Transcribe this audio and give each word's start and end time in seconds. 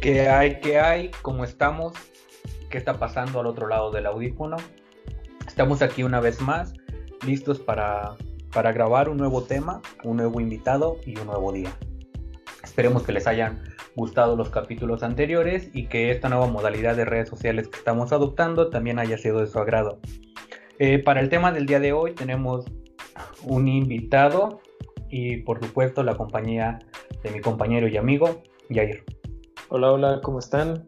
¿Qué 0.00 0.28
hay? 0.28 0.60
¿Qué 0.60 0.78
hay? 0.78 1.10
¿Cómo 1.22 1.42
estamos? 1.42 1.92
¿Qué 2.70 2.78
está 2.78 3.00
pasando 3.00 3.40
al 3.40 3.46
otro 3.46 3.66
lado 3.66 3.90
del 3.90 4.06
audífono? 4.06 4.56
Estamos 5.44 5.82
aquí 5.82 6.04
una 6.04 6.20
vez 6.20 6.40
más, 6.40 6.72
listos 7.26 7.58
para, 7.58 8.14
para 8.52 8.70
grabar 8.70 9.08
un 9.08 9.16
nuevo 9.16 9.42
tema, 9.42 9.82
un 10.04 10.18
nuevo 10.18 10.40
invitado 10.40 10.98
y 11.04 11.18
un 11.18 11.26
nuevo 11.26 11.52
día. 11.52 11.72
Esperemos 12.62 13.02
que 13.02 13.10
les 13.10 13.26
hayan 13.26 13.64
gustado 13.96 14.36
los 14.36 14.50
capítulos 14.50 15.02
anteriores 15.02 15.68
y 15.74 15.86
que 15.86 16.12
esta 16.12 16.28
nueva 16.28 16.46
modalidad 16.46 16.94
de 16.94 17.04
redes 17.04 17.28
sociales 17.28 17.66
que 17.66 17.78
estamos 17.78 18.12
adoptando 18.12 18.70
también 18.70 19.00
haya 19.00 19.18
sido 19.18 19.40
de 19.40 19.48
su 19.48 19.58
agrado. 19.58 19.98
Eh, 20.78 21.00
para 21.00 21.20
el 21.20 21.28
tema 21.28 21.50
del 21.50 21.66
día 21.66 21.80
de 21.80 21.92
hoy 21.92 22.14
tenemos 22.14 22.66
un 23.42 23.66
invitado 23.66 24.60
y 25.10 25.38
por 25.38 25.58
supuesto 25.58 26.04
la 26.04 26.16
compañía 26.16 26.78
de 27.24 27.30
mi 27.32 27.40
compañero 27.40 27.88
y 27.88 27.96
amigo 27.96 28.44
Jair. 28.70 29.17
Hola, 29.70 29.92
hola, 29.92 30.20
¿cómo 30.22 30.38
están? 30.38 30.86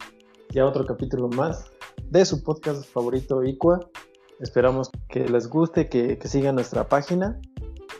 Ya 0.49 0.65
otro 0.65 0.87
capítulo 0.87 1.29
más 1.29 1.71
de 2.09 2.25
su 2.25 2.43
podcast 2.43 2.91
favorito 2.91 3.45
Iqua. 3.45 3.79
Esperamos 4.41 4.91
que 5.11 5.29
les 5.29 5.49
guste, 5.49 5.91
que, 5.91 6.19
sigan 6.25 6.55
nuestra 6.55 6.89
página. 6.89 7.39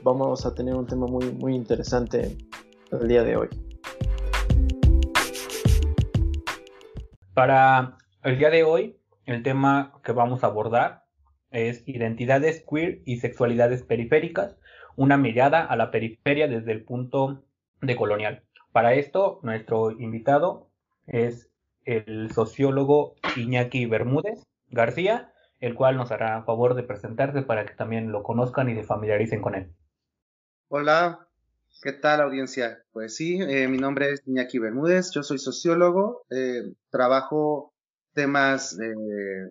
Vamos 0.03 0.47
a 0.47 0.55
tener 0.55 0.75
un 0.75 0.87
tema 0.87 1.07
muy, 1.07 1.33
muy 1.33 1.55
interesante 1.55 2.39
el 2.93 3.09
día 3.09 3.25
de 3.25 3.37
hoy. 3.37 3.49
Para 7.35 7.99
el 8.23 8.39
día 8.39 8.49
de 8.49 8.65
hoy, 8.65 8.97
el 9.27 9.43
tema 9.43 10.01
que 10.03 10.13
vamos 10.13 10.45
a 10.45 10.47
abordar 10.47 11.05
es 11.51 11.87
identidades 11.87 12.65
queer 12.67 13.03
y 13.05 13.19
sexualidades 13.19 13.83
periféricas, 13.83 14.57
una 14.97 15.19
mirada 15.19 15.63
a 15.63 15.77
la 15.77 15.91
periferia 15.91 16.49
desde 16.49 16.73
el 16.73 16.87
punto 16.87 17.45
de 17.83 17.97
colonial. 17.97 18.45
Para 18.73 18.95
esto, 18.95 19.41
nuestro 19.43 19.91
invitado 19.91 20.70
es 21.11 21.51
el 21.85 22.31
sociólogo 22.33 23.17
Iñaki 23.37 23.87
Bermúdez 23.87 24.43
García, 24.69 25.33
el 25.59 25.75
cual 25.75 25.97
nos 25.97 26.11
hará 26.11 26.43
favor 26.45 26.75
de 26.75 26.85
presentarse 26.85 27.43
para 27.43 27.67
que 27.67 27.75
también 27.75 28.13
lo 28.13 28.23
conozcan 28.23 28.71
y 28.71 28.75
se 28.75 28.85
familiaricen 28.85 29.43
con 29.43 29.55
él. 29.57 29.75
Hola, 30.69 31.29
¿qué 31.83 31.93
tal 31.93 32.21
audiencia? 32.21 32.83
Pues 32.93 33.17
sí, 33.17 33.41
eh, 33.41 33.67
mi 33.69 33.79
nombre 33.79 34.13
es 34.13 34.23
Iñaki 34.27 34.59
Bermúdez, 34.59 35.11
yo 35.13 35.23
soy 35.23 35.39
sociólogo, 35.39 36.25
eh, 36.31 36.73
trabajo 36.91 37.75
temas 38.15 38.77
de, 38.77 39.51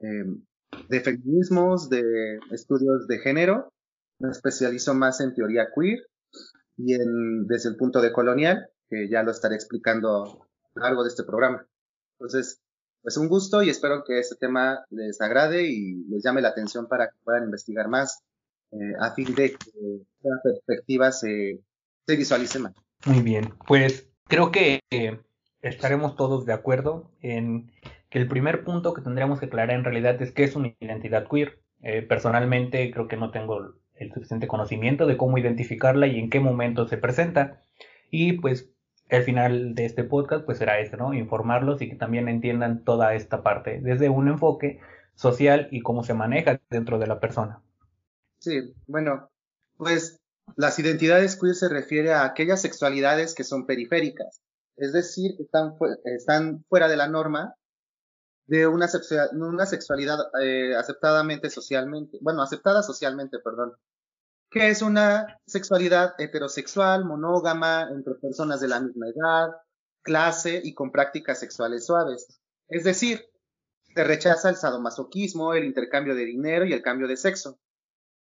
em, 0.00 0.42
de 0.88 1.00
feminismos, 1.00 1.90
de 1.90 2.38
estudios 2.50 3.06
de 3.06 3.18
género, 3.18 3.72
me 4.18 4.30
especializo 4.30 4.94
más 4.94 5.20
en 5.20 5.34
teoría 5.34 5.68
queer 5.74 6.06
y 6.76 6.94
en, 6.94 7.46
desde 7.46 7.70
el 7.70 7.76
punto 7.76 8.00
de 8.00 8.12
colonial, 8.12 8.68
que 8.88 9.08
ya 9.08 9.22
lo 9.22 9.30
estaré 9.30 9.54
explicando 9.54 10.47
largo 10.78 11.02
de 11.02 11.08
este 11.08 11.24
programa. 11.24 11.66
Entonces, 12.18 12.60
pues 13.02 13.16
un 13.16 13.28
gusto 13.28 13.62
y 13.62 13.70
espero 13.70 14.04
que 14.04 14.18
este 14.18 14.36
tema 14.36 14.84
les 14.90 15.20
agrade 15.20 15.68
y 15.68 16.04
les 16.08 16.22
llame 16.22 16.42
la 16.42 16.48
atención 16.48 16.88
para 16.88 17.08
que 17.08 17.16
puedan 17.24 17.44
investigar 17.44 17.88
más 17.88 18.22
eh, 18.72 18.92
a 19.00 19.12
fin 19.14 19.34
de 19.34 19.52
que 19.52 20.02
esta 20.16 20.40
perspectiva 20.42 21.12
se, 21.12 21.60
se 22.06 22.16
visualice 22.16 22.58
más. 22.58 22.74
Muy 23.06 23.22
bien, 23.22 23.54
pues 23.66 24.10
creo 24.26 24.50
que 24.50 24.80
eh, 24.90 25.20
estaremos 25.62 26.16
todos 26.16 26.44
de 26.44 26.52
acuerdo 26.52 27.10
en 27.20 27.70
que 28.10 28.18
el 28.18 28.28
primer 28.28 28.64
punto 28.64 28.94
que 28.94 29.02
tendríamos 29.02 29.38
que 29.38 29.46
aclarar 29.46 29.76
en 29.76 29.84
realidad 29.84 30.20
es 30.20 30.32
qué 30.32 30.44
es 30.44 30.56
una 30.56 30.74
identidad 30.80 31.26
queer. 31.28 31.60
Eh, 31.82 32.02
personalmente 32.02 32.90
creo 32.90 33.06
que 33.06 33.16
no 33.16 33.30
tengo 33.30 33.74
el 33.94 34.12
suficiente 34.12 34.48
conocimiento 34.48 35.06
de 35.06 35.16
cómo 35.16 35.38
identificarla 35.38 36.06
y 36.06 36.18
en 36.18 36.30
qué 36.30 36.40
momento 36.40 36.88
se 36.88 36.98
presenta. 36.98 37.62
Y 38.10 38.34
pues 38.34 38.70
el 39.08 39.22
final 39.22 39.74
de 39.74 39.86
este 39.86 40.04
podcast 40.04 40.44
pues 40.44 40.58
será 40.58 40.80
este, 40.80 40.96
¿no? 40.96 41.14
Informarlos 41.14 41.80
y 41.82 41.88
que 41.88 41.96
también 41.96 42.28
entiendan 42.28 42.84
toda 42.84 43.14
esta 43.14 43.42
parte 43.42 43.80
desde 43.80 44.08
un 44.08 44.28
enfoque 44.28 44.80
social 45.14 45.68
y 45.70 45.80
cómo 45.80 46.04
se 46.04 46.14
maneja 46.14 46.60
dentro 46.70 46.98
de 46.98 47.06
la 47.06 47.18
persona. 47.18 47.62
Sí, 48.38 48.74
bueno, 48.86 49.30
pues 49.76 50.20
las 50.56 50.78
identidades 50.78 51.36
queer 51.36 51.54
se 51.54 51.68
refiere 51.68 52.12
a 52.12 52.24
aquellas 52.24 52.62
sexualidades 52.62 53.34
que 53.34 53.44
son 53.44 53.66
periféricas, 53.66 54.40
es 54.76 54.92
decir, 54.92 55.36
que 55.36 55.42
están, 55.42 55.74
están 56.04 56.64
fuera 56.68 56.88
de 56.88 56.96
la 56.96 57.08
norma 57.08 57.54
de 58.46 58.66
una, 58.66 58.88
una 59.32 59.66
sexualidad 59.66 60.18
eh, 60.42 60.74
aceptadamente 60.74 61.50
socialmente, 61.50 62.18
bueno, 62.22 62.42
aceptada 62.42 62.82
socialmente, 62.82 63.38
perdón, 63.40 63.74
que 64.50 64.68
es 64.68 64.82
una 64.82 65.38
sexualidad 65.46 66.14
heterosexual, 66.18 67.04
monógama, 67.04 67.88
entre 67.90 68.14
personas 68.14 68.60
de 68.60 68.68
la 68.68 68.80
misma 68.80 69.08
edad, 69.08 69.48
clase 70.02 70.60
y 70.64 70.74
con 70.74 70.90
prácticas 70.90 71.38
sexuales 71.38 71.86
suaves. 71.86 72.40
Es 72.68 72.84
decir, 72.84 73.26
se 73.94 74.04
rechaza 74.04 74.48
el 74.48 74.56
sadomasoquismo, 74.56 75.54
el 75.54 75.64
intercambio 75.64 76.14
de 76.14 76.24
dinero 76.24 76.64
y 76.64 76.72
el 76.72 76.82
cambio 76.82 77.08
de 77.08 77.16
sexo. 77.16 77.58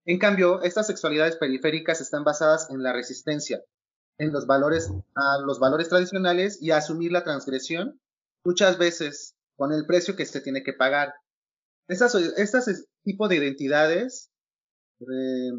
En 0.06 0.20
cambio, 0.20 0.62
estas 0.62 0.88
sexualidades 0.88 1.36
periféricas 1.36 2.02
están 2.02 2.24
basadas 2.24 2.70
en 2.70 2.82
la 2.84 2.94
resistencia, 2.94 3.62
en 4.18 4.32
los 4.32 4.46
valores, 4.46 4.92
a 5.16 5.40
los 5.46 5.60
valores 5.60 5.90
tradicionales 5.90 6.62
y 6.62 6.72
a 6.72 6.78
asumir 6.78 7.12
la 7.12 7.24
transgresión, 7.24 8.00
muchas 8.44 8.78
veces 8.78 9.36
con 9.58 9.74
el 9.74 9.86
precio 9.86 10.16
que 10.16 10.26
se 10.26 10.42
tiene 10.42 10.64
que 10.64 10.74
pagar. 10.74 11.14
Estas, 11.88 12.16
estas 12.16 12.88
tipo 13.04 13.28
de 13.28 13.36
identidades 13.38 14.32
eh, 15.02 15.52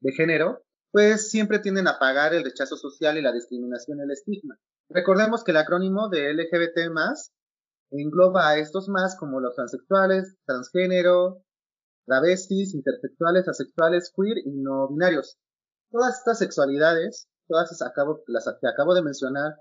de 0.00 0.12
género, 0.12 0.62
pues 0.90 1.30
siempre 1.30 1.58
tienden 1.58 1.88
a 1.88 1.98
pagar 1.98 2.34
el 2.34 2.44
rechazo 2.44 2.76
social 2.76 3.18
y 3.18 3.22
la 3.22 3.32
discriminación 3.32 4.00
el 4.00 4.10
estigma. 4.10 4.58
Recordemos 4.88 5.44
que 5.44 5.50
el 5.50 5.58
acrónimo 5.58 6.08
de 6.08 6.32
LGBT 6.32 6.90
más 6.92 7.32
engloba 7.90 8.48
a 8.48 8.58
estos 8.58 8.88
más 8.88 9.16
como 9.16 9.40
los 9.40 9.54
transexuales, 9.54 10.36
transgénero, 10.46 11.42
travestis, 12.06 12.74
intersexuales, 12.74 13.48
asexuales, 13.48 14.12
queer 14.14 14.38
y 14.38 14.50
no 14.50 14.88
binarios. 14.88 15.38
Todas 15.90 16.18
estas 16.18 16.38
sexualidades, 16.38 17.28
todas 17.48 17.70
las 18.26 18.44
que 18.60 18.68
acabo 18.68 18.94
de 18.94 19.02
mencionar, 19.02 19.56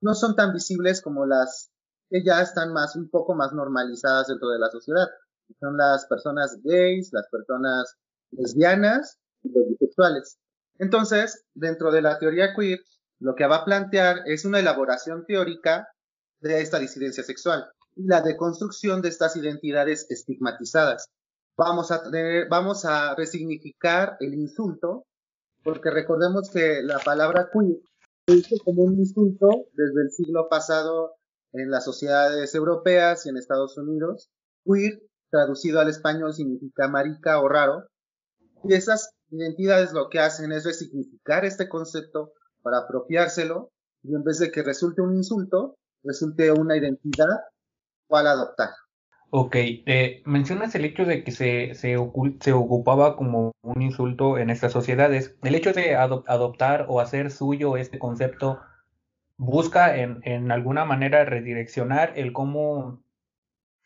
no 0.00 0.14
son 0.14 0.36
tan 0.36 0.52
visibles 0.52 1.00
como 1.00 1.26
las 1.26 1.70
que 2.10 2.24
ya 2.24 2.40
están 2.42 2.72
más, 2.72 2.96
un 2.96 3.08
poco 3.10 3.34
más 3.34 3.52
normalizadas 3.52 4.28
dentro 4.28 4.48
de 4.48 4.58
la 4.58 4.70
sociedad. 4.70 5.06
Son 5.60 5.76
las 5.76 6.06
personas 6.06 6.58
gays, 6.62 7.10
las 7.12 7.28
personas 7.30 7.96
lesbianas 8.32 9.18
los 9.52 9.68
bisexuales. 9.68 10.38
Entonces, 10.78 11.44
dentro 11.54 11.90
de 11.90 12.02
la 12.02 12.18
teoría 12.18 12.54
queer, 12.54 12.80
lo 13.20 13.34
que 13.34 13.46
va 13.46 13.56
a 13.56 13.64
plantear 13.64 14.22
es 14.26 14.44
una 14.44 14.58
elaboración 14.58 15.24
teórica 15.26 15.88
de 16.40 16.60
esta 16.60 16.78
disidencia 16.78 17.22
sexual 17.22 17.66
y 17.96 18.06
la 18.06 18.20
deconstrucción 18.20 19.02
de 19.02 19.08
estas 19.08 19.36
identidades 19.36 20.06
estigmatizadas. 20.10 21.06
Vamos 21.56 21.92
a, 21.92 22.02
vamos 22.50 22.84
a 22.84 23.14
resignificar 23.14 24.16
el 24.20 24.34
insulto, 24.34 25.06
porque 25.62 25.90
recordemos 25.90 26.50
que 26.50 26.82
la 26.82 26.98
palabra 26.98 27.48
queer 27.52 27.78
se 28.26 28.34
hizo 28.34 28.56
como 28.64 28.82
un 28.82 28.98
insulto 28.98 29.48
desde 29.72 30.02
el 30.02 30.10
siglo 30.10 30.48
pasado 30.48 31.14
en 31.52 31.70
las 31.70 31.84
sociedades 31.84 32.54
europeas 32.54 33.24
y 33.24 33.28
en 33.28 33.36
Estados 33.36 33.78
Unidos. 33.78 34.30
Queer, 34.64 35.00
traducido 35.30 35.80
al 35.80 35.88
español, 35.88 36.34
significa 36.34 36.88
marica 36.88 37.40
o 37.40 37.48
raro. 37.48 37.86
Y 38.64 38.74
esas 38.74 39.12
identidades 39.34 39.92
lo 39.92 40.08
que 40.08 40.20
hacen 40.20 40.52
es 40.52 40.64
resignificar 40.64 41.44
este 41.44 41.68
concepto 41.68 42.32
para 42.62 42.78
apropiárselo 42.78 43.70
y 44.02 44.14
en 44.14 44.24
vez 44.24 44.38
de 44.38 44.50
que 44.50 44.62
resulte 44.62 45.02
un 45.02 45.14
insulto, 45.14 45.76
resulte 46.02 46.52
una 46.52 46.76
identidad 46.76 47.26
cual 48.06 48.26
adoptar. 48.26 48.70
Ok, 49.30 49.56
eh, 49.56 50.22
mencionas 50.26 50.74
el 50.76 50.84
hecho 50.84 51.04
de 51.04 51.24
que 51.24 51.32
se, 51.32 51.74
se, 51.74 51.96
se, 52.40 52.52
ocupaba 52.52 53.16
como 53.16 53.52
un 53.62 53.82
insulto 53.82 54.38
en 54.38 54.48
estas 54.48 54.70
sociedades. 54.70 55.36
El 55.42 55.56
hecho 55.56 55.72
de 55.72 55.96
adoptar 55.96 56.86
o 56.88 57.00
hacer 57.00 57.32
suyo 57.32 57.76
este 57.76 57.98
concepto 57.98 58.60
busca 59.36 59.96
en, 59.96 60.20
en, 60.22 60.52
alguna 60.52 60.84
manera 60.84 61.24
redireccionar 61.24 62.12
el 62.16 62.32
cómo, 62.32 63.02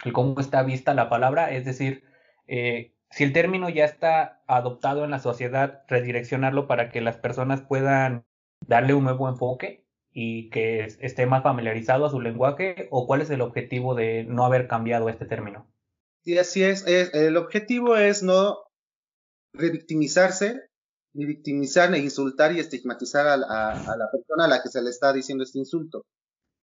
el 0.04 0.12
cómo 0.12 0.38
está 0.38 0.62
vista 0.62 0.92
la 0.92 1.08
palabra, 1.08 1.50
es 1.50 1.64
decir, 1.64 2.04
eh, 2.46 2.92
si 3.10 3.24
el 3.24 3.32
término 3.32 3.68
ya 3.68 3.84
está 3.84 4.42
adoptado 4.46 5.04
en 5.04 5.10
la 5.10 5.18
sociedad, 5.18 5.82
redireccionarlo 5.88 6.66
para 6.66 6.90
que 6.90 7.00
las 7.00 7.16
personas 7.16 7.62
puedan 7.62 8.24
darle 8.66 8.94
un 8.94 9.04
nuevo 9.04 9.28
enfoque 9.28 9.86
y 10.12 10.50
que 10.50 10.84
esté 10.84 11.26
más 11.26 11.42
familiarizado 11.42 12.06
a 12.06 12.10
su 12.10 12.20
lenguaje 12.20 12.88
o 12.90 13.06
cuál 13.06 13.22
es 13.22 13.30
el 13.30 13.40
objetivo 13.40 13.94
de 13.94 14.24
no 14.24 14.44
haber 14.44 14.68
cambiado 14.68 15.08
este 15.08 15.26
término. 15.26 15.70
Sí, 16.24 16.36
así 16.38 16.62
es. 16.62 16.84
el 16.86 17.36
objetivo 17.36 17.96
es 17.96 18.22
no 18.22 18.58
revictimizarse, 19.54 20.68
ni 21.14 21.24
victimizar, 21.24 21.90
ni 21.90 21.98
insultar 21.98 22.52
y 22.52 22.60
estigmatizar 22.60 23.26
a, 23.26 23.34
a 23.34 23.96
la 23.96 24.10
persona 24.10 24.44
a 24.44 24.48
la 24.48 24.62
que 24.62 24.68
se 24.68 24.82
le 24.82 24.90
está 24.90 25.12
diciendo 25.12 25.44
este 25.44 25.58
insulto. 25.58 26.04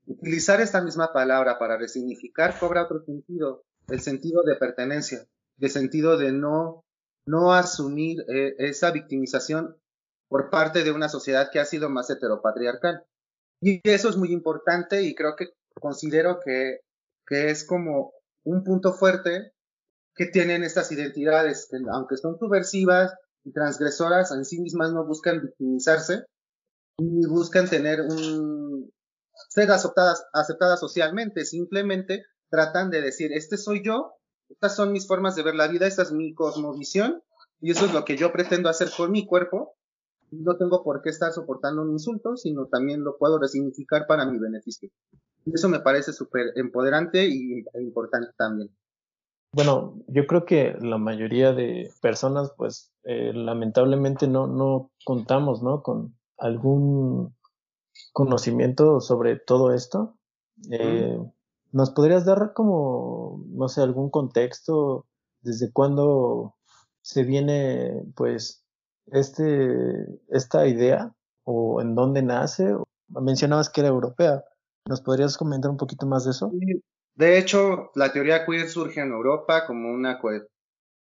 Utilizar 0.06 0.62
esta 0.62 0.82
misma 0.82 1.12
palabra 1.12 1.58
para 1.58 1.78
resignificar 1.78 2.60
cobra 2.60 2.84
otro 2.84 3.04
sentido, 3.04 3.64
el 3.88 4.02
sentido 4.02 4.44
de 4.44 4.56
pertenencia 4.56 5.26
de 5.58 5.70
sentido 5.70 6.18
de 6.18 6.32
no, 6.32 6.84
no 7.26 7.54
asumir 7.54 8.22
eh, 8.28 8.56
esa 8.60 8.92
victimización 8.92 9.76
por 10.28 10.50
parte 10.50 10.84
de 10.84 10.92
una 10.92 11.10
sociedad 11.10 11.50
que 11.52 11.60
ha 11.60 11.66
sido 11.66 11.90
más 11.90 12.10
heteropatriarcal. 12.10 13.04
Y 13.62 13.82
eso 13.84 14.10
es 14.10 14.18
muy 14.18 14.32
importante 14.32 15.02
y 15.02 15.16
creo 15.16 15.36
que 15.36 15.50
considero 15.80 16.40
que, 16.44 16.80
que 17.28 17.50
es 17.50 17.66
como 17.66 18.14
un 18.44 18.64
punto 18.64 18.94
fuerte 18.94 19.54
que 20.16 20.28
tienen 20.28 20.64
estas 20.64 20.92
identidades, 20.92 21.68
que 21.70 21.78
aunque 21.92 22.18
son 22.18 22.38
subversivas 22.38 23.14
y 23.44 23.52
transgresoras, 23.52 24.32
en 24.32 24.46
sí 24.46 24.60
mismas 24.60 24.92
no 24.94 25.06
buscan 25.06 25.42
victimizarse 25.42 26.26
y 26.98 27.28
buscan 27.28 27.70
tener 27.70 28.02
un 28.02 28.92
ser 29.50 29.72
aceptadas, 29.72 30.26
aceptadas 30.34 30.80
socialmente, 30.80 31.46
simplemente 31.46 32.24
tratan 32.50 32.90
de 32.90 33.02
decir, 33.02 33.34
este 33.34 33.58
soy 33.58 33.84
yo, 33.84 34.14
estas 34.50 34.76
son 34.76 34.92
mis 34.92 35.08
formas 35.08 35.36
de 35.36 35.44
ver 35.44 35.56
la 35.56 35.68
vida, 35.68 35.88
esta 35.88 36.04
es 36.04 36.12
mi 36.12 36.34
cosmovisión 36.34 37.22
y 37.62 37.72
eso 37.72 37.86
es 37.86 37.94
lo 37.94 38.06
que 38.06 38.18
yo 38.18 38.32
pretendo 38.32 38.70
hacer 38.70 38.90
con 38.96 39.12
mi 39.12 39.26
cuerpo. 39.26 39.76
No 40.32 40.58
tengo 40.58 40.84
por 40.84 41.02
qué 41.02 41.10
estar 41.10 41.32
soportando 41.32 41.82
un 41.82 41.92
insulto, 41.92 42.36
sino 42.36 42.68
también 42.68 43.04
lo 43.04 43.18
puedo 43.18 43.40
resignificar 43.40 44.06
para 44.08 44.26
mi 44.26 44.38
beneficio. 44.40 44.90
Eso 45.46 45.70
me 45.70 45.80
parece 45.80 46.12
súper 46.14 46.52
empoderante 46.56 47.28
y 47.28 47.64
importante 47.76 48.32
también. 48.38 48.70
Bueno, 49.52 49.96
yo 50.08 50.28
creo 50.28 50.44
que 50.44 50.76
la 50.82 50.98
mayoría 50.98 51.54
de 51.54 51.90
personas, 52.02 52.52
pues, 52.58 52.92
eh, 53.04 53.32
lamentablemente 53.34 54.28
no, 54.28 54.48
no 54.48 54.92
contamos, 55.06 55.64
¿no? 55.64 55.82
Con 55.82 56.18
algún 56.38 57.34
conocimiento 58.12 59.00
sobre 59.00 59.38
todo 59.38 59.74
esto. 59.74 60.18
Eh, 60.72 61.18
¿Nos 61.76 61.92
podrías 61.92 62.24
dar 62.24 62.54
como, 62.54 63.44
no 63.50 63.68
sé, 63.68 63.82
algún 63.82 64.10
contexto? 64.10 65.08
¿Desde 65.42 65.74
cuándo 65.74 66.56
se 67.02 67.24
viene, 67.24 68.02
pues, 68.16 68.64
este, 69.08 70.08
esta 70.30 70.68
idea? 70.68 71.14
¿O 71.44 71.82
en 71.82 71.94
dónde 71.94 72.22
nace? 72.22 72.74
Mencionabas 73.10 73.70
que 73.70 73.82
era 73.82 73.90
europea. 73.90 74.46
¿Nos 74.88 75.02
podrías 75.02 75.38
comentar 75.38 75.70
un 75.70 75.76
poquito 75.76 76.06
más 76.06 76.24
de 76.24 76.32
eso? 76.32 76.50
De 77.16 77.38
hecho, 77.38 77.92
la 77.94 78.14
teoría 78.14 78.46
queer 78.46 78.70
surge 78.70 79.02
en 79.02 79.12
Europa 79.12 79.68
como 79.68 79.92
una 79.92 80.18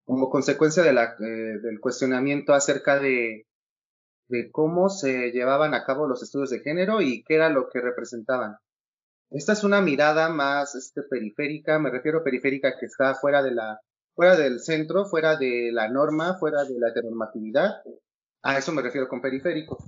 como 0.05 0.31
consecuencia 0.31 0.83
de 0.83 0.93
la, 0.93 1.15
eh, 1.21 1.61
del 1.63 1.79
cuestionamiento 1.81 2.55
acerca 2.55 2.99
de, 2.99 3.47
de 4.27 4.51
cómo 4.51 4.89
se 4.89 5.31
llevaban 5.31 5.75
a 5.75 5.85
cabo 5.85 6.09
los 6.09 6.25
estudios 6.25 6.51
de 6.51 6.59
género 6.59 7.01
y 7.03 7.23
qué 7.23 7.37
era 7.37 7.51
lo 7.51 7.69
que 7.69 7.81
representaban. 7.81 8.57
Esta 9.31 9.53
es 9.53 9.65
una 9.65 9.81
mirada 9.81 10.29
más 10.29 10.75
este, 10.75 11.03
periférica, 11.03 11.79
me 11.79 11.91
refiero 11.91 12.19
a 12.19 12.25
periférica 12.25 12.79
que 12.79 12.87
está 12.87 13.15
fuera 13.15 13.43
de 13.43 13.53
la, 13.53 13.81
fuera 14.15 14.37
del 14.37 14.61
centro, 14.61 15.07
fuera 15.07 15.37
de 15.37 15.71
la 15.73 15.89
norma, 15.89 16.39
fuera 16.39 16.65
de 16.65 16.79
la 16.79 16.91
heteronormatividad. 16.91 17.83
A 18.43 18.59
eso 18.59 18.73
me 18.73 18.83
refiero 18.83 19.09
con 19.09 19.21
periférico. 19.21 19.79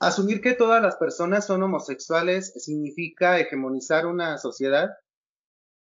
Asumir 0.00 0.40
que 0.40 0.54
todas 0.54 0.82
las 0.82 0.96
personas 0.96 1.46
son 1.46 1.62
homosexuales 1.62 2.52
significa 2.56 3.38
hegemonizar 3.38 4.06
una 4.06 4.38
sociedad 4.38 4.90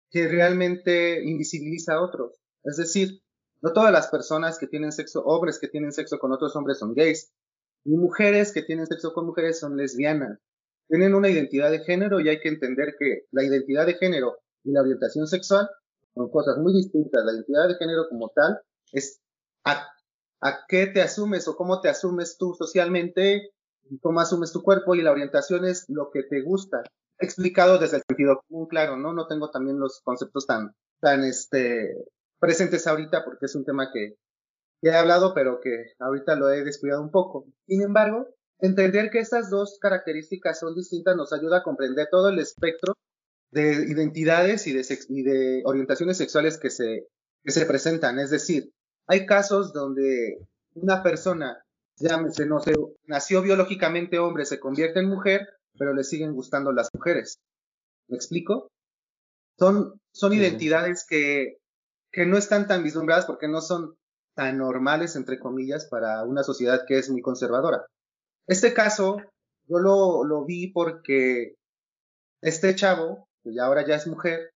que 0.09 0.27
realmente 0.27 1.23
invisibiliza 1.23 1.93
a 1.95 2.01
otros. 2.01 2.39
Es 2.63 2.77
decir, 2.77 3.21
no 3.61 3.73
todas 3.73 3.91
las 3.91 4.07
personas 4.07 4.59
que 4.59 4.67
tienen 4.67 4.91
sexo, 4.91 5.23
hombres 5.23 5.59
que 5.59 5.67
tienen 5.67 5.91
sexo 5.91 6.19
con 6.19 6.31
otros 6.31 6.55
hombres 6.55 6.79
son 6.79 6.93
gays, 6.93 7.31
ni 7.85 7.97
mujeres 7.97 8.53
que 8.53 8.61
tienen 8.61 8.87
sexo 8.87 9.13
con 9.13 9.25
mujeres 9.25 9.59
son 9.59 9.77
lesbianas. 9.77 10.39
Tienen 10.87 11.15
una 11.15 11.29
identidad 11.29 11.71
de 11.71 11.79
género 11.79 12.19
y 12.19 12.29
hay 12.29 12.39
que 12.39 12.49
entender 12.49 12.95
que 12.99 13.25
la 13.31 13.43
identidad 13.43 13.85
de 13.85 13.95
género 13.95 14.37
y 14.63 14.71
la 14.71 14.81
orientación 14.81 15.27
sexual 15.27 15.69
son 16.13 16.29
cosas 16.29 16.57
muy 16.57 16.73
distintas. 16.73 17.23
La 17.25 17.33
identidad 17.33 17.67
de 17.67 17.75
género 17.75 18.07
como 18.09 18.29
tal 18.29 18.59
es 18.91 19.21
a, 19.63 19.87
qué 20.67 20.87
te 20.87 21.01
asumes 21.01 21.47
o 21.47 21.55
cómo 21.55 21.81
te 21.81 21.89
asumes 21.89 22.37
tú 22.37 22.53
socialmente, 22.53 23.51
cómo 24.01 24.19
asumes 24.19 24.51
tu 24.51 24.61
cuerpo 24.61 24.95
y 24.95 25.01
la 25.01 25.11
orientación 25.11 25.65
es 25.65 25.85
lo 25.87 26.09
que 26.11 26.23
te 26.23 26.41
gusta. 26.41 26.83
Explicado 27.17 27.77
desde 27.77 27.97
el 27.97 28.03
sentido 28.07 28.41
común, 28.47 28.67
claro, 28.67 28.97
¿no? 28.97 29.13
No 29.13 29.27
tengo 29.27 29.49
también 29.49 29.79
los 29.79 30.01
conceptos 30.03 30.45
tan, 30.45 30.75
tan, 30.99 31.23
este, 31.23 31.95
presentes 32.39 32.85
ahorita 32.87 33.23
porque 33.23 33.45
es 33.45 33.55
un 33.55 33.63
tema 33.63 33.89
que, 33.93 34.15
que 34.81 34.89
he 34.89 34.95
hablado, 34.95 35.33
pero 35.33 35.61
que 35.61 35.93
ahorita 35.99 36.35
lo 36.35 36.49
he 36.49 36.63
descuidado 36.63 37.01
un 37.01 37.11
poco. 37.11 37.45
Sin 37.67 37.81
embargo, 37.81 38.27
entender 38.63 39.09
que 39.09 39.19
estas 39.19 39.49
dos 39.49 39.77
características 39.79 40.59
son 40.59 40.73
distintas 40.73 41.17
nos 41.17 41.33
ayuda 41.33 41.57
a 41.57 41.63
comprender 41.63 42.07
todo 42.09 42.29
el 42.29 42.39
espectro 42.39 42.93
de 43.51 43.85
identidades 43.87 44.65
y 44.67 44.73
de, 44.73 44.85
y 45.09 45.23
de 45.23 45.61
orientaciones 45.65 46.17
sexuales 46.17 46.57
que 46.57 46.69
se, 46.69 47.07
que 47.43 47.51
se 47.51 47.65
presentan. 47.65 48.19
Es 48.19 48.29
decir, 48.29 48.71
hay 49.05 49.25
casos 49.25 49.73
donde 49.73 50.39
una 50.75 51.03
persona 51.03 51.61
llámese, 51.97 52.45
no 52.45 52.61
sé, 52.61 52.73
nació 53.05 53.41
biológicamente 53.41 54.17
hombre, 54.17 54.45
se 54.45 54.61
convierte 54.61 55.01
en 55.01 55.09
mujer, 55.09 55.47
pero 55.77 55.93
le 55.93 56.05
siguen 56.05 56.33
gustando 56.33 56.71
las 56.71 56.89
mujeres. 56.93 57.39
¿Me 58.07 58.15
explico? 58.15 58.71
Son, 59.59 59.99
son 60.13 60.33
identidades 60.33 61.05
que, 61.07 61.57
que 62.11 62.25
no 62.25 62.37
están 62.37 62.67
tan 62.67 62.81
vislumbradas 62.81 63.25
porque 63.25 63.49
no 63.49 63.59
son 63.59 63.95
tan 64.35 64.57
normales, 64.57 65.17
entre 65.17 65.37
comillas, 65.37 65.85
para 65.85 66.23
una 66.23 66.43
sociedad 66.43 66.85
que 66.87 66.97
es 66.97 67.09
muy 67.09 67.21
conservadora. 67.21 67.85
Este 68.47 68.73
caso, 68.73 69.17
yo 69.67 69.79
lo, 69.79 70.23
lo 70.23 70.45
vi 70.45 70.71
porque 70.71 71.55
este 72.41 72.75
chavo, 72.75 73.29
que 73.43 73.53
ya 73.53 73.65
ahora 73.65 73.85
ya 73.85 73.95
es 73.95 74.07
mujer, 74.07 74.51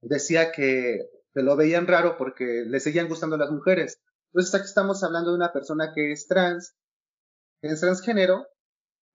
decía 0.00 0.52
que 0.52 1.08
se 1.32 1.42
lo 1.42 1.56
veían 1.56 1.86
raro 1.86 2.16
porque 2.16 2.64
le 2.66 2.80
seguían 2.80 3.08
gustando 3.08 3.36
las 3.36 3.50
mujeres. 3.50 4.00
Entonces 4.32 4.54
aquí 4.54 4.66
estamos 4.66 5.02
hablando 5.02 5.30
de 5.30 5.36
una 5.36 5.52
persona 5.52 5.92
que 5.94 6.12
es 6.12 6.26
trans, 6.26 6.74
que 7.60 7.68
es 7.68 7.80
transgénero, 7.80 8.46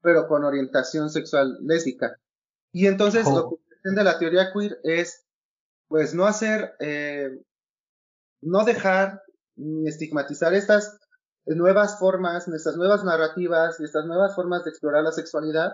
pero 0.01 0.27
con 0.27 0.43
orientación 0.43 1.09
sexual 1.09 1.57
lésbica. 1.61 2.17
Y 2.71 2.87
entonces 2.87 3.25
lo 3.25 3.49
que 3.49 3.55
pretende 3.67 4.03
la 4.03 4.19
teoría 4.19 4.51
queer 4.53 4.79
es, 4.83 5.25
pues, 5.87 6.13
no 6.13 6.25
hacer, 6.25 6.75
eh, 6.79 7.29
no 8.41 8.65
dejar 8.65 9.23
ni 9.55 9.87
estigmatizar 9.87 10.53
estas 10.53 10.99
nuevas 11.45 11.99
formas, 11.99 12.47
estas 12.47 12.75
nuevas 12.75 13.03
narrativas 13.03 13.79
y 13.79 13.83
estas 13.83 14.05
nuevas 14.05 14.35
formas 14.35 14.63
de 14.63 14.71
explorar 14.71 15.03
la 15.03 15.11
sexualidad, 15.11 15.73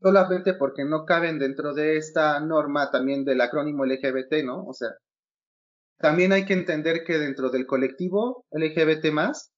solamente 0.00 0.54
porque 0.54 0.84
no 0.84 1.04
caben 1.04 1.38
dentro 1.38 1.74
de 1.74 1.98
esta 1.98 2.40
norma 2.40 2.90
también 2.90 3.24
del 3.24 3.40
acrónimo 3.40 3.84
LGBT, 3.84 4.44
¿no? 4.44 4.64
O 4.64 4.72
sea, 4.72 4.90
también 5.98 6.32
hay 6.32 6.46
que 6.46 6.54
entender 6.54 7.04
que 7.04 7.18
dentro 7.18 7.50
del 7.50 7.66
colectivo 7.66 8.46
LGBT 8.50 9.12
más 9.12 9.52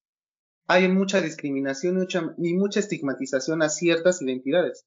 hay 0.67 0.89
mucha 0.89 1.21
discriminación 1.21 2.07
y 2.39 2.55
mucha, 2.55 2.81
estigmatización 2.81 3.63
a 3.63 3.69
ciertas 3.69 4.23
identidades. 4.23 4.85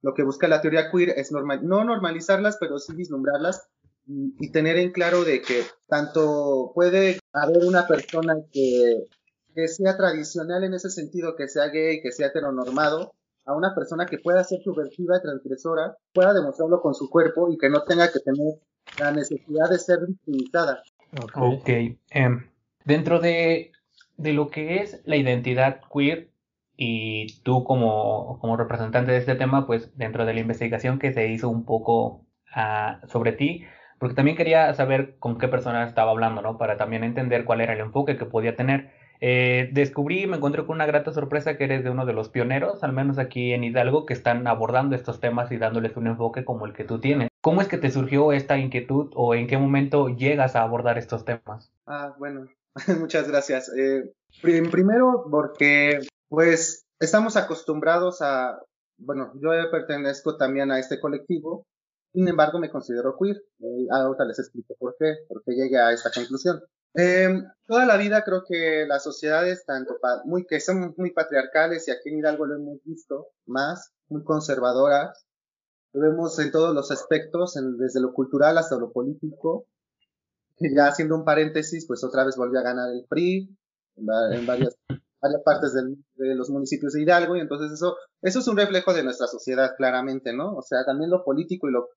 Lo 0.00 0.14
que 0.14 0.22
busca 0.22 0.48
la 0.48 0.60
teoría 0.60 0.90
queer 0.90 1.10
es 1.10 1.32
normal, 1.32 1.60
no 1.66 1.84
normalizarlas, 1.84 2.56
pero 2.58 2.78
sí 2.78 2.94
vislumbrarlas 2.94 3.68
y, 4.06 4.34
y, 4.38 4.50
tener 4.50 4.76
en 4.76 4.90
claro 4.90 5.24
de 5.24 5.42
que 5.42 5.62
tanto 5.86 6.72
puede 6.74 7.18
haber 7.32 7.64
una 7.64 7.86
persona 7.86 8.34
que, 8.52 9.06
que 9.54 9.68
sea 9.68 9.96
tradicional 9.96 10.64
en 10.64 10.74
ese 10.74 10.90
sentido, 10.90 11.36
que 11.36 11.48
sea 11.48 11.68
gay, 11.68 12.00
que 12.00 12.12
sea 12.12 12.28
heteronormado, 12.28 13.14
a 13.44 13.54
una 13.54 13.74
persona 13.74 14.06
que 14.06 14.18
pueda 14.18 14.44
ser 14.44 14.60
subversiva 14.62 15.18
y 15.18 15.22
transgresora, 15.22 15.96
pueda 16.12 16.32
demostrarlo 16.32 16.80
con 16.80 16.94
su 16.94 17.10
cuerpo 17.10 17.50
y 17.52 17.58
que 17.58 17.68
no 17.68 17.82
tenga 17.82 18.10
que 18.12 18.20
tener 18.20 18.60
la 18.98 19.12
necesidad 19.12 19.68
de 19.70 19.78
ser 19.78 19.98
victimizada. 20.06 20.82
Ok. 21.34 21.68
Em, 22.10 22.46
dentro 22.84 23.20
de, 23.20 23.72
de, 24.16 24.32
lo 24.32 24.48
que 24.48 24.76
es 24.76 25.02
la 25.04 25.16
identidad 25.16 25.80
queer 25.92 26.30
y 26.76 27.40
tú 27.42 27.64
como, 27.64 28.38
como, 28.40 28.56
representante 28.56 29.12
de 29.12 29.18
este 29.18 29.34
tema, 29.34 29.66
pues 29.66 29.96
dentro 29.96 30.24
de 30.24 30.34
la 30.34 30.40
investigación 30.40 30.98
que 30.98 31.12
se 31.12 31.28
hizo 31.28 31.48
un 31.48 31.64
poco 31.64 32.24
uh, 32.56 33.06
sobre 33.08 33.32
ti, 33.32 33.64
porque 33.98 34.14
también 34.14 34.36
quería 34.36 34.72
saber 34.74 35.16
con 35.18 35.38
qué 35.38 35.48
persona 35.48 35.84
estaba 35.84 36.10
hablando, 36.10 36.42
¿no? 36.42 36.58
Para 36.58 36.76
también 36.76 37.04
entender 37.04 37.44
cuál 37.44 37.60
era 37.60 37.74
el 37.74 37.80
enfoque 37.80 38.16
que 38.16 38.24
podía 38.24 38.56
tener. 38.56 38.90
Eh, 39.24 39.70
descubrí 39.72 40.24
y 40.24 40.26
me 40.26 40.38
encontré 40.38 40.66
con 40.66 40.74
una 40.74 40.86
grata 40.86 41.12
sorpresa 41.12 41.56
que 41.56 41.62
eres 41.62 41.84
de 41.84 41.90
uno 41.90 42.06
de 42.06 42.12
los 42.12 42.28
pioneros, 42.28 42.82
al 42.82 42.92
menos 42.92 43.18
aquí 43.18 43.52
en 43.52 43.62
Hidalgo, 43.62 44.04
que 44.04 44.14
están 44.14 44.48
abordando 44.48 44.96
estos 44.96 45.20
temas 45.20 45.52
y 45.52 45.58
dándoles 45.58 45.96
un 45.96 46.08
enfoque 46.08 46.44
como 46.44 46.66
el 46.66 46.72
que 46.72 46.82
tú 46.82 46.98
tienes. 46.98 47.28
¿Cómo 47.40 47.60
es 47.60 47.68
que 47.68 47.78
te 47.78 47.92
surgió 47.92 48.32
esta 48.32 48.58
inquietud 48.58 49.12
o 49.14 49.36
en 49.36 49.46
qué 49.46 49.56
momento 49.56 50.08
llegas 50.08 50.56
a 50.56 50.62
abordar 50.62 50.98
estos 50.98 51.24
temas? 51.24 51.70
Ah, 51.86 52.16
bueno, 52.18 52.48
muchas 53.00 53.28
gracias. 53.28 53.70
Eh, 53.78 54.12
primero 54.42 55.28
porque 55.30 56.00
pues 56.28 56.84
estamos 56.98 57.36
acostumbrados 57.36 58.22
a, 58.22 58.58
bueno, 58.98 59.32
yo 59.40 59.50
pertenezco 59.70 60.36
también 60.36 60.72
a 60.72 60.80
este 60.80 60.98
colectivo, 60.98 61.64
sin 62.12 62.26
embargo 62.26 62.58
me 62.58 62.70
considero 62.70 63.16
queer. 63.16 63.36
Eh, 63.36 63.86
ahora 63.92 64.24
les 64.24 64.40
explico 64.40 64.74
por 64.80 64.96
qué, 64.98 65.14
por 65.28 65.44
qué 65.44 65.52
llegué 65.52 65.78
a 65.78 65.92
esta 65.92 66.10
conclusión. 66.10 66.60
Eh, 66.94 67.28
toda 67.66 67.86
la 67.86 67.96
vida 67.96 68.22
creo 68.22 68.44
que 68.46 68.84
las 68.86 69.02
sociedades, 69.02 69.64
tanto 69.64 69.96
muy, 70.24 70.44
que 70.46 70.60
son 70.60 70.94
muy 70.96 71.12
patriarcales, 71.12 71.88
y 71.88 71.90
aquí 71.90 72.10
en 72.10 72.18
Hidalgo 72.18 72.46
lo 72.46 72.56
hemos 72.56 72.82
visto 72.84 73.28
más, 73.46 73.92
muy 74.08 74.22
conservadoras, 74.24 75.26
lo 75.92 76.02
vemos 76.02 76.38
en 76.38 76.50
todos 76.50 76.74
los 76.74 76.90
aspectos, 76.90 77.54
desde 77.78 78.00
lo 78.00 78.12
cultural 78.12 78.56
hasta 78.58 78.78
lo 78.78 78.92
político. 78.92 79.66
Y 80.58 80.74
ya 80.74 80.86
haciendo 80.86 81.16
un 81.16 81.24
paréntesis, 81.24 81.86
pues 81.86 82.04
otra 82.04 82.24
vez 82.24 82.36
volvió 82.36 82.60
a 82.60 82.62
ganar 82.62 82.90
el 82.90 83.04
PRI 83.08 83.56
en, 83.96 84.46
varias, 84.46 84.76
varias 85.20 85.42
partes 85.42 85.74
de 85.74 86.34
los 86.34 86.50
municipios 86.50 86.92
de 86.92 87.02
Hidalgo, 87.02 87.36
y 87.36 87.40
entonces 87.40 87.72
eso, 87.72 87.96
eso 88.20 88.38
es 88.38 88.48
un 88.48 88.56
reflejo 88.56 88.94
de 88.94 89.02
nuestra 89.02 89.26
sociedad, 89.26 89.74
claramente, 89.76 90.32
¿no? 90.32 90.54
O 90.54 90.62
sea, 90.62 90.84
también 90.84 91.10
lo 91.10 91.24
político 91.24 91.68
y 91.68 91.72
lo, 91.72 91.88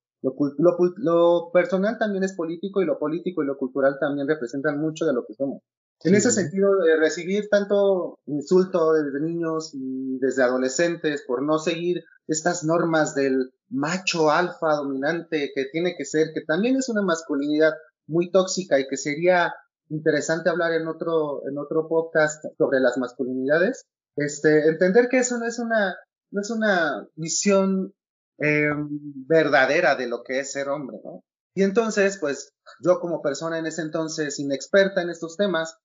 Lo, 0.58 1.51
personal 1.51 1.98
también 2.00 2.24
es 2.24 2.34
político 2.34 2.82
y 2.82 2.86
lo 2.86 2.98
político 2.98 3.44
y 3.44 3.46
lo 3.46 3.58
cultural 3.58 3.98
también 4.00 4.27
representan 4.27 4.79
mucho 4.79 5.05
de 5.05 5.13
lo 5.13 5.25
que 5.25 5.36
somos. 5.36 5.62
En 6.03 6.13
ese 6.13 6.32
sentido, 6.32 6.72
recibir 7.00 7.48
tanto 7.50 8.20
insulto 8.25 8.94
desde 8.94 9.22
niños 9.22 9.72
y 9.74 10.17
desde 10.20 10.44
adolescentes 10.44 11.24
por 11.25 11.41
no 11.41 11.58
seguir 11.58 12.03
estas 12.27 12.63
normas 12.63 13.15
del 13.15 13.53
macho 13.70 14.29
alfa 14.29 14.75
dominante 14.75 15.51
que 15.55 15.65
tiene 15.72 15.96
que 15.98 16.05
ser, 16.05 16.32
que 16.34 16.41
también 16.41 16.75
es 16.75 16.89
una 16.89 17.01
masculinidad 17.01 17.74
muy 18.08 18.32
tóxica 18.32 18.79
y 18.79 18.88
que 18.88 18.98
sería 18.98 19.53
interesante 19.89 20.50
hablar 20.50 20.74
en 20.74 20.88
otro, 20.88 21.48
en 21.48 21.58
otro 21.58 21.88
podcast 21.88 22.44
sobre 22.58 22.79
las 22.79 22.98
masculinidades. 22.98 23.86
Este, 24.15 24.67
entender 24.67 25.08
que 25.10 25.20
eso 25.20 25.38
no 25.38 25.46
es 25.46 25.60
una, 25.60 25.96
no 26.32 26.41
es 26.41 26.50
una 26.50 27.08
visión 27.15 27.94
eh, 28.39 28.70
verdadera 29.27 29.96
de 29.96 30.08
lo 30.08 30.24
que 30.24 30.39
es 30.39 30.51
ser 30.51 30.70
hombre, 30.70 30.98
¿no? 31.04 31.24
Y 31.54 31.63
entonces, 31.63 32.18
pues, 32.20 32.54
yo 32.84 33.00
como 33.00 33.22
persona 33.22 33.58
en 33.58 33.65
ese 33.65 33.82
entonces 33.82 34.39
inexperta 34.39 35.01
en 35.01 35.10
estos 35.10 35.38
temas, 35.38 35.77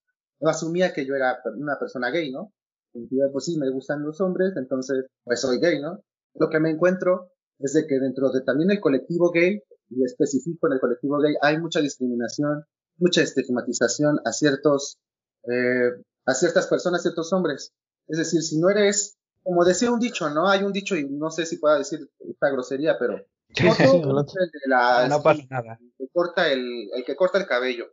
asumía 0.43 0.93
que 0.93 1.07
yo 1.07 1.15
era 1.15 1.39
una 1.57 1.79
persona 1.79 2.11
gay, 2.11 2.33
¿no? 2.33 2.53
Pues 2.93 3.45
sí, 3.45 3.57
me 3.57 3.71
gustan 3.71 4.03
los 4.03 4.21
hombres, 4.21 4.53
entonces, 4.57 5.07
pues 5.23 5.41
soy 5.41 5.61
gay, 5.61 5.81
¿no? 5.81 6.03
Lo 6.35 6.49
que 6.49 6.59
me 6.59 6.71
encuentro 6.71 7.31
es 7.61 7.75
de 7.75 7.87
que 7.87 8.01
dentro 8.01 8.31
de 8.31 8.41
también 8.41 8.71
el 8.71 8.81
colectivo 8.81 9.31
gay, 9.31 9.63
y 9.91 10.05
específico 10.05 10.67
en 10.67 10.75
el 10.75 10.81
colectivo 10.81 11.19
gay, 11.19 11.35
hay 11.41 11.59
mucha 11.59 11.81
discriminación, 11.81 12.65
mucha 12.97 13.23
estigmatización 13.23 14.19
a 14.25 14.33
ciertos, 14.33 14.99
eh, 15.45 15.91
a 16.27 16.35
ciertas 16.35 16.67
personas, 16.67 17.03
ciertos 17.03 17.33
hombres. 17.33 17.73
Es 18.09 18.19
decir, 18.19 18.43
si 18.43 18.59
no 18.59 18.71
eres, 18.71 19.19
como 19.43 19.65
decía 19.65 19.91
un 19.91 20.01
dicho, 20.01 20.31
¿no? 20.31 20.49
Hay 20.49 20.63
un 20.63 20.73
dicho 20.73 20.97
y 20.97 21.09
no 21.09 21.31
sé 21.31 21.47
si 21.47 21.59
pueda 21.59 21.79
decir 21.79 22.01
esta 22.19 22.51
grosería, 22.51 22.99
pero 22.99 23.25
no, 25.09 25.23
pasa 25.23 25.43
nada. 25.51 25.79
El 25.81 25.93
que 25.99 26.13
corta 26.13 26.53
el, 26.53 26.89
el 26.95 27.05
que 27.05 27.17
corta 27.17 27.39
el 27.39 27.47
cabello. 27.47 27.93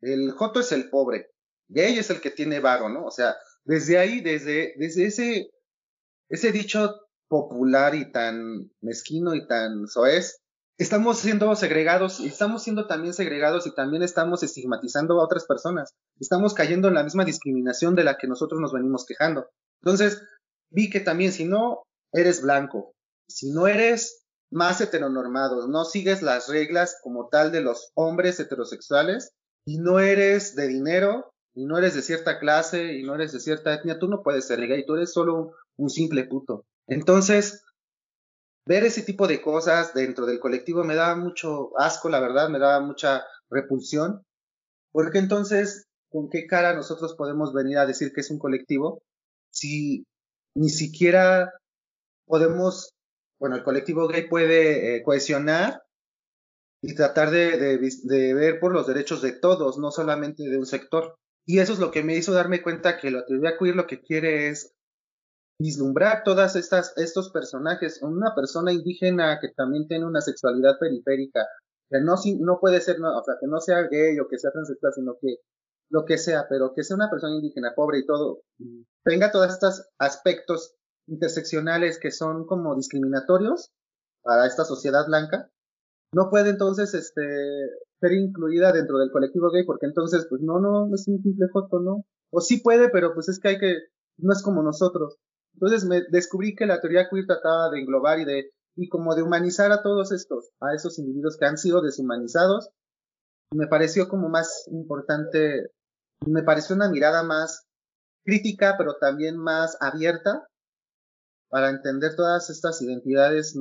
El 0.00 0.30
joto 0.32 0.60
es 0.60 0.72
el 0.72 0.88
pobre. 0.88 1.30
Gay 1.68 1.98
es 1.98 2.10
el 2.10 2.20
que 2.20 2.30
tiene 2.30 2.60
varo, 2.60 2.88
¿no? 2.88 3.04
O 3.04 3.10
sea, 3.10 3.36
desde 3.64 3.98
ahí, 3.98 4.20
desde, 4.20 4.74
desde 4.76 5.06
ese, 5.06 5.50
ese 6.28 6.52
dicho 6.52 7.00
popular 7.28 7.94
y 7.94 8.10
tan 8.10 8.72
mezquino 8.80 9.34
y 9.34 9.46
tan 9.46 9.86
soez, 9.86 10.40
estamos 10.78 11.18
siendo 11.18 11.54
segregados 11.54 12.18
y 12.20 12.26
estamos 12.26 12.62
siendo 12.62 12.86
también 12.86 13.14
segregados 13.14 13.66
y 13.66 13.74
también 13.74 14.02
estamos 14.02 14.42
estigmatizando 14.42 15.20
a 15.20 15.24
otras 15.24 15.44
personas. 15.44 15.94
Estamos 16.18 16.54
cayendo 16.54 16.88
en 16.88 16.94
la 16.94 17.04
misma 17.04 17.24
discriminación 17.24 17.94
de 17.94 18.04
la 18.04 18.16
que 18.16 18.26
nosotros 18.26 18.60
nos 18.60 18.72
venimos 18.72 19.04
quejando. 19.06 19.48
Entonces, 19.82 20.22
vi 20.70 20.90
que 20.90 21.00
también 21.00 21.32
si 21.32 21.44
no 21.44 21.82
eres 22.12 22.42
blanco, 22.42 22.94
si 23.28 23.50
no 23.50 23.66
eres 23.66 24.24
más 24.50 24.80
heteronormado, 24.80 25.68
no 25.68 25.84
sigues 25.84 26.22
las 26.22 26.48
reglas 26.48 26.98
como 27.02 27.28
tal 27.28 27.52
de 27.52 27.60
los 27.60 27.92
hombres 27.94 28.40
heterosexuales 28.40 29.32
y 29.64 29.78
no 29.78 30.00
eres 30.00 30.56
de 30.56 30.66
dinero 30.66 31.32
y 31.54 31.66
no 31.66 31.78
eres 31.78 31.94
de 31.94 32.02
cierta 32.02 32.38
clase 32.38 32.94
y 32.94 33.02
no 33.02 33.14
eres 33.14 33.32
de 33.32 33.40
cierta 33.40 33.74
etnia, 33.74 33.98
tú 33.98 34.08
no 34.08 34.22
puedes 34.22 34.46
ser 34.46 34.60
gay, 34.66 34.84
tú 34.86 34.96
eres 34.96 35.12
solo 35.12 35.52
un 35.76 35.90
simple 35.90 36.24
puto. 36.24 36.64
Entonces, 36.86 37.62
ver 38.66 38.84
ese 38.84 39.02
tipo 39.02 39.26
de 39.26 39.40
cosas 39.40 39.94
dentro 39.94 40.26
del 40.26 40.40
colectivo 40.40 40.84
me 40.84 40.94
da 40.94 41.14
mucho 41.16 41.78
asco, 41.78 42.08
la 42.08 42.20
verdad, 42.20 42.48
me 42.48 42.58
da 42.58 42.80
mucha 42.80 43.24
repulsión, 43.48 44.24
porque 44.92 45.18
entonces, 45.18 45.86
¿con 46.08 46.28
qué 46.28 46.46
cara 46.46 46.74
nosotros 46.74 47.14
podemos 47.14 47.52
venir 47.52 47.78
a 47.78 47.86
decir 47.86 48.12
que 48.12 48.20
es 48.20 48.30
un 48.30 48.38
colectivo 48.38 49.02
si 49.50 50.06
ni 50.56 50.68
siquiera 50.68 51.52
podemos, 52.26 52.92
bueno, 53.38 53.56
el 53.56 53.64
colectivo 53.64 54.08
gay 54.08 54.28
puede 54.28 54.96
eh, 54.96 55.02
cohesionar 55.02 55.82
y 56.82 56.94
tratar 56.94 57.30
de, 57.30 57.78
ver 58.34 58.60
por 58.60 58.72
los 58.72 58.86
derechos 58.86 59.20
de 59.22 59.32
todos, 59.32 59.78
no 59.78 59.90
solamente 59.90 60.44
de 60.44 60.58
un 60.58 60.66
sector. 60.66 61.16
Y 61.46 61.58
eso 61.58 61.72
es 61.72 61.78
lo 61.78 61.90
que 61.90 62.02
me 62.02 62.16
hizo 62.16 62.32
darme 62.32 62.62
cuenta 62.62 62.98
que 62.98 63.10
la 63.10 63.24
teoría 63.26 63.56
queer 63.58 63.76
lo 63.76 63.86
que 63.86 64.00
quiere 64.00 64.48
es 64.48 64.72
vislumbrar 65.58 66.22
todas 66.24 66.56
estas 66.56 66.96
estos 66.96 67.30
personajes. 67.30 68.00
Una 68.02 68.34
persona 68.34 68.72
indígena 68.72 69.38
que 69.40 69.48
también 69.48 69.86
tiene 69.88 70.06
una 70.06 70.20
sexualidad 70.20 70.78
periférica, 70.78 71.46
que 71.90 72.00
no, 72.00 72.14
no 72.38 72.60
puede 72.60 72.80
ser, 72.80 72.96
o 73.00 73.24
sea, 73.24 73.34
que 73.38 73.46
no 73.46 73.60
sea 73.60 73.82
gay 73.90 74.18
o 74.18 74.28
que 74.28 74.38
sea 74.38 74.52
transexual, 74.52 74.92
sino 74.94 75.16
que 75.20 75.36
lo 75.90 76.04
que 76.04 76.18
sea, 76.18 76.46
pero 76.48 76.72
que 76.74 76.84
sea 76.84 76.96
una 76.96 77.10
persona 77.10 77.34
indígena 77.34 77.74
pobre 77.74 77.98
y 77.98 78.06
todo, 78.06 78.42
tenga 79.04 79.30
todos 79.30 79.52
estos 79.52 79.88
aspectos 79.98 80.74
interseccionales 81.08 81.98
que 81.98 82.12
son 82.12 82.46
como 82.46 82.76
discriminatorios 82.76 83.72
para 84.22 84.46
esta 84.46 84.64
sociedad 84.64 85.06
blanca, 85.06 85.50
no 86.12 86.28
puede 86.30 86.50
entonces 86.50 86.94
este 86.94 87.22
ser 88.00 88.12
incluida 88.12 88.72
dentro 88.72 88.98
del 88.98 89.10
colectivo 89.10 89.50
gay 89.50 89.64
porque 89.64 89.86
entonces 89.86 90.26
pues 90.28 90.42
no 90.42 90.58
no 90.58 90.86
es 90.92 91.06
un 91.06 91.22
simple 91.22 91.46
foto 91.52 91.78
no 91.78 92.04
o 92.32 92.40
sí 92.40 92.60
puede 92.60 92.88
pero 92.88 93.14
pues 93.14 93.28
es 93.28 93.38
que 93.38 93.48
hay 93.48 93.58
que 93.58 93.76
no 94.18 94.32
es 94.32 94.42
como 94.42 94.62
nosotros. 94.62 95.16
Entonces 95.54 95.84
me 95.84 96.02
descubrí 96.10 96.54
que 96.54 96.66
la 96.66 96.80
teoría 96.80 97.08
queer 97.08 97.26
trataba 97.26 97.70
de 97.70 97.80
englobar 97.80 98.18
y 98.20 98.24
de 98.24 98.50
y 98.76 98.88
como 98.88 99.14
de 99.14 99.22
humanizar 99.22 99.72
a 99.72 99.82
todos 99.82 100.12
estos 100.12 100.50
a 100.60 100.74
esos 100.74 100.98
individuos 100.98 101.36
que 101.36 101.46
han 101.46 101.58
sido 101.58 101.80
deshumanizados 101.80 102.70
me 103.52 103.66
pareció 103.66 104.08
como 104.08 104.28
más 104.28 104.66
importante 104.70 105.70
me 106.26 106.42
pareció 106.42 106.76
una 106.76 106.90
mirada 106.90 107.22
más 107.22 107.66
crítica 108.24 108.74
pero 108.78 108.96
también 108.96 109.36
más 109.36 109.76
abierta 109.80 110.46
para 111.48 111.70
entender 111.70 112.14
todas 112.16 112.50
estas 112.50 112.80
identidades 112.82 113.58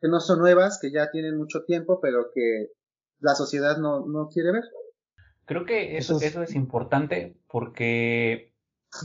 que 0.00 0.08
no 0.08 0.20
son 0.20 0.40
nuevas, 0.40 0.78
que 0.80 0.90
ya 0.90 1.10
tienen 1.10 1.38
mucho 1.38 1.64
tiempo, 1.64 2.00
pero 2.00 2.26
que 2.34 2.68
la 3.20 3.34
sociedad 3.34 3.78
no, 3.78 4.04
no 4.06 4.28
quiere 4.28 4.52
ver. 4.52 4.64
Creo 5.46 5.64
que 5.64 5.96
eso, 5.96 6.18
eso 6.20 6.42
es 6.42 6.54
importante 6.54 7.36
porque 7.46 8.52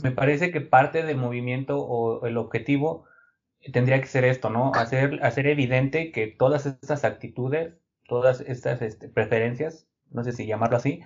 me 0.02 0.10
parece 0.10 0.50
que 0.50 0.60
parte 0.60 1.02
del 1.02 1.16
movimiento 1.16 1.78
o 1.78 2.26
el 2.26 2.36
objetivo 2.36 3.06
tendría 3.72 4.00
que 4.00 4.06
ser 4.06 4.24
esto, 4.24 4.50
¿no? 4.50 4.72
Hacer, 4.74 5.20
hacer 5.22 5.46
evidente 5.46 6.12
que 6.12 6.26
todas 6.26 6.66
estas 6.66 7.04
actitudes, 7.04 7.74
todas 8.06 8.40
estas 8.40 8.82
este, 8.82 9.08
preferencias, 9.08 9.88
no 10.10 10.22
sé 10.22 10.32
si 10.32 10.46
llamarlo 10.46 10.76
así, 10.76 11.00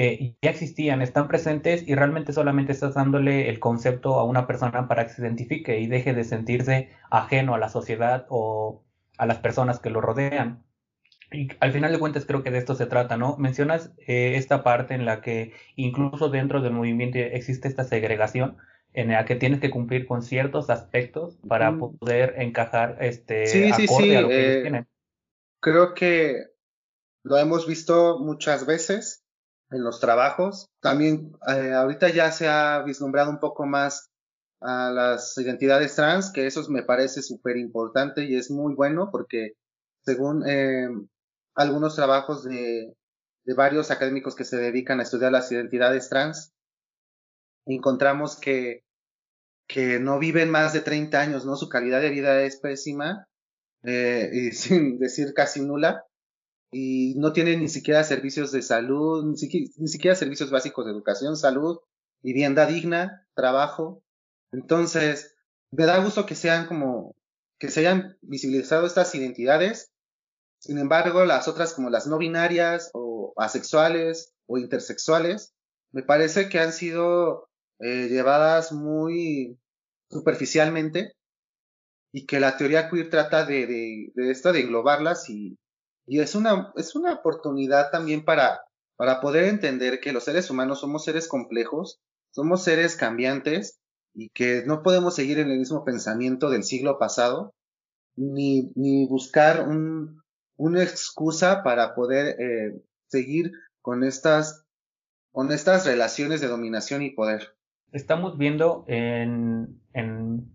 eh, 0.00 0.36
ya 0.40 0.50
existían, 0.50 1.02
están 1.02 1.26
presentes 1.26 1.82
y 1.84 1.96
realmente 1.96 2.32
solamente 2.32 2.70
estás 2.70 2.94
dándole 2.94 3.48
el 3.48 3.58
concepto 3.58 4.20
a 4.20 4.22
una 4.22 4.46
persona 4.46 4.86
para 4.86 5.04
que 5.04 5.12
se 5.12 5.22
identifique 5.22 5.80
y 5.80 5.88
deje 5.88 6.14
de 6.14 6.22
sentirse 6.22 6.90
ajeno 7.10 7.52
a 7.52 7.58
la 7.58 7.68
sociedad 7.68 8.24
o 8.28 8.84
a 9.16 9.26
las 9.26 9.38
personas 9.38 9.80
que 9.80 9.90
lo 9.90 10.00
rodean. 10.00 10.62
Y 11.32 11.48
al 11.58 11.72
final 11.72 11.90
de 11.90 11.98
cuentas 11.98 12.26
creo 12.26 12.44
que 12.44 12.52
de 12.52 12.58
esto 12.58 12.76
se 12.76 12.86
trata, 12.86 13.16
¿no? 13.16 13.36
Mencionas 13.38 13.92
eh, 14.06 14.34
esta 14.36 14.62
parte 14.62 14.94
en 14.94 15.04
la 15.04 15.20
que 15.20 15.52
incluso 15.74 16.28
dentro 16.28 16.62
del 16.62 16.74
movimiento 16.74 17.18
existe 17.18 17.66
esta 17.66 17.82
segregación 17.82 18.56
en 18.92 19.08
la 19.08 19.24
que 19.24 19.34
tienes 19.34 19.58
que 19.58 19.70
cumplir 19.70 20.06
con 20.06 20.22
ciertos 20.22 20.70
aspectos 20.70 21.40
para 21.48 21.76
poder 21.76 22.36
encajar 22.38 22.98
este 23.00 23.46
sí, 23.46 23.72
sí, 23.72 23.88
sí. 23.88 24.14
a 24.14 24.20
lo 24.20 24.28
que 24.28 24.38
ellos 24.38 24.58
eh, 24.58 24.62
tienen. 24.62 24.86
Creo 25.58 25.92
que 25.94 26.36
lo 27.24 27.36
hemos 27.36 27.66
visto 27.66 28.20
muchas 28.20 28.64
veces 28.64 29.24
en 29.70 29.84
los 29.84 30.00
trabajos. 30.00 30.66
También 30.80 31.32
eh, 31.48 31.72
ahorita 31.72 32.08
ya 32.10 32.32
se 32.32 32.48
ha 32.48 32.82
vislumbrado 32.82 33.30
un 33.30 33.40
poco 33.40 33.66
más 33.66 34.10
a 34.60 34.90
las 34.90 35.36
identidades 35.38 35.94
trans, 35.94 36.32
que 36.32 36.46
eso 36.46 36.68
me 36.68 36.82
parece 36.82 37.22
súper 37.22 37.56
importante 37.56 38.24
y 38.24 38.36
es 38.36 38.50
muy 38.50 38.74
bueno 38.74 39.10
porque 39.12 39.52
según 40.04 40.48
eh, 40.48 40.88
algunos 41.54 41.94
trabajos 41.94 42.44
de, 42.44 42.94
de 43.44 43.54
varios 43.54 43.90
académicos 43.90 44.34
que 44.34 44.44
se 44.44 44.56
dedican 44.56 45.00
a 45.00 45.04
estudiar 45.04 45.32
las 45.32 45.50
identidades 45.52 46.08
trans, 46.08 46.52
encontramos 47.66 48.38
que, 48.38 48.82
que 49.68 50.00
no 50.00 50.18
viven 50.18 50.50
más 50.50 50.72
de 50.72 50.80
30 50.80 51.20
años, 51.20 51.46
¿no? 51.46 51.56
Su 51.56 51.68
calidad 51.68 52.00
de 52.00 52.10
vida 52.10 52.42
es 52.42 52.58
pésima, 52.58 53.28
eh, 53.84 54.30
y 54.32 54.50
sin 54.52 54.98
decir 54.98 55.32
casi 55.34 55.60
nula, 55.60 56.04
y 56.70 57.14
no 57.16 57.32
tienen 57.32 57.60
ni 57.60 57.68
siquiera 57.68 58.04
servicios 58.04 58.52
de 58.52 58.62
salud, 58.62 59.24
ni 59.24 59.88
siquiera, 59.88 60.14
servicios 60.14 60.50
básicos 60.50 60.84
de 60.84 60.92
educación, 60.92 61.36
salud, 61.36 61.78
vivienda 62.22 62.66
digna, 62.66 63.26
trabajo. 63.34 64.02
Entonces, 64.52 65.34
me 65.70 65.86
da 65.86 65.98
gusto 65.98 66.26
que 66.26 66.34
sean 66.34 66.66
como, 66.66 67.16
que 67.58 67.70
se 67.70 67.80
hayan 67.80 68.18
visibilizado 68.20 68.86
estas 68.86 69.14
identidades. 69.14 69.92
Sin 70.60 70.78
embargo, 70.78 71.24
las 71.24 71.48
otras 71.48 71.72
como 71.72 71.90
las 71.90 72.06
no 72.06 72.18
binarias 72.18 72.90
o 72.92 73.32
asexuales 73.36 74.34
o 74.46 74.58
intersexuales, 74.58 75.54
me 75.92 76.02
parece 76.02 76.48
que 76.48 76.58
han 76.58 76.72
sido 76.72 77.48
eh, 77.80 78.08
llevadas 78.08 78.72
muy 78.72 79.58
superficialmente 80.10 81.14
y 82.12 82.26
que 82.26 82.40
la 82.40 82.56
teoría 82.56 82.90
queer 82.90 83.08
trata 83.10 83.44
de, 83.44 83.66
de, 83.66 84.12
de 84.14 84.30
esto, 84.30 84.52
de 84.52 84.60
englobarlas 84.60 85.28
y, 85.30 85.58
y 86.08 86.20
es 86.20 86.34
una, 86.34 86.72
es 86.76 86.96
una 86.96 87.12
oportunidad 87.12 87.90
también 87.90 88.24
para, 88.24 88.62
para 88.96 89.20
poder 89.20 89.44
entender 89.44 90.00
que 90.00 90.12
los 90.12 90.24
seres 90.24 90.50
humanos 90.50 90.80
somos 90.80 91.04
seres 91.04 91.28
complejos, 91.28 92.00
somos 92.30 92.64
seres 92.64 92.96
cambiantes 92.96 93.78
y 94.14 94.30
que 94.30 94.64
no 94.66 94.82
podemos 94.82 95.14
seguir 95.14 95.38
en 95.38 95.50
el 95.50 95.58
mismo 95.58 95.84
pensamiento 95.84 96.50
del 96.50 96.64
siglo 96.64 96.98
pasado, 96.98 97.54
ni, 98.16 98.72
ni 98.74 99.06
buscar 99.06 99.68
un, 99.68 100.22
una 100.56 100.82
excusa 100.82 101.62
para 101.62 101.94
poder 101.94 102.40
eh, 102.40 102.82
seguir 103.06 103.52
con 103.82 104.02
estas, 104.02 104.64
con 105.30 105.52
estas 105.52 105.86
relaciones 105.86 106.40
de 106.40 106.48
dominación 106.48 107.02
y 107.02 107.10
poder. 107.10 107.54
Estamos 107.92 108.36
viendo 108.36 108.84
en, 108.88 109.80
en, 109.92 110.52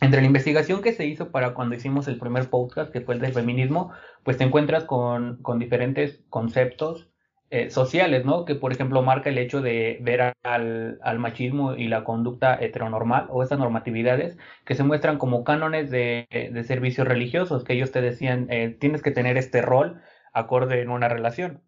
entre 0.00 0.20
la 0.20 0.26
investigación 0.26 0.82
que 0.82 0.92
se 0.92 1.06
hizo 1.06 1.30
para 1.30 1.54
cuando 1.54 1.74
hicimos 1.74 2.08
el 2.08 2.18
primer 2.18 2.48
podcast, 2.48 2.92
que 2.92 3.00
fue 3.02 3.14
el 3.14 3.20
del 3.20 3.32
feminismo, 3.34 3.92
pues 4.24 4.38
te 4.38 4.44
encuentras 4.44 4.84
con, 4.84 5.40
diferentes 5.58 6.22
conceptos 6.30 7.08
eh, 7.50 7.70
sociales, 7.70 8.24
¿no? 8.24 8.44
Que 8.44 8.54
por 8.54 8.72
ejemplo 8.72 9.02
marca 9.02 9.28
el 9.28 9.38
hecho 9.38 9.60
de 9.60 9.98
ver 10.00 10.34
al, 10.42 11.18
machismo 11.18 11.74
y 11.74 11.88
la 11.88 12.04
conducta 12.04 12.54
heteronormal 12.54 13.26
o 13.30 13.42
esas 13.42 13.58
normatividades 13.58 14.38
que 14.64 14.74
se 14.74 14.84
muestran 14.84 15.18
como 15.18 15.44
cánones 15.44 15.90
de, 15.90 16.26
de 16.30 16.64
servicios 16.64 17.06
religiosos, 17.06 17.64
que 17.64 17.74
ellos 17.74 17.92
te 17.92 18.00
decían, 18.00 18.46
eh, 18.50 18.76
tienes 18.80 19.02
que 19.02 19.10
tener 19.10 19.36
este 19.36 19.62
rol 19.62 20.00
acorde 20.32 20.80
en 20.80 20.90
una 20.90 21.08
relación. 21.08 21.62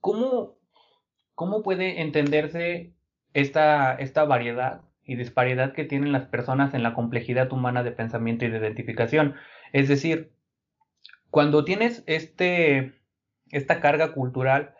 ¿Cómo, 0.00 0.56
cómo 1.34 1.62
puede 1.62 2.00
entenderse 2.00 2.94
esta, 3.34 3.94
esta 3.94 4.24
variedad 4.24 4.85
y 5.06 5.16
disparidad 5.16 5.72
que 5.72 5.84
tienen 5.84 6.12
las 6.12 6.26
personas 6.26 6.74
en 6.74 6.82
la 6.82 6.94
complejidad 6.94 7.52
humana 7.52 7.82
de 7.82 7.92
pensamiento 7.92 8.44
y 8.44 8.50
de 8.50 8.58
identificación? 8.58 9.34
Es 9.72 9.88
decir, 9.88 10.32
cuando 11.30 11.64
tienes 11.64 12.02
este, 12.06 12.94
esta 13.50 13.80
carga 13.80 14.12
cultural, 14.12 14.74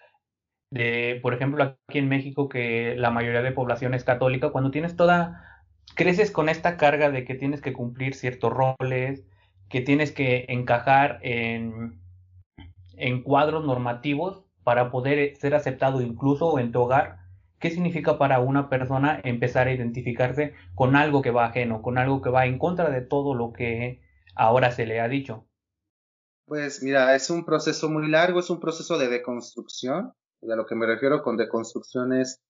de, 0.71 1.21
por 1.23 1.35
ejemplo, 1.35 1.63
aquí 1.63 1.99
en 1.99 2.09
México, 2.09 2.49
que 2.49 2.95
la 2.97 3.11
mayoría 3.11 3.43
de 3.43 3.53
población 3.53 3.95
es 3.95 4.05
católica, 4.05 4.51
cuando 4.51 4.71
tienes 4.71 4.97
toda, 4.97 5.63
creces 5.95 6.31
con 6.31 6.49
esta 6.49 6.77
carga 6.77 7.11
de 7.11 7.25
que 7.25 7.35
tienes 7.35 7.61
que 7.61 7.73
cumplir 7.73 8.15
ciertos 8.15 8.53
roles, 8.53 9.25
que 9.69 9.81
tienes 9.81 10.13
que 10.13 10.47
encajar 10.49 11.19
en, 11.23 12.01
en 12.97 13.23
cuadros 13.23 13.65
normativos 13.65 14.45
para 14.65 14.91
poder 14.91 15.37
ser 15.37 15.55
aceptado 15.55 16.01
incluso 16.01 16.59
en 16.59 16.73
tu 16.73 16.83
hogar, 16.83 17.19
¿qué 17.69 17.75
significa 17.75 18.17
para 18.17 18.41
una 18.41 18.69
persona 18.69 19.21
empezar 19.25 19.67
a 19.67 19.73
identificarse 19.73 20.55
con 20.75 20.95
algo 20.95 21.21
que 21.21 21.31
va 21.31 21.47
ajeno, 21.47 21.83
con 21.83 21.99
algo 21.99 22.23
que 22.23 22.31
va 22.31 22.47
en 22.47 22.59
contra 22.59 22.91
de 22.91 23.01
todo 23.01 23.35
lo 23.35 23.53
que 23.53 24.01
ahora 24.37 24.71
se 24.71 24.87
le 24.87 25.01
ha 25.01 25.09
dicho? 25.09 25.49
Pues 26.47 26.83
mira, 26.83 27.15
es 27.17 27.29
un 27.29 27.45
proceso 27.45 27.91
muy 27.91 28.09
largo, 28.09 28.39
es 28.39 28.51
un 28.51 28.61
proceso 28.61 28.99
de 28.99 29.09
deconstrucción 29.09 30.13
a 30.43 30.55
lo 30.55 30.67
que 30.67 30.77
me 30.77 30.87
refiero 30.87 31.23
con 31.23 31.37
deconstrucción 31.37 32.13
es 32.13 32.41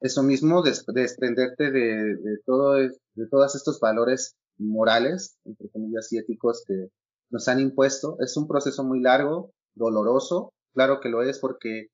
eso 0.00 0.22
mismo, 0.22 0.62
desprenderte 0.62 1.70
de, 1.70 2.16
de, 2.16 2.38
todo, 2.44 2.74
de 2.74 3.28
todos 3.30 3.54
estos 3.54 3.80
valores 3.80 4.36
morales, 4.58 5.38
entre 5.46 5.70
comillas, 5.70 6.12
y 6.12 6.18
éticos 6.18 6.64
que 6.66 6.88
nos 7.30 7.48
han 7.48 7.60
impuesto. 7.60 8.18
Es 8.20 8.36
un 8.36 8.46
proceso 8.46 8.84
muy 8.84 9.00
largo, 9.00 9.52
doloroso, 9.74 10.52
claro 10.74 11.00
que 11.00 11.08
lo 11.08 11.22
es 11.22 11.38
porque, 11.38 11.86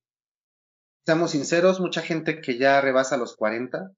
seamos 1.05 1.33
sinceros, 1.33 1.81
mucha 1.81 2.03
gente 2.03 2.41
que 2.41 2.59
ya 2.59 2.81
rebasa 2.81 3.17
los 3.17 3.37
40 3.37 3.93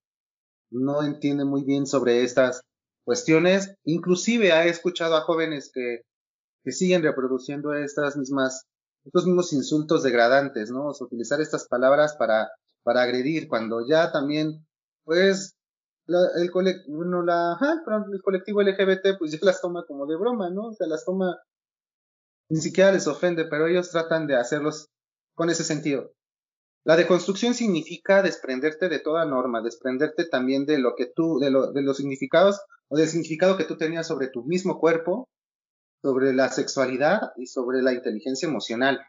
no 0.71 1.03
entiende 1.03 1.45
muy 1.45 1.65
bien 1.65 1.87
sobre 1.87 2.23
estas 2.23 2.63
cuestiones. 3.05 3.75
Inclusive 3.85 4.53
ha 4.53 4.65
escuchado 4.65 5.17
a 5.17 5.23
jóvenes 5.23 5.71
que, 5.73 6.01
que 6.65 6.73
siguen 6.73 7.03
reproduciendo 7.03 7.75
estas 7.75 8.17
mismas 8.17 8.67
estos 9.05 9.27
mismos 9.27 9.53
insultos 9.53 10.03
degradantes, 10.03 10.71
¿no? 10.71 10.87
O 10.87 10.95
sea, 10.95 11.07
utilizar 11.07 11.41
estas 11.41 11.69
palabras 11.69 12.17
para, 12.17 12.51
para 12.83 13.03
agredir, 13.03 13.49
cuando 13.49 13.87
ya 13.87 14.11
también, 14.11 14.67
pues, 15.05 15.57
el, 16.07 16.51
colectivo, 16.51 17.23
la, 17.23 17.59
el 18.13 18.23
colectivo 18.23 18.63
LGBT, 18.63 19.19
pues 19.19 19.33
ya 19.33 19.39
las 19.43 19.61
toma 19.61 19.85
como 19.87 20.07
de 20.07 20.17
broma, 20.17 20.51
¿no? 20.51 20.69
O 20.69 20.73
sea, 20.73 20.87
las 20.87 21.05
toma, 21.05 21.39
ni 22.49 22.61
siquiera 22.61 22.93
les 22.93 23.07
ofende, 23.07 23.45
pero 23.45 23.67
ellos 23.67 23.91
tratan 23.91 24.27
de 24.27 24.37
hacerlos 24.37 24.89
con 25.35 25.51
ese 25.51 25.65
sentido. 25.65 26.13
La 26.85 26.97
deconstrucción 26.97 27.55
significa 27.55 28.23
desprenderte 28.23 28.89
de 28.89 29.01
toda 29.01 29.25
norma, 29.25 29.63
desprenderte 29.63 30.27
también 30.27 30.67
de 30.67 30.79
lo 30.79 30.95
que 30.97 31.07
tú, 31.07 31.39
de, 31.39 31.51
lo, 31.51 31.73
de 31.73 31.83
los 31.83 31.97
significados 31.97 32.61
o 32.89 32.97
del 32.97 33.09
significado 33.09 33.57
que 33.57 33.65
tú 33.65 33.77
tenías 33.77 34.07
sobre 34.07 34.29
tu 34.29 34.45
mismo 34.45 34.79
cuerpo, 34.79 35.29
sobre 36.03 36.35
la 36.35 36.51
sexualidad 36.51 37.33
y 37.37 37.47
sobre 37.47 37.81
la 37.81 37.95
inteligencia 37.95 38.47
emocional. 38.47 39.01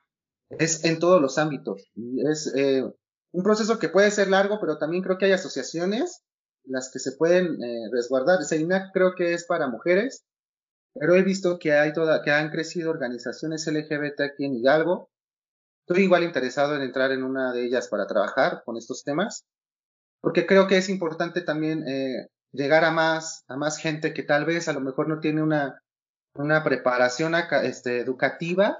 Es 0.49 0.85
en 0.85 0.99
todos 0.99 1.21
los 1.21 1.37
ámbitos. 1.37 1.91
Es 2.29 2.53
eh, 2.55 2.83
un 3.31 3.43
proceso 3.43 3.77
que 3.79 3.89
puede 3.89 4.11
ser 4.11 4.29
largo, 4.29 4.59
pero 4.61 4.77
también 4.77 5.03
creo 5.03 5.17
que 5.17 5.25
hay 5.25 5.33
asociaciones 5.33 6.23
las 6.63 6.89
que 6.91 6.99
se 6.99 7.11
pueden 7.11 7.61
eh, 7.61 7.89
resguardar. 7.91 8.39
INAC 8.49 8.91
creo 8.93 9.13
que 9.15 9.33
es 9.33 9.45
para 9.45 9.67
mujeres, 9.67 10.25
pero 10.93 11.15
he 11.15 11.23
visto 11.23 11.59
que 11.59 11.73
hay 11.73 11.93
toda, 11.93 12.21
que 12.23 12.31
han 12.31 12.49
crecido 12.49 12.89
organizaciones 12.89 13.67
LGBT 13.67 14.21
aquí 14.21 14.45
en 14.45 14.55
Hidalgo. 14.55 15.09
Estoy 15.87 16.03
igual 16.03 16.23
interesado 16.23 16.75
en 16.75 16.81
entrar 16.81 17.11
en 17.11 17.23
una 17.23 17.53
de 17.53 17.65
ellas 17.65 17.87
para 17.87 18.07
trabajar 18.07 18.63
con 18.65 18.77
estos 18.77 19.03
temas, 19.03 19.45
porque 20.21 20.45
creo 20.45 20.67
que 20.67 20.77
es 20.77 20.89
importante 20.89 21.41
también 21.41 21.87
eh, 21.87 22.27
llegar 22.51 22.83
a 22.83 22.91
más, 22.91 23.43
a 23.47 23.55
más 23.55 23.77
gente 23.77 24.13
que 24.13 24.23
tal 24.23 24.45
vez 24.45 24.67
a 24.67 24.73
lo 24.73 24.81
mejor 24.81 25.07
no 25.07 25.19
tiene 25.19 25.43
una 25.43 25.79
una 26.35 26.63
preparación 26.63 27.33
este, 27.63 27.99
educativa 27.99 28.79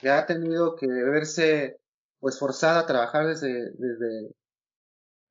que 0.00 0.10
ha 0.10 0.26
tenido 0.26 0.74
que 0.76 0.86
verse 0.86 1.78
pues 2.18 2.38
forzada 2.38 2.80
a 2.80 2.86
trabajar 2.86 3.26
desde, 3.26 3.70
desde, 3.72 4.32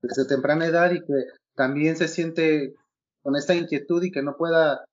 desde 0.01 0.25
temprana 0.25 0.65
edad 0.65 0.91
y 0.91 0.99
que 0.99 1.13
también 1.55 1.95
se 1.97 2.07
siente 2.07 2.73
con 3.21 3.35
esta 3.35 3.53
inquietud 3.53 4.03
y 4.03 4.11
que 4.11 4.21
no 4.21 4.35
pueda 4.37 4.85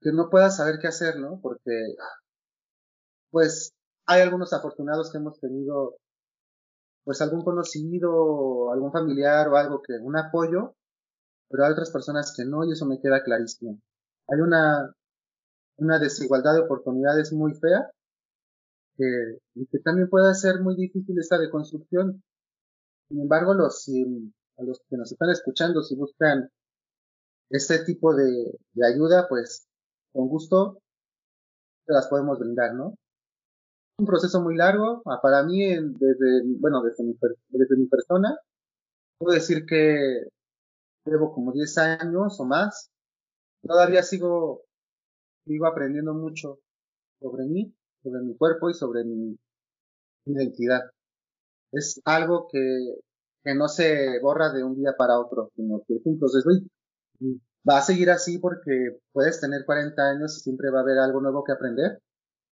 que 0.00 0.12
no 0.12 0.30
pueda 0.30 0.50
saber 0.50 0.78
qué 0.80 0.88
hacer, 0.88 1.18
¿no? 1.18 1.40
Porque 1.42 1.94
pues 3.30 3.72
hay 4.06 4.22
algunos 4.22 4.52
afortunados 4.52 5.10
que 5.10 5.18
hemos 5.18 5.38
tenido 5.40 5.96
pues 7.04 7.20
algún 7.22 7.42
conocido, 7.42 8.72
algún 8.72 8.92
familiar 8.92 9.48
o 9.48 9.56
algo 9.56 9.82
que 9.82 9.94
un 9.94 10.16
apoyo, 10.16 10.74
pero 11.48 11.64
hay 11.64 11.72
otras 11.72 11.90
personas 11.90 12.34
que 12.36 12.44
no 12.44 12.64
y 12.64 12.72
eso 12.72 12.86
me 12.86 13.00
queda 13.00 13.22
clarísimo. 13.22 13.80
Hay 14.28 14.40
una 14.40 14.94
una 15.80 15.98
desigualdad 15.98 16.54
de 16.54 16.60
oportunidades 16.60 17.32
muy 17.32 17.54
fea 17.54 17.90
que, 18.96 19.38
y 19.54 19.66
que 19.66 19.78
también 19.80 20.08
puede 20.08 20.34
ser 20.34 20.60
muy 20.60 20.76
difícil 20.76 21.18
esta 21.18 21.38
deconstrucción. 21.38 22.22
Sin 23.08 23.20
embargo, 23.22 23.54
los, 23.54 23.88
a 23.88 24.62
los 24.62 24.80
que 24.88 24.96
nos 24.96 25.10
están 25.10 25.30
escuchando, 25.30 25.82
si 25.82 25.96
buscan 25.96 26.50
este 27.48 27.84
tipo 27.84 28.14
de, 28.14 28.58
de 28.74 28.86
ayuda, 28.86 29.26
pues 29.28 29.66
con 30.12 30.28
gusto 30.28 30.82
se 31.86 31.92
las 31.92 32.08
podemos 32.08 32.38
brindar, 32.38 32.74
¿no? 32.74 32.94
Un 34.00 34.06
proceso 34.06 34.40
muy 34.40 34.56
largo, 34.56 35.02
ah, 35.04 35.20
para 35.22 35.42
mí, 35.42 35.62
desde, 35.68 36.42
bueno, 36.58 36.82
desde 36.82 37.04
mi, 37.04 37.14
desde 37.50 37.76
mi 37.76 37.86
persona, 37.86 38.34
puedo 39.18 39.34
decir 39.34 39.66
que 39.66 40.24
llevo 41.04 41.34
como 41.34 41.52
10 41.52 41.76
años 41.78 42.40
o 42.40 42.44
más. 42.46 42.90
Todavía 43.62 44.02
sigo 44.02 44.62
sigo 45.46 45.66
aprendiendo 45.66 46.14
mucho 46.14 46.60
sobre 47.20 47.44
mí, 47.44 47.74
sobre 48.02 48.22
mi 48.22 48.34
cuerpo 48.36 48.70
y 48.70 48.74
sobre 48.74 49.04
mi 49.04 49.38
identidad. 50.24 50.80
Es 51.72 52.00
algo 52.06 52.48
que, 52.50 52.58
que 53.44 53.54
no 53.54 53.68
se 53.68 54.18
borra 54.22 54.50
de 54.50 54.64
un 54.64 54.76
día 54.76 54.94
para 54.96 55.20
otro, 55.20 55.50
sino 55.56 55.82
que 55.86 56.00
entonces 56.06 56.42
va 57.68 57.78
a 57.78 57.82
seguir 57.82 58.10
así 58.10 58.38
porque 58.38 58.98
puedes 59.12 59.40
tener 59.40 59.66
40 59.66 60.02
años 60.02 60.38
y 60.38 60.40
siempre 60.40 60.70
va 60.70 60.78
a 60.78 60.82
haber 60.82 60.98
algo 60.98 61.20
nuevo 61.20 61.44
que 61.44 61.52
aprender 61.52 62.00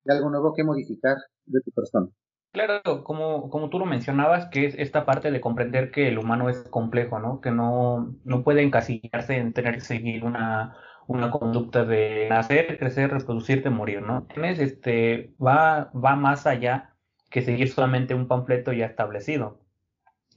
y 0.05 0.11
algo 0.11 0.29
nuevo 0.29 0.53
que 0.53 0.63
modificar 0.63 1.17
de 1.45 1.61
tu 1.61 1.71
persona. 1.71 2.07
Claro, 2.51 2.81
como, 3.05 3.49
como 3.49 3.69
tú 3.69 3.79
lo 3.79 3.85
mencionabas, 3.85 4.47
que 4.47 4.65
es 4.65 4.75
esta 4.77 5.05
parte 5.05 5.31
de 5.31 5.39
comprender 5.39 5.89
que 5.89 6.09
el 6.09 6.17
humano 6.17 6.49
es 6.49 6.63
complejo, 6.69 7.17
¿no? 7.19 7.39
Que 7.39 7.49
no, 7.51 8.13
no 8.25 8.43
puede 8.43 8.61
encasillarse 8.61 9.37
en 9.37 9.53
tener 9.53 9.75
que 9.75 9.81
seguir 9.81 10.25
una, 10.25 10.75
una 11.07 11.31
conducta 11.31 11.85
de 11.85 12.27
nacer, 12.29 12.77
crecer, 12.77 13.11
reproducirte, 13.11 13.69
morir, 13.69 14.01
¿no? 14.01 14.23
Tienes, 14.23 14.59
este, 14.59 15.33
va, 15.41 15.91
va 15.93 16.15
más 16.17 16.45
allá 16.45 16.95
que 17.29 17.41
seguir 17.41 17.69
solamente 17.69 18.15
un 18.15 18.27
panfleto 18.27 18.73
ya 18.73 18.85
establecido. 18.85 19.61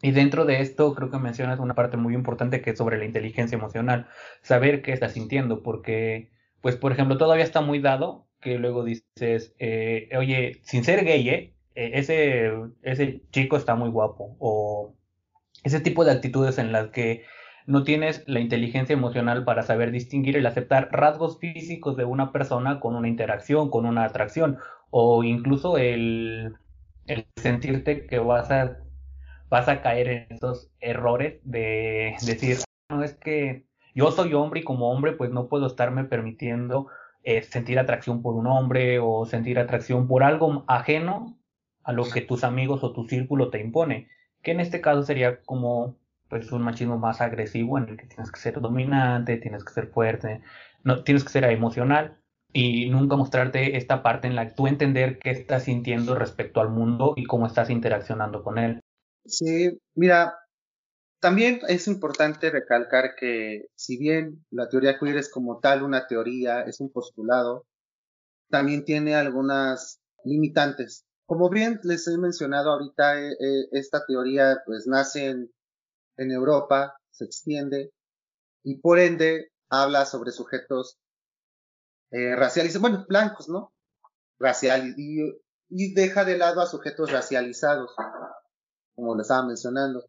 Y 0.01 0.13
dentro 0.13 0.45
de 0.45 0.61
esto 0.61 0.95
creo 0.95 1.11
que 1.11 1.19
mencionas 1.19 1.59
una 1.59 1.75
parte 1.75 1.97
muy 1.97 2.15
importante 2.15 2.61
que 2.61 2.71
es 2.71 2.79
sobre 2.79 2.99
la 2.99 3.07
inteligencia 3.07 3.57
emocional, 3.57 4.09
saber 4.43 4.83
qué 4.83 4.93
estás 4.93 5.13
sintiendo, 5.13 5.63
porque, 5.63 6.31
pues, 6.61 6.77
por 6.77 6.93
ejemplo, 6.93 7.19
todavía 7.19 7.45
está 7.45 7.61
muy 7.61 7.81
dado 7.81 8.24
que 8.45 8.59
luego 8.59 8.85
dices, 8.85 9.55
eh, 9.59 10.11
oye, 10.17 10.61
sin 10.63 10.85
ser 10.85 11.05
gay, 11.05 11.29
¿eh? 11.31 11.55
eh 11.75 11.91
ese, 11.95 12.53
ese 12.83 13.23
chico 13.31 13.57
está 13.57 13.75
muy 13.75 13.89
guapo, 13.89 14.37
o 14.39 14.95
ese 15.65 15.81
tipo 15.81 16.05
de 16.05 16.13
actitudes 16.13 16.59
en 16.59 16.71
las 16.71 16.91
que 16.91 17.25
no 17.67 17.83
tienes 17.83 18.23
la 18.27 18.41
inteligencia 18.41 18.93
emocional 18.93 19.45
para 19.45 19.63
saber 19.63 19.91
distinguir 19.91 20.37
el 20.37 20.47
aceptar 20.47 20.91
rasgos 20.93 21.39
físicos 21.39 21.97
de 21.97 22.05
una 22.05 22.31
persona 22.33 22.79
con 22.81 22.95
una 22.95 23.09
interacción, 23.09 23.71
con 23.71 23.87
una 23.87 24.05
atracción, 24.05 24.59
o 24.91 25.25
incluso 25.25 25.79
el, 25.79 26.55
el 27.07 27.27
sentirte 27.37 28.07
que 28.07 28.19
vas 28.19 28.51
a, 28.51 28.77
vas 29.49 29.69
a 29.69 29.81
caer 29.81 30.09
en 30.09 30.27
esos 30.29 30.71
errores 30.81 31.41
de 31.45 32.15
decir, 32.27 32.59
no 32.91 33.03
es 33.03 33.15
que 33.15 33.65
yo 33.95 34.11
soy 34.11 34.35
hombre 34.35 34.61
y 34.61 34.65
como 34.65 34.91
hombre 34.91 35.13
pues 35.13 35.31
no 35.31 35.49
puedo 35.49 35.67
estarme 35.67 36.05
permitiendo 36.05 36.89
eh, 37.25 37.43
sentir 37.43 37.79
atracción 37.79 38.23
por 38.23 38.35
un 38.35 38.47
hombre 38.47 38.99
o 39.01 39.27
sentir 39.27 39.59
atracción 39.59 40.07
por 40.07 40.23
algo 40.23 40.65
ajeno 40.69 41.39
a 41.83 41.93
lo 41.93 42.05
que 42.05 42.21
tus 42.21 42.45
amigos 42.45 42.85
o 42.85 42.93
tu 42.93 43.07
círculo 43.07 43.51
te 43.51 43.61
impone, 43.61 44.09
que 44.43 44.53
en 44.53 44.61
este 44.61 44.81
caso 44.81 45.03
sería 45.03 45.43
como 45.43 45.97
pues 46.29 46.51
un 46.53 46.63
machismo 46.63 46.99
más 46.99 47.21
agresivo 47.21 47.79
en 47.79 47.89
el 47.89 47.97
que 47.97 48.07
tienes 48.07 48.31
que 48.31 48.41
ser 48.41 48.61
dominante, 48.61 49.37
tienes 49.37 49.65
que 49.65 49.73
ser 49.73 49.89
fuerte, 49.89 50.43
no 50.83 51.03
tienes 51.05 51.25
que 51.25 51.31
ser 51.31 51.45
emocional 51.45 52.19
y 52.53 52.89
nunca 52.91 53.17
mostrarte 53.17 53.77
esta 53.77 54.03
parte 54.03 54.29
en 54.29 54.37
la 54.37 54.49
que 54.49 54.55
tú 54.55 54.67
entender 54.67 55.19
qué 55.19 55.31
estás 55.31 55.65
sintiendo 55.65 56.15
respecto 56.15 56.61
al 56.61 56.71
mundo 56.71 57.15
y 57.17 57.25
cómo 57.25 57.47
estás 57.47 57.71
interaccionando 57.71 58.43
con 58.43 58.59
él. 58.59 58.81
Sí, 59.27 59.79
mira, 59.95 60.35
también 61.25 61.61
es 61.69 61.89
importante 61.89 62.51
recalcar 62.51 63.15
que 63.19 63.71
si 63.75 63.97
bien 63.97 64.45
la 64.51 64.69
teoría 64.69 64.99
queer 64.99 65.17
es 65.17 65.31
como 65.31 65.59
tal 65.59 65.83
una 65.83 66.07
teoría, 66.07 66.61
es 66.65 66.81
un 66.81 66.93
postulado, 66.93 67.65
también 68.51 68.85
tiene 68.85 69.15
algunas 69.15 70.03
limitantes. 70.23 71.07
Como 71.25 71.49
bien 71.49 71.81
les 71.83 72.07
he 72.09 72.19
mencionado 72.19 72.73
ahorita, 72.73 73.23
eh, 73.23 73.33
eh, 73.41 73.69
esta 73.73 74.05
teoría 74.05 74.61
pues 74.67 74.87
nace 74.87 75.29
en, 75.29 75.51
Europa, 76.31 76.95
se 77.11 77.25
extiende 77.25 77.95
y 78.63 78.77
por 78.81 78.99
ende 78.99 79.51
habla 79.71 80.05
sobre 80.05 80.31
sujetos 80.31 80.99
eh, 82.11 82.37
racializados, 82.37 82.83
bueno, 82.83 83.07
blancos, 83.09 83.49
¿no? 83.49 83.73
Racial 84.39 84.95
y, 84.99 85.23
y 85.71 85.95
deja 85.95 86.27
de 86.27 86.37
lado 86.37 86.61
a 86.61 86.67
sujetos 86.67 87.11
racializados, 87.11 87.95
como 88.95 89.15
lo 89.15 89.23
estaba 89.23 89.47
mencionando. 89.47 90.05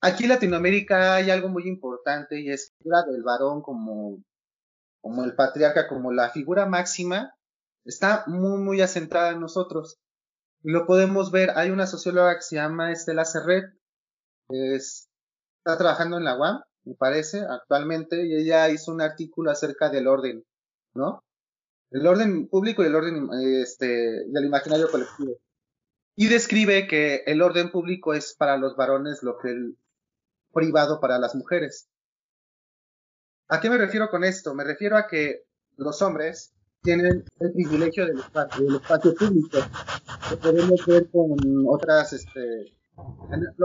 Aquí 0.00 0.24
en 0.24 0.30
Latinoamérica 0.30 1.14
hay 1.14 1.30
algo 1.30 1.48
muy 1.48 1.66
importante 1.66 2.40
y 2.40 2.50
es 2.50 2.72
la 2.80 3.02
del 3.02 3.22
varón 3.22 3.62
como, 3.62 4.22
como 5.00 5.24
el 5.24 5.34
patriarca, 5.34 5.88
como 5.88 6.12
la 6.12 6.30
figura 6.30 6.66
máxima, 6.66 7.34
está 7.84 8.24
muy, 8.26 8.58
muy 8.58 8.80
asentada 8.80 9.30
en 9.30 9.40
nosotros. 9.40 9.98
Y 10.62 10.70
lo 10.70 10.86
podemos 10.86 11.30
ver, 11.30 11.50
hay 11.54 11.70
una 11.70 11.86
socióloga 11.86 12.36
que 12.36 12.42
se 12.42 12.56
llama 12.56 12.92
Estela 12.92 13.24
Serret, 13.24 13.72
es, 14.48 15.08
está 15.58 15.78
trabajando 15.78 16.18
en 16.18 16.24
la 16.24 16.36
UAM, 16.38 16.62
me 16.84 16.94
parece, 16.94 17.40
actualmente, 17.40 18.26
y 18.26 18.36
ella 18.36 18.68
hizo 18.70 18.92
un 18.92 19.00
artículo 19.00 19.50
acerca 19.50 19.88
del 19.88 20.06
orden, 20.06 20.44
¿no? 20.94 21.24
El 21.90 22.06
orden 22.06 22.48
público 22.48 22.82
y 22.82 22.86
el 22.86 22.94
orden 22.94 23.28
este, 23.62 23.86
del 24.26 24.44
imaginario 24.44 24.90
colectivo. 24.90 25.38
Y 26.16 26.28
describe 26.28 26.86
que 26.86 27.22
el 27.26 27.42
orden 27.42 27.70
público 27.70 28.14
es 28.14 28.34
para 28.34 28.56
los 28.56 28.76
varones 28.76 29.22
lo 29.22 29.38
que 29.38 29.50
el 29.50 29.76
privado 30.56 30.98
para 30.98 31.18
las 31.18 31.34
mujeres. 31.34 31.86
¿A 33.48 33.60
qué 33.60 33.68
me 33.68 33.76
refiero 33.76 34.08
con 34.08 34.24
esto? 34.24 34.54
Me 34.54 34.64
refiero 34.64 34.96
a 34.96 35.06
que 35.06 35.44
los 35.76 36.00
hombres 36.00 36.54
tienen 36.82 37.24
el 37.40 37.52
privilegio 37.52 38.06
del 38.06 38.18
espacio, 38.20 38.64
del 38.64 38.76
espacio 38.76 39.14
público. 39.14 39.58
Lo 40.30 40.38
podemos 40.38 40.86
ver 40.86 41.10
con 41.10 41.36
otras, 41.68 42.14
este, 42.14 42.72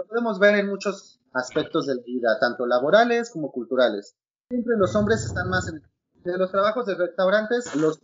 podemos 0.07 0.37
ver 0.37 0.55
en 0.55 0.67
muchos 0.67 1.19
aspectos 1.33 1.87
de 1.87 1.95
la 1.95 2.01
vida, 2.03 2.37
tanto 2.39 2.67
laborales 2.67 3.31
como 3.31 3.51
culturales. 3.51 4.15
Siempre 4.49 4.75
los 4.77 4.93
hombres 4.95 5.23
están 5.23 5.49
más 5.49 5.69
en 5.69 5.81
de 6.23 6.37
los 6.37 6.51
trabajos 6.51 6.85
de 6.85 6.95
restaurantes, 6.95 7.73
los 7.75 7.99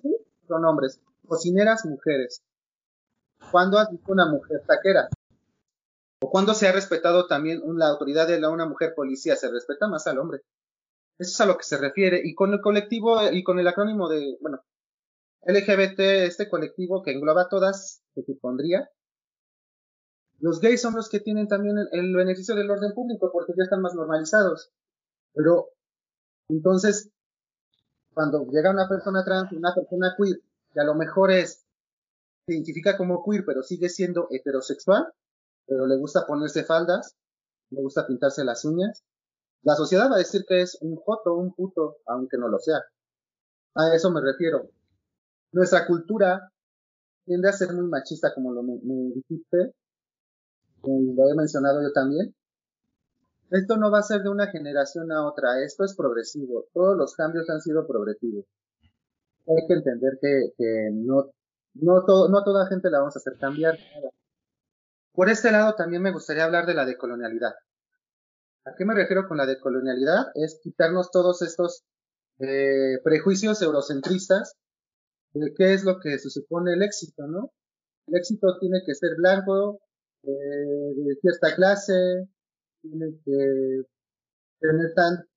son 0.47 0.65
hombres, 0.65 1.00
cocineras, 1.28 1.86
mujeres. 1.86 2.41
¿Cuándo 3.52 3.78
has 3.78 3.91
visto 3.91 4.12
una 4.12 4.26
mujer 4.26 4.63
taquera? 4.65 5.10
¿O 6.19 6.32
cuándo 6.32 6.53
se 6.53 6.67
ha 6.67 6.71
respetado 6.71 7.27
también 7.27 7.62
la 7.77 7.88
autoridad 7.89 8.27
de 8.27 8.45
una 8.47 8.65
mujer 8.65 8.93
policía? 8.95 9.36
Se 9.36 9.51
respeta 9.51 9.88
más 9.88 10.08
al 10.08 10.17
hombre. 10.17 10.41
Eso 11.19 11.32
es 11.32 11.41
a 11.41 11.45
lo 11.45 11.58
que 11.58 11.63
se 11.63 11.77
refiere. 11.77 12.21
Y 12.23 12.34
con 12.34 12.53
el 12.53 12.62
colectivo 12.62 13.19
y 13.32 13.43
con 13.43 13.60
el 13.60 13.67
acrónimo 13.67 14.10
de, 14.10 14.38
bueno, 14.41 14.63
LGBT, 15.43 15.99
este 16.25 16.49
colectivo 16.49 17.03
que 17.03 17.12
engloba 17.12 17.49
todas, 17.49 18.03
que 18.13 18.23
supondría, 18.23 18.89
los 20.39 20.60
gays 20.60 20.82
son 20.82 20.95
los 20.95 21.10
que 21.10 21.19
tienen 21.19 21.47
también 21.47 21.77
el, 21.91 22.15
beneficio 22.15 22.56
del 22.56 22.69
orden 22.69 22.93
público 22.93 23.32
porque 23.32 23.53
ya 23.58 23.63
están 23.63 23.82
más 23.82 23.95
normalizados. 23.95 24.71
Pero, 25.34 25.69
entonces, 26.49 27.10
cuando 28.13 28.45
llega 28.45 28.71
una 28.71 28.88
persona 28.88 29.23
trans, 29.23 29.51
una 29.51 29.73
persona 29.73 30.15
queer, 30.17 30.41
que 30.73 30.80
a 30.80 30.84
lo 30.84 30.95
mejor 30.95 31.32
es, 31.32 31.65
se 32.45 32.53
identifica 32.53 32.97
como 32.97 33.23
queer, 33.23 33.45
pero 33.45 33.63
sigue 33.63 33.89
siendo 33.89 34.27
heterosexual, 34.30 35.12
pero 35.67 35.86
le 35.86 35.97
gusta 35.97 36.25
ponerse 36.25 36.63
faldas, 36.63 37.15
le 37.69 37.82
gusta 37.82 38.08
pintarse 38.08 38.43
las 38.43 38.63
uñas, 38.65 39.03
la 39.63 39.75
sociedad 39.75 40.10
va 40.10 40.15
a 40.15 40.19
decir 40.19 40.45
que 40.47 40.62
es 40.62 40.77
un 40.82 40.95
joto, 40.95 41.36
un 41.36 41.53
puto, 41.53 41.97
aunque 42.06 42.38
no 42.38 42.47
lo 42.47 42.58
sea. 42.60 42.82
A 43.75 43.93
eso 43.93 44.10
me 44.12 44.21
refiero. 44.21 44.69
Nuestra 45.51 45.86
cultura 45.86 46.51
tiende 47.25 47.49
a 47.49 47.53
ser 47.53 47.73
muy 47.73 47.86
machista, 47.88 48.34
como 48.34 48.53
lo 48.53 48.63
me, 48.63 48.80
dijiste, 49.13 49.73
y 50.84 51.13
lo 51.13 51.30
he 51.30 51.36
mencionado 51.36 51.82
yo 51.82 51.91
también. 51.91 52.34
Esto 53.51 53.77
no 53.77 53.91
va 53.91 53.99
a 53.99 54.03
ser 54.03 54.23
de 54.23 54.30
una 54.30 54.47
generación 54.47 55.12
a 55.12 55.25
otra, 55.27 55.62
esto 55.63 55.84
es 55.84 55.95
progresivo, 55.95 56.65
todos 56.73 56.97
los 56.97 57.15
cambios 57.15 57.49
han 57.49 57.62
sido 57.62 57.88
progresivos. 57.88 58.45
Hay 59.47 59.67
que 59.67 59.73
entender 59.73 60.17
que, 60.21 60.89
no, 60.93 61.32
no 61.75 62.03
toda 62.43 62.67
gente 62.67 62.89
la 62.89 62.99
vamos 62.99 63.15
a 63.15 63.19
hacer 63.19 63.38
cambiar. 63.38 63.77
Por 65.17 65.32
este 65.32 65.51
lado 65.51 65.73
también 65.73 66.03
me 66.03 66.12
gustaría 66.12 66.43
hablar 66.45 66.67
de 66.67 66.75
la 66.75 66.86
decolonialidad. 66.86 67.56
¿A 68.65 68.75
qué 68.77 68.86
me 68.86 68.93
refiero 68.93 69.27
con 69.27 69.38
la 69.38 69.47
decolonialidad? 69.47 70.27
Es 70.36 70.60
quitarnos 70.62 71.10
todos 71.10 71.41
estos 71.41 71.84
eh, 72.38 72.99
prejuicios 73.03 73.60
eurocentristas 73.63 74.53
de 75.34 75.56
qué 75.58 75.73
es 75.73 75.84
lo 75.84 75.99
que 75.99 76.19
se 76.19 76.30
supone 76.30 76.73
el 76.73 76.84
éxito, 76.84 77.25
¿no? 77.25 77.51
El 78.06 78.17
éxito 78.17 78.60
tiene 78.60 78.84
que 78.86 78.93
ser 78.93 79.15
blanco, 79.17 79.80
eh, 80.21 80.30
de 80.30 81.15
cierta 81.19 81.56
clase, 81.56 82.27
tiene 82.84 83.19
que 83.25 83.82
tener 84.60 84.93
tan 84.93 85.27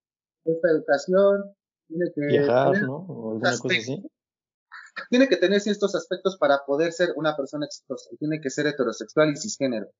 esta 0.44 0.70
educación, 0.72 1.54
tiene 1.88 2.12
que 2.14 2.20
viajar, 2.26 2.82
¿no? 2.82 2.96
O 2.96 3.30
alguna 3.30 3.56
cosa 3.56 3.78
así. 3.78 4.10
Tiene 5.08 5.28
que 5.28 5.36
tener 5.36 5.60
ciertos 5.60 5.94
aspectos 5.94 6.36
para 6.38 6.60
poder 6.66 6.92
ser 6.92 7.10
una 7.16 7.36
persona 7.36 7.66
exitosa. 7.66 8.10
Tiene 8.18 8.40
que 8.40 8.50
ser 8.50 8.66
heterosexual 8.66 9.32
y 9.32 9.36
cisgénero. 9.36 9.90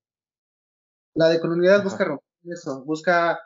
La 1.14 1.28
decolonialidad 1.28 1.82
busca 1.82 2.04
romper 2.04 2.24
eso, 2.44 2.84
busca 2.84 3.40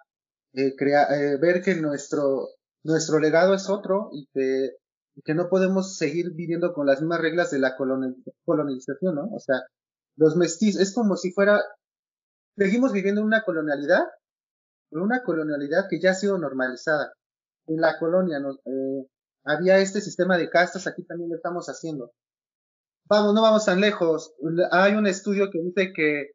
eh, 0.53 0.75
eh, 0.79 1.37
ver 1.41 1.63
que 1.63 1.75
nuestro, 1.75 2.49
nuestro 2.85 3.19
legado 3.19 3.55
es 3.55 3.69
otro 3.69 4.11
y 4.13 4.29
que, 4.33 4.71
que 5.25 5.35
no 5.35 5.49
podemos 5.49 5.97
seguir 5.97 6.33
viviendo 6.35 6.73
con 6.73 6.87
las 6.87 7.01
mismas 7.01 7.21
reglas 7.21 7.51
de 7.51 7.59
la 7.59 7.75
colonización, 7.77 9.15
¿no? 9.15 9.31
O 9.35 9.41
sea, 9.41 9.63
los 10.17 10.37
mestizos, 10.37 10.81
es 10.81 10.95
como 10.95 11.17
si 11.17 11.33
fuera, 11.33 11.61
seguimos 12.57 12.93
viviendo 12.93 13.23
una 13.23 13.43
colonialidad, 13.43 14.05
una 14.91 15.23
colonialidad 15.25 15.87
que 15.89 16.01
ya 16.01 16.11
ha 16.11 16.15
sido 16.15 16.39
normalizada. 16.39 17.13
En 17.67 17.81
la 17.81 17.99
colonia 17.99 18.39
eh, 18.39 19.09
había 19.45 19.79
este 19.79 20.01
sistema 20.01 20.39
de 20.39 20.49
castas, 20.49 20.87
aquí 20.87 21.05
también 21.05 21.31
lo 21.31 21.37
estamos 21.37 21.67
haciendo. 21.67 22.13
Vamos, 23.07 23.35
no 23.35 23.43
vamos 23.43 23.67
tan 23.67 23.81
lejos. 23.81 24.35
Hay 24.71 24.95
un 24.95 25.07
estudio 25.07 25.51
que 25.51 25.61
dice 25.63 25.93
que 25.95 26.31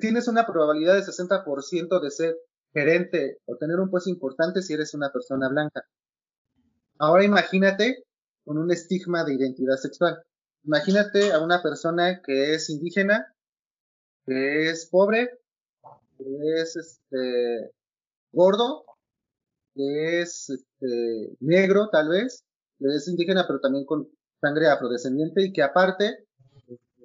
tienes 0.00 0.28
una 0.28 0.46
probabilidad 0.46 0.94
de 0.94 1.02
60% 1.02 2.00
de 2.00 2.10
ser 2.10 2.36
gerente 2.72 3.38
o 3.46 3.56
tener 3.56 3.80
un 3.80 3.90
puesto 3.90 4.10
importante 4.10 4.62
si 4.62 4.72
eres 4.74 4.94
una 4.94 5.10
persona 5.10 5.48
blanca. 5.48 5.84
Ahora 6.98 7.24
imagínate 7.24 8.04
con 8.44 8.58
un 8.58 8.70
estigma 8.70 9.24
de 9.24 9.34
identidad 9.34 9.76
sexual. 9.76 10.22
Imagínate 10.64 11.32
a 11.32 11.40
una 11.40 11.62
persona 11.62 12.22
que 12.24 12.54
es 12.54 12.70
indígena, 12.70 13.34
que 14.26 14.70
es 14.70 14.86
pobre, 14.86 15.40
que 16.16 16.24
es 16.60 16.76
este 16.76 17.72
gordo, 18.32 18.84
que 19.74 20.20
es 20.20 20.50
este, 20.50 21.36
negro 21.40 21.88
tal 21.90 22.08
vez, 22.08 22.44
que 22.78 22.86
es 22.86 23.08
indígena 23.08 23.44
pero 23.46 23.60
también 23.60 23.84
con 23.84 24.08
sangre 24.40 24.68
afrodescendiente 24.68 25.42
y 25.42 25.52
que 25.52 25.62
aparte 25.62 26.26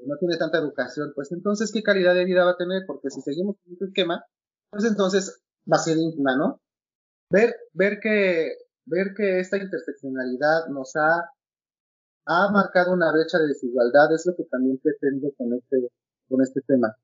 no 0.05 0.17
tiene 0.17 0.37
tanta 0.37 0.57
educación, 0.57 1.11
pues 1.13 1.31
entonces, 1.31 1.71
¿qué 1.71 1.83
calidad 1.83 2.15
de 2.15 2.25
vida 2.25 2.45
va 2.45 2.51
a 2.51 2.57
tener? 2.57 2.83
Porque 2.87 3.09
si 3.09 3.21
seguimos 3.21 3.57
con 3.63 3.73
este 3.73 3.85
esquema, 3.85 4.23
pues 4.69 4.85
entonces 4.85 5.41
va 5.71 5.77
a 5.77 5.79
ser 5.79 5.97
íntima, 5.97 6.35
¿no? 6.37 6.61
Ver, 7.31 7.55
ver 7.73 7.99
que, 8.01 8.53
ver 8.85 9.13
que 9.15 9.39
esta 9.39 9.57
interseccionalidad 9.57 10.67
nos 10.69 10.95
ha, 10.95 11.29
ha 12.25 12.51
marcado 12.51 12.93
una 12.93 13.11
brecha 13.11 13.37
de 13.39 13.47
desigualdad, 13.47 14.13
es 14.13 14.25
lo 14.25 14.35
que 14.35 14.45
también 14.45 14.79
pretendo 14.79 15.31
con 15.37 15.53
este, 15.53 15.91
con 16.27 16.41
este 16.41 16.61
tema. 16.61 16.95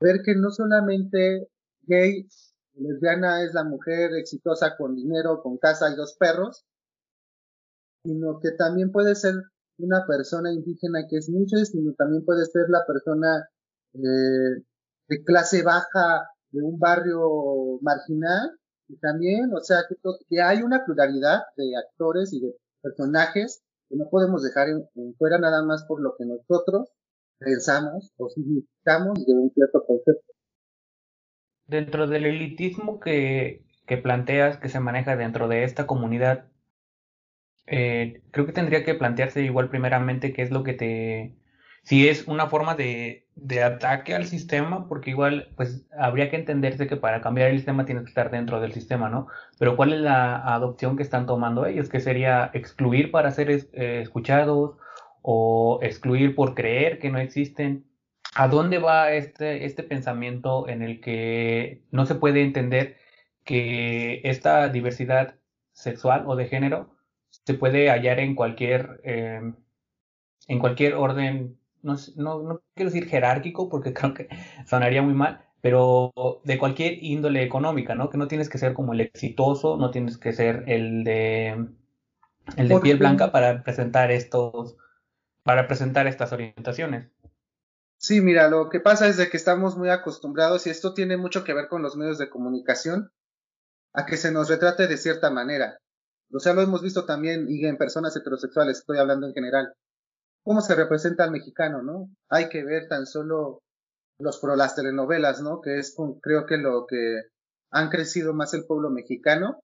Ver 0.00 0.22
que 0.24 0.34
no 0.34 0.50
solamente 0.50 1.48
gay, 1.82 2.26
lesbiana 2.74 3.42
es 3.44 3.54
la 3.54 3.64
mujer 3.64 4.12
exitosa 4.14 4.76
con 4.76 4.94
dinero, 4.94 5.42
con 5.42 5.58
casa 5.58 5.90
y 5.90 5.96
dos 5.96 6.16
perros, 6.18 6.64
sino 8.04 8.38
que 8.40 8.52
también 8.52 8.92
puede 8.92 9.14
ser 9.14 9.34
una 9.78 10.06
persona 10.06 10.52
indígena 10.52 11.06
que 11.08 11.16
es 11.18 11.28
mucho, 11.28 11.56
sino 11.64 11.94
también 11.94 12.24
puede 12.24 12.44
ser 12.46 12.68
la 12.68 12.84
persona 12.86 13.48
eh, 13.94 14.62
de 15.08 15.24
clase 15.24 15.62
baja 15.62 16.28
de 16.50 16.62
un 16.62 16.78
barrio 16.78 17.78
marginal 17.82 18.58
Y 18.88 18.96
también, 18.98 19.52
o 19.54 19.60
sea, 19.60 19.78
que, 20.28 20.40
hay 20.42 20.62
una 20.62 20.84
pluralidad 20.84 21.42
de 21.56 21.76
actores 21.76 22.32
y 22.32 22.40
de 22.40 22.54
personajes 22.82 23.62
que 23.88 23.96
no 23.96 24.08
podemos 24.10 24.42
dejar 24.42 24.68
en, 24.68 25.14
fuera 25.16 25.38
nada 25.38 25.64
más 25.64 25.84
por 25.86 26.00
lo 26.02 26.14
que 26.16 26.26
nosotros 26.26 26.90
pensamos 27.38 28.12
o 28.18 28.28
significamos 28.28 29.24
de 29.26 29.32
un 29.32 29.50
cierto 29.50 29.84
concepto. 29.86 30.33
Dentro 31.66 32.06
del 32.06 32.26
elitismo 32.26 33.00
que, 33.00 33.64
que 33.86 33.96
planteas, 33.98 34.56
que 34.58 34.68
se 34.68 34.80
maneja 34.80 35.16
dentro 35.16 35.48
de 35.48 35.64
esta 35.64 35.86
comunidad, 35.86 36.46
eh, 37.66 38.22
creo 38.30 38.46
que 38.46 38.52
tendría 38.52 38.84
que 38.84 38.94
plantearse 38.94 39.42
igual 39.42 39.70
primeramente 39.70 40.32
qué 40.32 40.42
es 40.42 40.50
lo 40.50 40.62
que 40.64 40.74
te... 40.74 41.34
Si 41.82 42.08
es 42.08 42.26
una 42.28 42.48
forma 42.48 42.74
de, 42.74 43.28
de 43.34 43.62
ataque 43.62 44.14
al 44.14 44.26
sistema, 44.26 44.88
porque 44.88 45.10
igual 45.10 45.52
pues 45.56 45.86
habría 45.98 46.30
que 46.30 46.36
entenderse 46.36 46.86
que 46.86 46.96
para 46.96 47.20
cambiar 47.20 47.50
el 47.50 47.56
sistema 47.58 47.84
tienes 47.84 48.04
que 48.04 48.08
estar 48.08 48.30
dentro 48.30 48.60
del 48.60 48.72
sistema, 48.72 49.10
¿no? 49.10 49.26
Pero 49.58 49.76
¿cuál 49.76 49.92
es 49.92 50.00
la 50.00 50.36
adopción 50.54 50.96
que 50.96 51.02
están 51.02 51.26
tomando 51.26 51.66
ellos? 51.66 51.88
¿Que 51.90 52.00
sería 52.00 52.50
excluir 52.54 53.10
para 53.10 53.30
ser 53.32 53.50
eh, 53.50 54.00
escuchados 54.02 54.76
o 55.22 55.78
excluir 55.82 56.34
por 56.34 56.54
creer 56.54 56.98
que 56.98 57.10
no 57.10 57.18
existen? 57.18 57.84
¿A 58.34 58.48
dónde 58.48 58.78
va 58.78 59.12
este, 59.12 59.64
este 59.64 59.82
pensamiento 59.82 60.68
en 60.68 60.82
el 60.82 61.00
que 61.00 61.84
no 61.90 62.06
se 62.06 62.16
puede 62.16 62.42
entender 62.42 62.96
que 63.44 64.20
esta 64.24 64.68
diversidad 64.68 65.36
sexual 65.72 66.24
o 66.26 66.36
de 66.36 66.46
género 66.46 66.90
se 67.30 67.54
puede 67.54 67.90
hallar 67.90 68.18
en 68.20 68.34
cualquier, 68.34 69.00
eh, 69.04 69.40
en 70.48 70.58
cualquier 70.58 70.94
orden, 70.94 71.58
no, 71.82 71.96
no, 72.16 72.42
no 72.42 72.62
quiero 72.74 72.90
decir 72.90 73.08
jerárquico 73.08 73.68
porque 73.68 73.92
creo 73.94 74.14
que 74.14 74.28
sonaría 74.66 75.02
muy 75.02 75.14
mal, 75.14 75.44
pero 75.60 76.12
de 76.44 76.58
cualquier 76.58 77.02
índole 77.02 77.42
económica, 77.42 77.94
¿no? 77.94 78.10
Que 78.10 78.18
no 78.18 78.28
tienes 78.28 78.48
que 78.48 78.58
ser 78.58 78.74
como 78.74 78.92
el 78.92 79.00
exitoso, 79.00 79.76
no 79.76 79.90
tienes 79.90 80.18
que 80.18 80.32
ser 80.32 80.64
el 80.66 81.04
de 81.04 81.66
el 82.56 82.68
de 82.68 82.80
piel 82.80 82.98
blanca 82.98 83.32
para 83.32 83.62
presentar 83.62 84.10
estos 84.10 84.76
para 85.42 85.66
presentar 85.66 86.06
estas 86.06 86.32
orientaciones. 86.32 87.13
Sí, 88.04 88.20
mira, 88.20 88.50
lo 88.50 88.68
que 88.68 88.80
pasa 88.80 89.08
es 89.08 89.16
de 89.16 89.30
que 89.30 89.38
estamos 89.38 89.78
muy 89.78 89.88
acostumbrados 89.88 90.66
y 90.66 90.70
esto 90.70 90.92
tiene 90.92 91.16
mucho 91.16 91.42
que 91.42 91.54
ver 91.54 91.68
con 91.68 91.80
los 91.80 91.96
medios 91.96 92.18
de 92.18 92.28
comunicación 92.28 93.10
a 93.94 94.04
que 94.04 94.18
se 94.18 94.30
nos 94.30 94.50
retrate 94.50 94.88
de 94.88 94.98
cierta 94.98 95.30
manera. 95.30 95.78
O 96.30 96.38
sea, 96.38 96.52
lo 96.52 96.60
hemos 96.60 96.82
visto 96.82 97.06
también 97.06 97.46
y 97.48 97.64
en 97.64 97.78
personas 97.78 98.14
heterosexuales, 98.14 98.80
estoy 98.80 98.98
hablando 98.98 99.26
en 99.26 99.32
general. 99.32 99.72
¿Cómo 100.42 100.60
se 100.60 100.74
representa 100.74 101.24
al 101.24 101.30
mexicano, 101.30 101.82
no? 101.82 102.10
Hay 102.28 102.50
que 102.50 102.62
ver 102.62 102.88
tan 102.88 103.06
solo 103.06 103.62
los 104.18 104.38
pro 104.38 104.54
las 104.54 104.76
telenovelas, 104.76 105.40
¿no? 105.40 105.62
Que 105.62 105.78
es 105.78 105.96
creo 106.20 106.44
que 106.44 106.58
lo 106.58 106.84
que 106.86 107.22
han 107.70 107.88
crecido 107.88 108.34
más 108.34 108.52
el 108.52 108.66
pueblo 108.66 108.90
mexicano. 108.90 109.60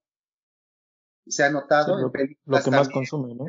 Se 1.27 1.45
ha 1.45 1.51
notado 1.51 1.99
lo, 1.99 2.07
en 2.07 2.11
películas. 2.13 2.65
Lo 2.65 2.71
que 2.71 2.77
más 2.79 2.89
consume, 2.89 3.35
¿no? 3.35 3.45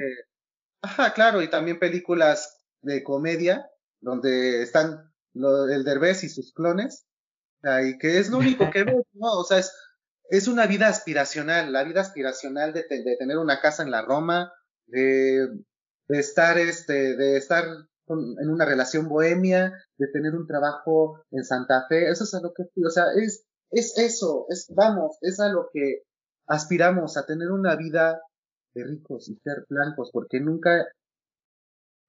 ajá, 0.82 1.14
claro, 1.14 1.42
y 1.42 1.50
también 1.50 1.80
películas 1.80 2.58
de 2.82 3.04
comedia, 3.04 3.71
donde 4.02 4.62
están 4.64 5.12
el 5.34 5.84
Derbez 5.84 6.24
y 6.24 6.30
sus 6.30 6.54
clones. 6.54 7.06
Y 7.64 7.98
que 8.00 8.18
es 8.20 8.30
lo 8.30 8.40
único 8.40 8.70
que 8.72 8.84
veo, 8.84 9.06
¿no? 9.14 9.32
O 9.34 9.44
sea, 9.44 9.60
es 9.60 9.72
es 10.32 10.48
una 10.48 10.66
vida 10.66 10.88
aspiracional, 10.88 11.74
la 11.74 11.84
vida 11.84 12.00
aspiracional 12.00 12.72
de, 12.72 12.84
tener 12.84 13.38
una 13.38 13.60
casa 13.60 13.84
en 13.84 13.92
la 13.92 14.02
Roma, 14.02 14.54
de, 14.88 15.46
estar, 16.08 16.58
este, 16.58 17.18
de 17.18 17.36
estar 17.36 17.66
en 18.08 18.50
una 18.50 18.64
relación 18.64 19.10
bohemia, 19.10 19.74
de 19.98 20.08
tener 20.08 20.34
un 20.34 20.48
trabajo 20.48 21.22
en 21.32 21.44
Santa 21.44 21.86
Fe, 21.90 22.10
eso 22.10 22.24
es 22.24 22.34
a 22.34 22.40
lo 22.40 22.54
que, 22.54 22.64
o 22.64 22.90
sea, 22.90 23.08
es, 23.22 23.46
es 23.72 23.98
eso, 23.98 24.46
es, 24.48 24.72
vamos, 24.74 25.18
es 25.20 25.42
a 25.42 25.50
lo 25.50 25.70
que 25.74 26.04
aspiramos, 26.48 27.18
a 27.18 27.26
tener 27.26 27.52
una 27.52 27.76
vida 27.76 28.22
de 28.74 28.86
ricos 28.86 29.28
y 29.28 29.36
ser 29.36 29.66
blancos, 29.68 30.12
porque 30.14 30.40
nunca 30.40 30.88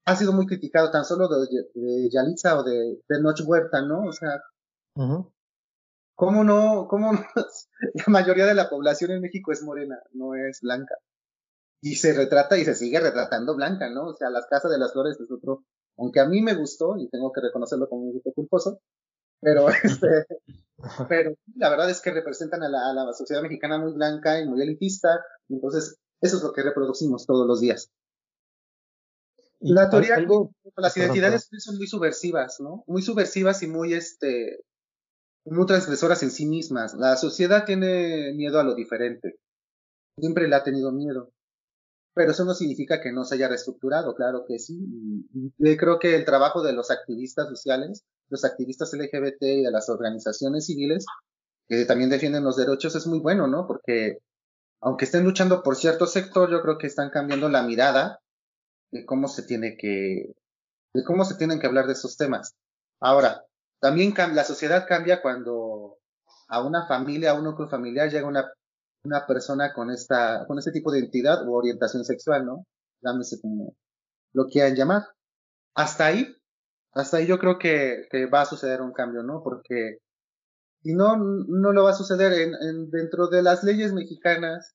ha 0.04 0.16
sido 0.16 0.32
muy 0.32 0.46
criticado 0.46 0.90
tan 0.90 1.04
solo 1.04 1.28
de, 1.28 1.46
de 1.74 2.10
Yalitza 2.10 2.58
o 2.58 2.64
de, 2.64 3.00
de 3.08 3.22
Noche 3.22 3.44
Huerta, 3.44 3.82
¿no? 3.82 4.04
O 4.06 4.12
sea, 4.12 4.40
¿Cómo 6.14 6.44
no? 6.44 6.86
¿Cómo 6.88 7.12
no? 7.12 7.18
La 7.94 8.04
mayoría 8.06 8.46
de 8.46 8.54
la 8.54 8.68
población 8.68 9.10
en 9.12 9.22
México 9.22 9.52
es 9.52 9.62
morena, 9.62 9.98
no 10.12 10.34
es 10.34 10.60
blanca. 10.60 10.94
Y 11.80 11.96
se 11.96 12.12
retrata 12.12 12.58
y 12.58 12.64
se 12.64 12.74
sigue 12.74 13.00
retratando 13.00 13.56
blanca, 13.56 13.90
¿no? 13.90 14.08
O 14.08 14.14
sea, 14.14 14.30
Las 14.30 14.46
Casas 14.46 14.70
de 14.70 14.78
las 14.78 14.92
Flores 14.92 15.18
es 15.18 15.30
otro, 15.30 15.64
aunque 15.96 16.20
a 16.20 16.26
mí 16.26 16.40
me 16.42 16.54
gustó, 16.54 16.96
y 16.96 17.08
tengo 17.08 17.32
que 17.32 17.40
reconocerlo 17.40 17.88
como 17.88 18.02
un 18.02 18.12
gusto 18.12 18.30
culposo, 18.32 18.80
pero 19.40 19.66
este, 19.82 20.26
pero 21.08 21.34
la 21.56 21.70
verdad 21.70 21.90
es 21.90 22.00
que 22.00 22.12
representan 22.12 22.62
a 22.62 22.68
la, 22.68 22.90
a 22.90 22.94
la 22.94 23.12
sociedad 23.12 23.42
mexicana 23.42 23.78
muy 23.78 23.92
blanca 23.92 24.38
y 24.40 24.46
muy 24.46 24.62
elitista, 24.62 25.24
entonces 25.48 25.98
eso 26.20 26.36
es 26.36 26.42
lo 26.44 26.52
que 26.52 26.62
reproducimos 26.62 27.26
todos 27.26 27.46
los 27.48 27.60
días. 27.60 27.90
La 29.62 29.88
teoría, 29.88 30.16
las 30.76 30.96
identidades 30.96 31.48
son 31.58 31.76
muy 31.76 31.86
subversivas, 31.86 32.58
¿no? 32.60 32.84
Muy 32.86 33.02
subversivas 33.02 33.62
y 33.62 33.68
muy, 33.68 33.94
este, 33.94 34.60
muy 35.44 35.66
transgresoras 35.66 36.22
en 36.22 36.30
sí 36.30 36.46
mismas. 36.46 36.94
La 36.94 37.16
sociedad 37.16 37.64
tiene 37.64 38.32
miedo 38.34 38.58
a 38.58 38.64
lo 38.64 38.74
diferente. 38.74 39.36
Siempre 40.18 40.48
le 40.48 40.56
ha 40.56 40.64
tenido 40.64 40.92
miedo. 40.92 41.32
Pero 42.14 42.32
eso 42.32 42.44
no 42.44 42.54
significa 42.54 43.00
que 43.00 43.12
no 43.12 43.24
se 43.24 43.36
haya 43.36 43.48
reestructurado, 43.48 44.14
claro 44.14 44.44
que 44.46 44.58
sí. 44.58 44.78
Y 45.58 45.76
creo 45.76 45.98
que 45.98 46.14
el 46.14 46.26
trabajo 46.26 46.62
de 46.62 46.74
los 46.74 46.90
activistas 46.90 47.48
sociales, 47.48 48.04
los 48.28 48.44
activistas 48.44 48.92
LGBT 48.92 49.42
y 49.42 49.62
de 49.62 49.70
las 49.70 49.88
organizaciones 49.88 50.66
civiles, 50.66 51.06
que 51.68 51.86
también 51.86 52.10
defienden 52.10 52.44
los 52.44 52.56
derechos, 52.56 52.94
es 52.96 53.06
muy 53.06 53.20
bueno, 53.20 53.46
¿no? 53.46 53.66
Porque 53.66 54.18
aunque 54.82 55.04
estén 55.06 55.24
luchando 55.24 55.62
por 55.62 55.76
cierto 55.76 56.06
sector, 56.06 56.50
yo 56.50 56.60
creo 56.60 56.76
que 56.76 56.88
están 56.88 57.08
cambiando 57.08 57.48
la 57.48 57.62
mirada 57.62 58.21
de 58.92 59.04
cómo 59.06 59.26
se 59.26 59.42
tiene 59.42 59.76
que, 59.76 60.34
de 60.94 61.04
cómo 61.04 61.24
se 61.24 61.36
tienen 61.36 61.58
que 61.58 61.66
hablar 61.66 61.86
de 61.86 61.94
esos 61.94 62.16
temas. 62.16 62.54
Ahora, 63.00 63.44
también 63.80 64.14
la 64.34 64.44
sociedad 64.44 64.86
cambia 64.86 65.22
cuando 65.22 65.98
a 66.48 66.62
una 66.62 66.86
familia, 66.86 67.32
a 67.32 67.34
un 67.34 67.44
núcleo 67.44 67.68
familiar 67.68 68.10
llega 68.10 68.28
una, 68.28 68.52
una 69.04 69.26
persona 69.26 69.72
con 69.72 69.90
esta, 69.90 70.44
con 70.46 70.58
este 70.58 70.70
tipo 70.70 70.92
de 70.92 71.00
identidad 71.00 71.48
o 71.48 71.52
orientación 71.52 72.04
sexual, 72.04 72.44
¿no? 72.44 72.66
Llámese 73.00 73.40
como 73.40 73.74
lo 74.34 74.46
quieran 74.46 74.76
llamar. 74.76 75.02
Hasta 75.74 76.06
ahí, 76.06 76.36
hasta 76.92 77.16
ahí 77.16 77.26
yo 77.26 77.38
creo 77.38 77.58
que, 77.58 78.06
que 78.10 78.26
va 78.26 78.42
a 78.42 78.46
suceder 78.46 78.82
un 78.82 78.92
cambio, 78.92 79.22
¿no? 79.22 79.42
Porque 79.42 79.98
si 80.82 80.94
no, 80.94 81.16
no 81.16 81.72
lo 81.72 81.84
va 81.84 81.90
a 81.90 81.94
suceder 81.94 82.32
en, 82.32 82.54
en, 82.54 82.90
dentro 82.90 83.28
de 83.28 83.42
las 83.42 83.64
leyes 83.64 83.92
mexicanas. 83.92 84.74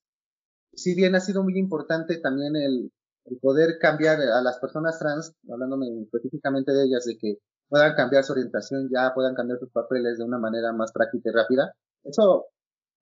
Si 0.73 0.95
bien 0.95 1.15
ha 1.15 1.19
sido 1.19 1.43
muy 1.43 1.57
importante 1.57 2.17
también 2.17 2.55
el, 2.55 2.91
el 3.29 3.39
poder 3.39 3.77
cambiar 3.79 4.19
a 4.21 4.41
las 4.41 4.59
personas 4.59 4.97
trans, 4.99 5.33
hablándome 5.51 5.87
específicamente 6.01 6.71
de 6.71 6.85
ellas, 6.85 7.05
de 7.05 7.17
que 7.17 7.37
puedan 7.69 7.95
cambiar 7.95 8.23
su 8.23 8.31
orientación 8.33 8.89
ya, 8.89 9.13
puedan 9.13 9.35
cambiar 9.35 9.59
sus 9.59 9.71
papeles 9.71 10.17
de 10.17 10.23
una 10.23 10.37
manera 10.37 10.71
más 10.73 10.91
práctica 10.91 11.29
y 11.29 11.33
rápida. 11.33 11.73
Eso 12.03 12.45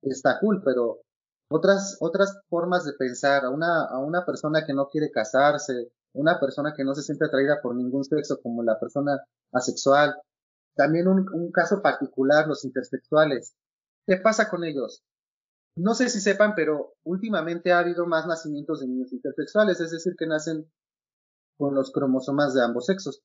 está 0.02 0.40
cool, 0.40 0.62
pero 0.64 1.02
otras, 1.50 1.98
otras 2.00 2.40
formas 2.50 2.86
de 2.86 2.94
pensar 2.94 3.46
a 3.46 3.52
una, 3.52 3.86
a 3.86 4.00
una 4.00 4.26
persona 4.26 4.66
que 4.66 4.74
no 4.74 4.88
quiere 4.88 5.12
casarse, 5.12 5.92
una 6.14 6.40
persona 6.40 6.74
que 6.76 6.84
no 6.84 6.96
se 6.96 7.04
siente 7.04 7.26
atraída 7.26 7.60
por 7.62 7.76
ningún 7.76 8.04
sexo 8.04 8.40
como 8.42 8.64
la 8.64 8.80
persona 8.80 9.20
asexual, 9.52 10.16
también 10.76 11.08
un, 11.08 11.26
un 11.34 11.52
caso 11.52 11.82
particular, 11.82 12.48
los 12.48 12.66
intersexuales. 12.66 13.54
¿Qué 14.08 14.18
pasa 14.18 14.50
con 14.50 14.64
ellos? 14.64 15.04
No 15.78 15.94
sé 15.94 16.10
si 16.10 16.22
sepan, 16.22 16.54
pero 16.56 16.94
últimamente 17.04 17.72
ha 17.72 17.80
habido 17.80 18.06
más 18.06 18.26
nacimientos 18.26 18.80
de 18.80 18.88
niños 18.88 19.12
intersexuales, 19.12 19.80
es 19.82 19.92
decir, 19.92 20.16
que 20.18 20.26
nacen 20.26 20.72
con 21.58 21.76
los 21.76 21.92
cromosomas 21.92 22.54
de 22.54 22.64
ambos 22.64 22.86
sexos. 22.86 23.22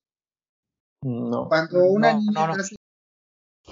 No. 1.03 1.49
Cuando 1.49 1.85
una, 1.85 2.15
niña 2.15 2.49
Nace, 2.49 2.77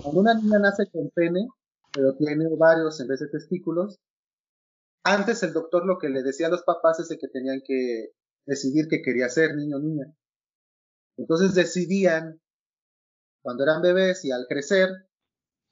cuando 0.02 0.20
una 0.20 0.34
niña 0.34 0.58
nace 0.60 0.88
con 0.90 1.10
pene, 1.10 1.48
pero 1.92 2.14
tiene 2.16 2.46
ovarios 2.46 3.00
en 3.00 3.08
vez 3.08 3.20
de 3.20 3.28
testículos, 3.28 3.98
antes 5.04 5.42
el 5.42 5.52
doctor 5.52 5.84
lo 5.86 5.98
que 5.98 6.08
le 6.08 6.22
decía 6.22 6.46
a 6.46 6.50
los 6.50 6.62
papás 6.62 7.00
es 7.00 7.08
que 7.08 7.28
tenían 7.28 7.60
que 7.64 8.12
decidir 8.46 8.88
qué 8.88 9.02
quería 9.02 9.28
ser, 9.28 9.56
niño 9.56 9.76
o 9.76 9.80
niña. 9.80 10.14
Entonces 11.16 11.54
decidían, 11.54 12.40
cuando 13.42 13.64
eran 13.64 13.82
bebés 13.82 14.24
y 14.24 14.30
al 14.30 14.46
crecer, 14.48 14.88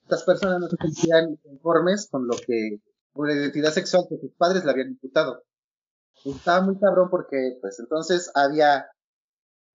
estas 0.03 0.25
personas 0.25 0.61
no 0.61 0.69
se 0.69 0.77
sentían 0.77 1.37
conformes 1.37 2.09
con 2.11 2.27
lo 2.27 2.35
que, 2.37 2.81
con 3.17 3.29
la 3.29 3.35
identidad 3.35 3.73
sexual 3.73 4.07
que 4.09 4.19
sus 4.19 4.33
padres 4.35 4.65
le 4.65 4.71
habían 4.71 4.91
imputado. 4.91 5.43
Estaba 6.25 6.63
muy 6.63 6.79
cabrón 6.79 7.09
porque, 7.11 7.59
pues 7.61 7.79
entonces 7.79 8.31
había 8.35 8.87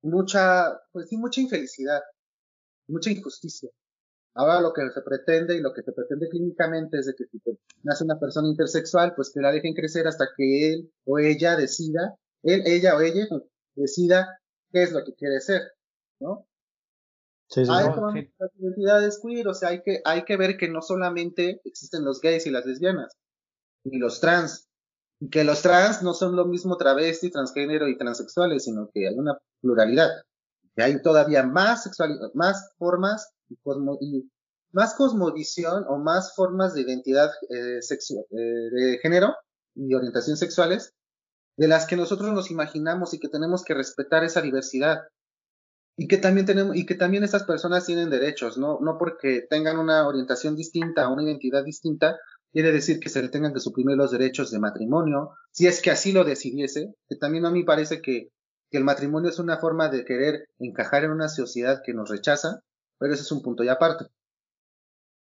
mucha, 0.01 0.79
pues 0.91 1.09
sí, 1.09 1.17
mucha 1.17 1.41
infelicidad, 1.41 2.01
mucha 2.87 3.11
injusticia. 3.11 3.69
Ahora 4.33 4.61
lo 4.61 4.71
que 4.73 4.81
se 4.93 5.01
pretende 5.01 5.55
y 5.55 5.61
lo 5.61 5.73
que 5.73 5.83
se 5.83 5.91
pretende 5.91 6.29
clínicamente 6.29 6.97
es 6.99 7.05
de 7.05 7.15
que 7.15 7.25
si 7.25 7.39
nace 7.83 8.03
una 8.03 8.17
persona 8.19 8.47
intersexual, 8.47 9.13
pues 9.15 9.31
que 9.33 9.41
la 9.41 9.51
dejen 9.51 9.73
crecer 9.73 10.07
hasta 10.07 10.29
que 10.35 10.73
él 10.73 10.91
o 11.05 11.19
ella 11.19 11.57
decida, 11.57 12.15
él, 12.43 12.63
ella 12.65 12.95
o 12.95 13.01
ella 13.01 13.27
decida 13.75 14.39
qué 14.71 14.83
es 14.83 14.93
lo 14.93 15.03
que 15.03 15.13
quiere 15.15 15.41
ser, 15.41 15.61
¿no? 16.19 16.47
Sí, 17.49 17.65
sí, 17.65 17.71
hay 17.71 17.85
sí. 17.85 18.31
las 18.39 18.51
identidades 18.57 19.19
queer, 19.21 19.47
o 19.49 19.53
sea, 19.53 19.69
hay 19.69 19.81
que, 19.81 20.01
hay 20.05 20.23
que 20.23 20.37
ver 20.37 20.55
que 20.55 20.69
no 20.69 20.81
solamente 20.81 21.59
existen 21.65 22.05
los 22.05 22.21
gays 22.21 22.47
y 22.47 22.51
las 22.51 22.65
lesbianas, 22.65 23.17
y 23.83 23.97
los 23.97 24.19
trans. 24.19 24.67
Y 25.19 25.29
que 25.29 25.43
los 25.43 25.61
trans 25.61 26.01
no 26.01 26.13
son 26.13 26.35
lo 26.35 26.45
mismo 26.45 26.77
travesti, 26.77 27.29
transgénero 27.29 27.87
y 27.87 27.97
transexuales, 27.97 28.63
sino 28.63 28.89
que 28.93 29.07
hay 29.07 29.15
una 29.15 29.37
pluralidad. 29.61 30.09
Que 30.75 30.83
hay 30.83 31.01
todavía 31.01 31.43
más 31.43 31.83
sexualidad, 31.83 32.31
más 32.33 32.71
formas 32.77 33.29
y, 33.49 34.29
más 34.71 34.95
cosmovisión 34.95 35.85
o 35.87 35.97
más 35.97 36.33
formas 36.35 36.73
de 36.73 36.81
identidad 36.81 37.29
eh, 37.49 37.79
eh, 37.79 38.35
de 38.71 38.99
género 38.99 39.35
y 39.75 39.93
orientación 39.93 40.37
sexuales 40.37 40.93
de 41.57 41.67
las 41.67 41.85
que 41.85 41.97
nosotros 41.97 42.31
nos 42.33 42.51
imaginamos 42.51 43.13
y 43.13 43.19
que 43.19 43.27
tenemos 43.27 43.63
que 43.63 43.73
respetar 43.73 44.23
esa 44.23 44.41
diversidad 44.41 45.01
y 45.97 46.07
que 46.07 46.17
también 46.17 46.45
tenemos 46.45 46.75
y 46.75 46.85
que 46.85 46.95
también 46.95 47.23
esas 47.23 47.43
personas 47.43 47.85
tienen 47.85 48.09
derechos, 48.09 48.57
no 48.57 48.79
no 48.81 48.97
porque 48.97 49.45
tengan 49.49 49.77
una 49.77 50.07
orientación 50.07 50.55
distinta, 50.55 51.09
una 51.09 51.23
identidad 51.23 51.63
distinta, 51.63 52.17
quiere 52.51 52.71
decir 52.71 52.99
que 52.99 53.09
se 53.09 53.21
le 53.21 53.29
tengan 53.29 53.53
que 53.53 53.59
suprimir 53.59 53.97
los 53.97 54.11
derechos 54.11 54.51
de 54.51 54.59
matrimonio, 54.59 55.31
si 55.51 55.67
es 55.67 55.81
que 55.81 55.91
así 55.91 56.11
lo 56.11 56.23
decidiese, 56.23 56.93
que 57.07 57.15
también 57.15 57.45
a 57.45 57.51
mí 57.51 57.63
parece 57.63 58.01
que, 58.01 58.29
que 58.69 58.77
el 58.77 58.83
matrimonio 58.83 59.29
es 59.29 59.39
una 59.39 59.57
forma 59.57 59.89
de 59.89 60.05
querer 60.05 60.47
encajar 60.59 61.03
en 61.03 61.11
una 61.11 61.29
sociedad 61.29 61.81
que 61.83 61.93
nos 61.93 62.09
rechaza, 62.09 62.61
pero 62.97 63.13
ese 63.13 63.23
es 63.23 63.31
un 63.31 63.41
punto 63.41 63.63
y 63.63 63.69
aparte. 63.69 64.05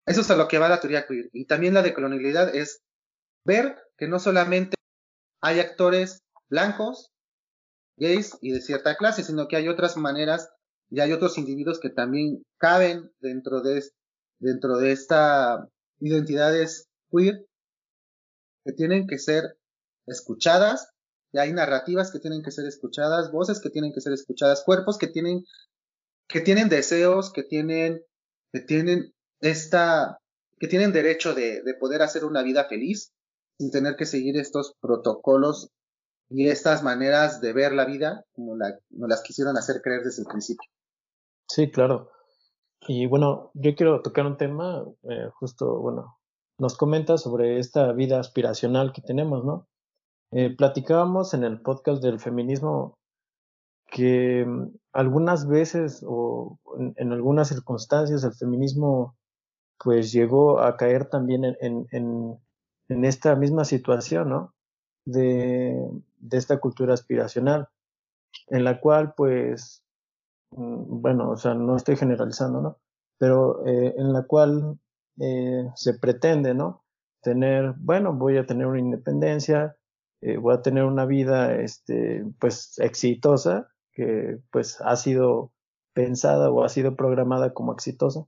Eso 0.07 0.23
es 0.23 0.31
a 0.31 0.37
lo 0.37 0.49
que 0.49 0.59
va 0.59 0.69
la 0.69 0.81
teoría 0.81 1.07
queer. 1.07 1.31
Y 1.33 1.47
también 1.47 1.75
la 1.75 1.83
decolonialidad 1.83 2.55
es 2.55 2.83
ver 3.45 3.77
que 3.97 4.09
no 4.09 4.19
solamente 4.19 4.77
hay 5.41 5.61
actores 5.61 6.23
blancos, 6.49 7.11
gays 7.97 8.37
y 8.41 8.53
de 8.53 8.61
cierta 8.61 8.97
clase, 8.97 9.23
sino 9.23 9.47
que 9.47 9.57
hay 9.57 9.69
otras 9.69 9.97
maneras 9.97 10.51
y 10.91 11.01
hay 11.01 11.13
otros 11.13 11.39
individuos 11.39 11.79
que 11.79 11.91
también 11.91 12.43
caben 12.59 13.13
dentro 13.21 13.61
de, 13.61 13.85
dentro 14.41 14.79
de 14.79 14.93
esta 14.93 15.69
identidades 16.01 16.90
queer 17.11 17.47
que 18.65 18.73
tienen 18.73 19.07
que 19.07 19.19
ser 19.19 19.59
escuchadas 20.07 20.91
y 21.33 21.39
hay 21.39 21.53
narrativas 21.53 22.11
que 22.11 22.19
tienen 22.19 22.43
que 22.43 22.51
ser 22.51 22.67
escuchadas, 22.67 23.31
voces 23.31 23.61
que 23.61 23.71
tienen 23.71 23.93
que 23.93 24.01
ser 24.01 24.13
escuchadas, 24.13 24.65
cuerpos 24.65 24.99
que 24.99 25.09
tienen 25.09 25.45
que 26.29 26.41
tienen 26.41 26.69
deseos, 26.69 27.33
que 27.33 27.43
tienen 27.43 28.03
que 28.53 28.61
tienen 28.61 29.15
esta 29.41 30.19
que 30.59 30.69
tienen 30.69 30.93
derecho 30.93 31.35
de, 31.35 31.63
de 31.63 31.75
poder 31.75 32.03
hacer 32.03 32.25
una 32.25 32.43
vida 32.43 32.67
feliz 32.69 33.13
sin 33.59 33.71
tener 33.71 33.97
que 33.97 34.07
seguir 34.07 34.37
estos 34.37 34.75
protocolos 34.81 35.71
y 36.31 36.49
estas 36.49 36.83
maneras 36.83 37.41
de 37.41 37.53
ver 37.53 37.73
la 37.73 37.85
vida 37.85 38.25
como 38.33 38.57
la, 38.57 38.79
las 38.91 39.23
quisieron 39.23 39.57
hacer 39.59 39.83
creer 39.83 40.03
desde 40.03 40.23
el 40.23 40.29
principio. 40.29 40.71
Sí, 41.49 41.71
claro. 41.71 42.11
Y 42.87 43.07
bueno, 43.07 43.51
yo 43.55 43.75
quiero 43.75 44.01
tocar 44.01 44.27
un 44.27 44.37
tema, 44.37 44.85
eh, 45.03 45.29
justo, 45.35 45.81
bueno, 45.81 46.20
nos 46.61 46.77
comenta 46.77 47.17
sobre 47.19 47.59
esta 47.59 47.93
vida 47.93 48.21
aspiracional 48.21 48.93
que 48.93 49.03
tenemos, 49.03 49.45
¿no? 49.45 49.67
Eh, 50.33 50.55
platicábamos 50.55 51.35
en 51.35 51.43
el 51.43 51.61
podcast 51.61 52.03
del 52.03 52.21
feminismo 52.21 52.99
que 53.87 54.45
mm, 54.47 54.69
algunas 54.93 55.49
veces 55.49 56.05
o 56.07 56.59
en, 56.97 57.13
algunas 57.13 57.49
circunstancias 57.49 58.23
el 58.23 58.35
feminismo 58.35 59.17
pues 59.83 60.13
llegó 60.13 60.61
a 60.61 60.77
caer 60.77 61.07
también 61.09 61.45
en, 61.45 62.39
esta 62.89 63.35
misma 63.35 63.65
situación, 63.65 64.29
¿no? 64.29 64.55
De, 65.07 65.75
de, 66.19 66.37
esta 66.37 66.61
cultura 66.61 66.93
aspiracional, 66.93 67.69
en 68.49 68.65
la 68.65 68.81
cual, 68.81 69.15
pues, 69.17 69.83
mm, 70.51 71.01
bueno, 71.01 71.31
o 71.31 71.37
sea, 71.37 71.55
no 71.55 71.77
estoy 71.77 71.97
generalizando, 71.97 72.61
¿no? 72.61 72.79
Pero 73.19 73.67
eh, 73.67 73.95
en 73.97 74.13
la 74.13 74.25
cual 74.25 74.79
eh, 75.21 75.65
se 75.77 75.95
pretende, 75.99 76.55
¿no? 76.55 76.85
Tener, 77.23 77.75
bueno, 77.79 78.15
voy 78.15 78.39
a 78.39 78.47
tener 78.47 78.67
una 78.67 78.81
independencia, 78.81 79.77
eh, 80.23 80.37
voy 80.39 80.55
a 80.55 80.63
tener 80.63 80.85
una 80.85 81.07
vida, 81.07 81.55
este, 81.57 82.25
pues, 82.41 82.79
exitosa, 82.79 83.69
que, 83.93 84.39
pues, 84.51 84.81
ha 84.81 84.97
sido 84.97 85.53
pensada 85.95 86.51
o 86.51 86.65
ha 86.65 86.69
sido 86.69 86.97
programada 86.97 87.53
como 87.55 87.73
exitosa, 87.73 88.27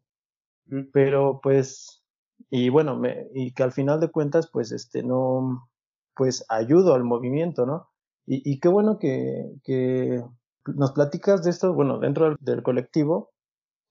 pero, 0.92 1.40
pues, 1.42 2.02
y 2.50 2.68
bueno, 2.68 2.96
me, 2.96 3.28
y 3.35 3.52
que 3.55 3.62
al 3.62 3.72
final 3.72 4.00
de 4.00 4.11
cuentas, 4.11 4.48
pues, 4.52 4.72
este, 4.72 5.02
no, 5.02 5.68
pues, 6.14 6.44
ayudo 6.48 6.94
al 6.94 7.05
movimiento, 7.05 7.66
¿no? 7.66 7.88
Y, 8.26 8.42
y 8.50 8.61
qué 8.61 8.68
bueno 8.68 8.98
que, 8.98 9.52
que 9.64 10.22
nos 10.66 10.92
platicas 10.92 11.42
de 11.42 11.50
esto, 11.50 11.74
bueno, 11.74 11.98
dentro 11.98 12.37
del, 12.40 12.62
colectivo, 12.62 13.31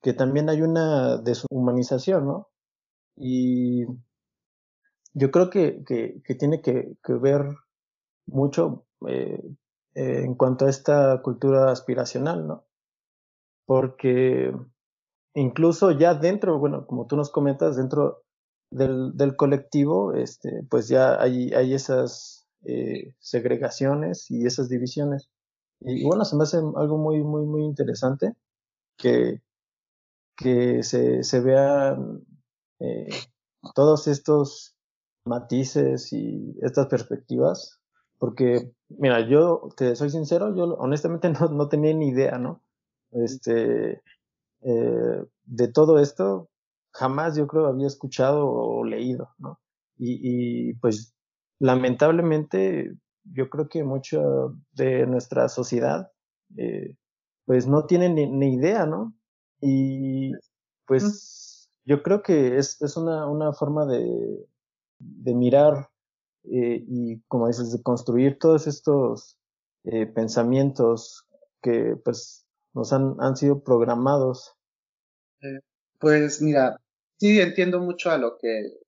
que 0.01 0.13
también 0.13 0.49
hay 0.49 0.61
una 0.61 1.17
deshumanización, 1.17 2.25
¿no? 2.25 2.50
Y 3.15 3.85
yo 5.13 5.31
creo 5.31 5.49
que, 5.49 5.83
que, 5.85 6.35
tiene 6.35 6.61
que, 6.61 6.95
ver 7.07 7.43
mucho 8.25 8.85
eh, 9.07 9.41
en 9.93 10.35
cuanto 10.35 10.65
a 10.65 10.69
esta 10.69 11.21
cultura 11.21 11.71
aspiracional, 11.71 12.47
¿no? 12.47 12.65
Porque 13.65 14.53
incluso 15.33 15.91
ya 15.91 16.13
dentro, 16.13 16.59
bueno, 16.59 16.85
como 16.85 17.07
tú 17.07 17.15
nos 17.17 17.29
comentas, 17.29 17.75
dentro 17.75 18.23
del, 18.71 19.15
del 19.15 19.35
colectivo, 19.35 20.13
este, 20.13 20.63
pues 20.69 20.87
ya 20.87 21.21
hay, 21.21 21.53
hay 21.53 21.73
esas 21.73 22.47
eh, 22.63 23.13
segregaciones 23.19 24.29
y 24.31 24.45
esas 24.45 24.69
divisiones. 24.69 25.29
Y 25.81 26.05
bueno, 26.05 26.25
se 26.25 26.35
me 26.35 26.43
hace 26.43 26.57
algo 26.57 26.97
muy, 26.97 27.23
muy, 27.23 27.45
muy 27.45 27.63
interesante 27.63 28.35
que, 28.97 29.41
que 30.37 30.83
se, 30.83 31.23
se 31.23 31.39
vean 31.41 32.23
eh, 32.81 33.09
todos 33.75 34.07
estos 34.07 34.75
matices 35.25 36.11
y 36.13 36.55
estas 36.61 36.87
perspectivas, 36.87 37.79
porque, 38.17 38.71
mira, 38.89 39.27
yo 39.27 39.69
te 39.75 39.95
soy 39.95 40.09
sincero, 40.09 40.55
yo 40.55 40.75
honestamente 40.75 41.29
no, 41.39 41.47
no 41.49 41.69
tenía 41.69 41.93
ni 41.93 42.09
idea, 42.09 42.37
¿no? 42.37 42.61
Este, 43.11 44.01
eh, 44.61 45.25
de 45.43 45.67
todo 45.67 45.99
esto, 45.99 46.49
jamás 46.93 47.35
yo 47.35 47.47
creo 47.47 47.67
había 47.67 47.87
escuchado 47.87 48.47
o 48.47 48.83
leído, 48.83 49.29
¿no? 49.37 49.59
Y, 49.97 50.69
y 50.69 50.73
pues 50.75 51.13
lamentablemente 51.59 52.95
yo 53.23 53.49
creo 53.49 53.67
que 53.69 53.83
mucha 53.83 54.19
de 54.71 55.05
nuestra 55.05 55.47
sociedad 55.47 56.11
eh, 56.57 56.95
pues 57.45 57.67
no 57.67 57.85
tienen 57.85 58.15
ni, 58.15 58.27
ni, 58.27 58.55
idea, 58.55 58.85
¿no? 58.85 59.13
Y 59.61 60.31
pues 60.87 61.03
yo 61.85 62.03
creo 62.03 62.21
que 62.21 62.57
es, 62.57 62.81
es 62.81 62.97
una, 62.97 63.27
una 63.27 63.53
forma 63.53 63.85
de, 63.85 64.47
de 64.99 65.33
mirar 65.33 65.89
eh, 66.43 66.83
y 66.87 67.21
como 67.27 67.47
dices, 67.47 67.71
de 67.71 67.83
construir 67.83 68.39
todos 68.39 68.67
estos 68.67 69.37
eh, 69.83 70.05
pensamientos 70.07 71.27
que 71.61 71.95
pues 72.03 72.45
nos 72.73 72.93
han, 72.93 73.15
han 73.19 73.35
sido 73.35 73.63
programados. 73.63 74.55
Eh, 75.41 75.59
pues 75.99 76.41
mira, 76.41 76.77
sí 77.17 77.39
entiendo 77.39 77.79
mucho 77.79 78.09
a 78.09 78.17
lo 78.17 78.37
que 78.37 78.79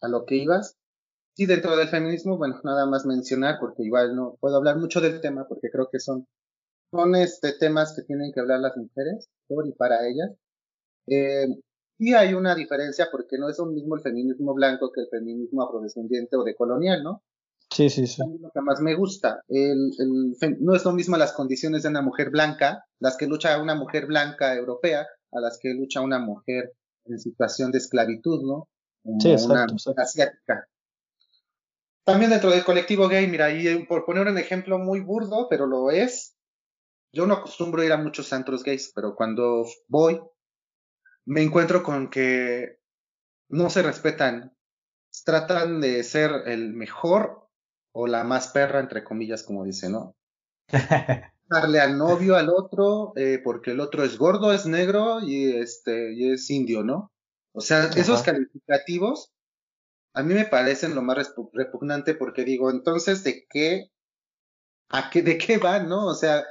a 0.00 0.08
lo 0.08 0.24
que 0.24 0.36
ibas. 0.36 0.76
Sí, 1.34 1.46
dentro 1.46 1.76
del 1.76 1.88
feminismo, 1.88 2.36
bueno, 2.36 2.60
nada 2.64 2.86
más 2.86 3.06
mencionar, 3.06 3.58
porque 3.60 3.84
igual 3.84 4.16
no 4.16 4.36
puedo 4.40 4.56
hablar 4.56 4.76
mucho 4.76 5.00
del 5.00 5.20
tema, 5.20 5.46
porque 5.48 5.70
creo 5.70 5.88
que 5.90 6.00
son, 6.00 6.26
son 6.90 7.14
este, 7.14 7.52
temas 7.52 7.94
que 7.94 8.02
tienen 8.02 8.32
que 8.32 8.40
hablar 8.40 8.60
las 8.60 8.76
mujeres, 8.76 9.28
por 9.46 9.66
y 9.66 9.72
para 9.72 10.06
ellas. 10.08 10.30
Eh, 11.06 11.46
y 11.98 12.14
hay 12.14 12.34
una 12.34 12.54
diferencia, 12.54 13.08
porque 13.10 13.38
no 13.38 13.48
es 13.48 13.58
lo 13.58 13.66
mismo 13.66 13.96
el 13.96 14.02
feminismo 14.02 14.54
blanco 14.54 14.92
que 14.92 15.00
el 15.00 15.08
feminismo 15.08 15.62
afrodescendiente 15.62 16.36
o 16.36 16.44
decolonial, 16.44 17.02
¿no? 17.02 17.22
Sí, 17.70 17.90
sí, 17.90 18.06
sí. 18.06 18.22
Lo 18.40 18.50
que 18.50 18.60
más 18.60 18.80
me 18.80 18.94
gusta, 18.94 19.42
el, 19.48 19.90
el, 19.98 20.56
no 20.60 20.74
es 20.74 20.84
lo 20.84 20.92
mismo 20.92 21.16
las 21.16 21.32
condiciones 21.32 21.82
de 21.82 21.90
una 21.90 22.00
mujer 22.00 22.30
blanca, 22.30 22.84
las 22.98 23.16
que 23.16 23.26
lucha 23.26 23.60
una 23.60 23.74
mujer 23.74 24.06
blanca 24.06 24.54
europea, 24.54 25.06
a 25.32 25.40
las 25.40 25.58
que 25.60 25.74
lucha 25.74 26.00
una 26.00 26.18
mujer 26.18 26.72
en 27.04 27.18
situación 27.18 27.70
de 27.72 27.78
esclavitud, 27.78 28.42
¿no? 28.42 28.68
Como 29.02 29.20
sí, 29.20 29.30
exacto, 29.32 29.52
una 29.52 29.64
exacto. 29.64 30.00
asiática. 30.00 30.68
También 32.04 32.30
dentro 32.30 32.50
del 32.50 32.64
colectivo 32.64 33.06
gay, 33.08 33.26
mira, 33.26 33.50
y 33.50 33.84
por 33.84 34.06
poner 34.06 34.26
un 34.26 34.38
ejemplo 34.38 34.78
muy 34.78 35.00
burdo, 35.00 35.46
pero 35.50 35.66
lo 35.66 35.90
es, 35.90 36.34
yo 37.12 37.26
no 37.26 37.34
acostumbro 37.34 37.84
ir 37.84 37.92
a 37.92 37.98
muchos 37.98 38.32
antros 38.32 38.62
gays, 38.62 38.92
pero 38.94 39.14
cuando 39.14 39.66
voy, 39.88 40.20
me 41.28 41.42
encuentro 41.42 41.82
con 41.82 42.08
que 42.08 42.80
no 43.50 43.68
se 43.68 43.82
respetan, 43.82 44.56
tratan 45.24 45.80
de 45.80 46.02
ser 46.02 46.30
el 46.46 46.72
mejor 46.72 47.48
o 47.92 48.06
la 48.06 48.24
más 48.24 48.48
perra, 48.48 48.80
entre 48.80 49.04
comillas, 49.04 49.42
como 49.42 49.64
dice, 49.64 49.90
¿no? 49.90 50.16
darle 51.48 51.80
al 51.80 51.96
novio 51.96 52.36
al 52.36 52.50
otro 52.50 53.12
eh, 53.16 53.40
porque 53.42 53.72
el 53.72 53.80
otro 53.80 54.04
es 54.04 54.18
gordo, 54.18 54.52
es 54.52 54.66
negro 54.66 55.20
y 55.20 55.56
este 55.56 56.14
y 56.14 56.32
es 56.32 56.48
indio, 56.50 56.82
¿no? 56.82 57.12
O 57.52 57.60
sea, 57.60 57.84
Ajá. 57.84 58.00
esos 58.00 58.22
calificativos 58.22 59.30
a 60.14 60.22
mí 60.22 60.34
me 60.34 60.46
parecen 60.46 60.94
lo 60.94 61.02
más 61.02 61.32
repugnante 61.52 62.14
porque 62.14 62.44
digo, 62.44 62.70
entonces 62.70 63.22
de 63.22 63.46
qué 63.48 63.90
a 64.88 65.10
qué 65.10 65.22
de 65.22 65.36
qué 65.36 65.58
van, 65.58 65.88
¿no? 65.88 66.06
O 66.06 66.14
sea, 66.14 66.44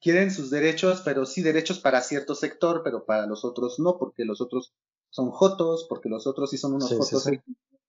quieren 0.00 0.30
sus 0.30 0.50
derechos, 0.50 1.02
pero 1.04 1.26
sí 1.26 1.42
derechos 1.42 1.78
para 1.80 2.00
cierto 2.00 2.34
sector, 2.34 2.82
pero 2.84 3.04
para 3.04 3.26
los 3.26 3.44
otros 3.44 3.78
no, 3.78 3.98
porque 3.98 4.24
los 4.24 4.40
otros 4.40 4.72
son 5.10 5.30
jotos, 5.30 5.86
porque 5.88 6.08
los 6.08 6.26
otros 6.26 6.50
sí 6.50 6.58
son 6.58 6.74
unos 6.74 6.88
Sí, 6.88 6.96
sí, 7.02 7.40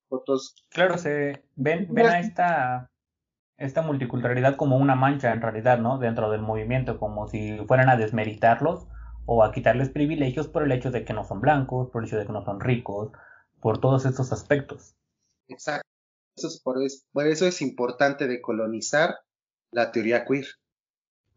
jotos 0.08 0.54
sí. 0.56 0.64
Claro, 0.70 0.98
se 0.98 1.44
ven, 1.54 1.86
ven 1.90 2.06
a 2.06 2.18
esta, 2.18 2.90
esta 3.58 3.82
multiculturalidad 3.82 4.56
como 4.56 4.76
una 4.76 4.96
mancha 4.96 5.32
en 5.32 5.40
realidad, 5.40 5.78
¿no? 5.78 5.98
Dentro 5.98 6.30
del 6.30 6.42
movimiento, 6.42 6.98
como 6.98 7.28
si 7.28 7.58
fueran 7.66 7.88
a 7.88 7.96
desmeritarlos 7.96 8.86
o 9.26 9.44
a 9.44 9.52
quitarles 9.52 9.90
privilegios 9.90 10.48
por 10.48 10.64
el 10.64 10.72
hecho 10.72 10.90
de 10.90 11.04
que 11.04 11.12
no 11.12 11.24
son 11.24 11.40
blancos, 11.40 11.90
por 11.90 12.02
el 12.02 12.08
hecho 12.08 12.18
de 12.18 12.26
que 12.26 12.32
no 12.32 12.44
son 12.44 12.58
ricos, 12.58 13.12
por 13.60 13.78
todos 13.78 14.04
estos 14.04 14.32
aspectos. 14.32 14.96
Exacto. 15.48 15.86
Eso 16.36 16.48
es 16.48 16.60
por, 16.60 16.82
eso, 16.82 17.04
por 17.12 17.26
eso 17.26 17.46
es 17.46 17.60
importante 17.60 18.26
decolonizar 18.26 19.16
la 19.72 19.92
teoría 19.92 20.24
queer. 20.24 20.46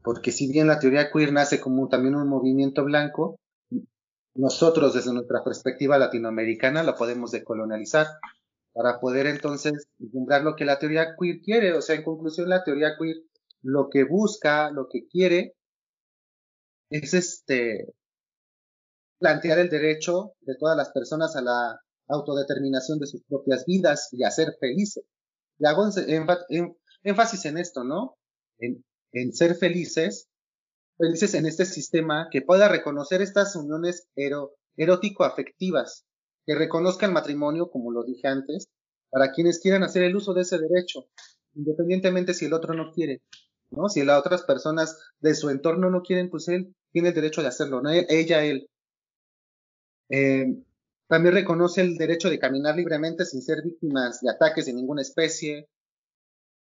Porque 0.04 0.32
si 0.32 0.52
bien 0.52 0.68
la 0.68 0.80
teoría 0.80 1.12
queer 1.12 1.32
nace 1.32 1.60
como 1.60 1.88
también 1.88 2.16
un 2.16 2.28
movimiento 2.28 2.84
blanco, 2.84 3.40
nosotros 4.36 4.94
desde 4.94 5.14
nuestra 5.14 5.44
perspectiva 5.44 5.98
latinoamericana 5.98 6.84
la 6.84 6.96
podemos 6.96 7.32
decolonializar 7.32 8.08
para 8.74 9.00
poder 9.00 9.28
entonces 9.28 9.88
vislumbrar 10.00 10.44
lo 10.44 10.56
que 10.56 10.66
la 10.66 10.80
teoría 10.80 11.16
queer 11.20 11.40
quiere. 11.42 11.74
O 11.74 11.82
sea, 11.82 11.96
en 11.96 12.04
conclusión, 12.04 12.50
la 12.50 12.64
teoría 12.64 12.96
queer 13.00 13.18
lo 13.62 13.90
que 13.90 14.04
busca, 14.04 14.72
lo 14.72 14.88
que 14.90 15.08
quiere, 15.08 15.56
es 16.90 17.14
este 17.14 17.94
plantear 19.20 19.60
el 19.60 19.70
derecho 19.70 20.34
de 20.42 20.56
todas 20.60 20.76
las 20.76 20.90
personas 20.92 21.36
a 21.38 21.42
la 21.42 21.80
autodeterminación 22.10 23.00
de 23.00 23.08
sus 23.08 23.24
propias 23.24 23.66
vidas 23.66 24.10
y 24.12 24.24
a 24.24 24.32
ser 24.32 24.58
felices. 24.60 25.06
Y 25.60 25.66
hago 25.66 25.88
énfasis 27.04 27.46
en 27.46 27.58
esto, 27.58 27.86
¿no? 27.86 28.18
En 29.14 29.34
ser 29.34 29.56
felices, 29.56 30.28
felices 30.98 31.34
en 31.36 31.46
este 31.46 31.66
sistema 31.66 32.28
que 32.32 32.42
pueda 32.42 32.68
reconocer 32.68 33.22
estas 33.22 33.56
uniones 33.56 34.08
erótico-afectivas, 34.76 36.06
que 36.46 36.56
reconozca 36.56 37.06
el 37.06 37.14
matrimonio, 37.14 37.70
como 37.70 37.92
lo 37.92 38.04
dije 38.04 38.28
antes, 38.28 38.68
para 39.10 39.32
quienes 39.32 39.60
quieran 39.60 39.84
hacer 39.84 40.04
el 40.04 40.16
uso 40.16 40.34
de 40.34 40.42
ese 40.42 40.58
derecho, 40.58 41.08
independientemente 41.54 42.34
si 42.34 42.46
el 42.46 42.54
otro 42.54 42.74
no 42.74 42.92
quiere, 42.92 43.22
¿no? 43.70 43.88
Si 43.88 44.04
las 44.04 44.20
otras 44.20 44.44
personas 44.44 44.98
de 45.20 45.36
su 45.36 45.50
entorno 45.50 45.90
no 45.90 46.02
quieren, 46.02 46.30
pues 46.30 46.48
él 46.48 46.76
tiene 46.92 47.10
el 47.10 47.16
derecho 47.16 47.42
de 47.42 47.48
hacerlo, 47.48 47.82
¿no? 47.82 47.92
Ella, 47.92 48.44
él. 48.44 48.70
Eh, 50.10 50.46
también 51.08 51.36
reconoce 51.36 51.82
el 51.82 51.98
derecho 51.98 52.30
de 52.30 52.40
caminar 52.40 52.76
libremente 52.76 53.26
sin 53.26 53.42
ser 53.42 53.62
víctimas 53.64 54.22
de 54.22 54.32
ataques 54.32 54.66
de 54.66 54.74
ninguna 54.74 55.02
especie. 55.02 55.70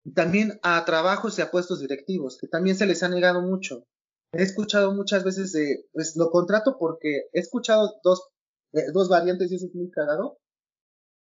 Y 0.04 0.14
también 0.14 0.60
a 0.64 0.84
trabajos 0.86 1.38
y 1.38 1.41
a 1.41 1.52
puestos 1.52 1.80
directivos, 1.80 2.38
que 2.39 2.47
también 2.47 2.76
se 2.76 2.86
les 2.86 3.04
ha 3.04 3.10
negado 3.10 3.41
mucho. 3.41 3.86
He 4.34 4.43
escuchado 4.43 4.93
muchas 4.93 5.24
veces 5.24 5.52
de, 5.52 5.86
pues 5.93 6.16
lo 6.16 6.30
contrato 6.30 6.78
porque 6.80 7.28
he 7.34 7.39
escuchado 7.39 7.99
dos, 8.04 8.30
eh, 8.74 8.91
dos 8.93 9.10
variantes 9.10 9.52
y 9.52 9.56
eso 9.56 9.66
es 9.66 9.76
muy 9.76 9.91
cagado. 9.91 10.39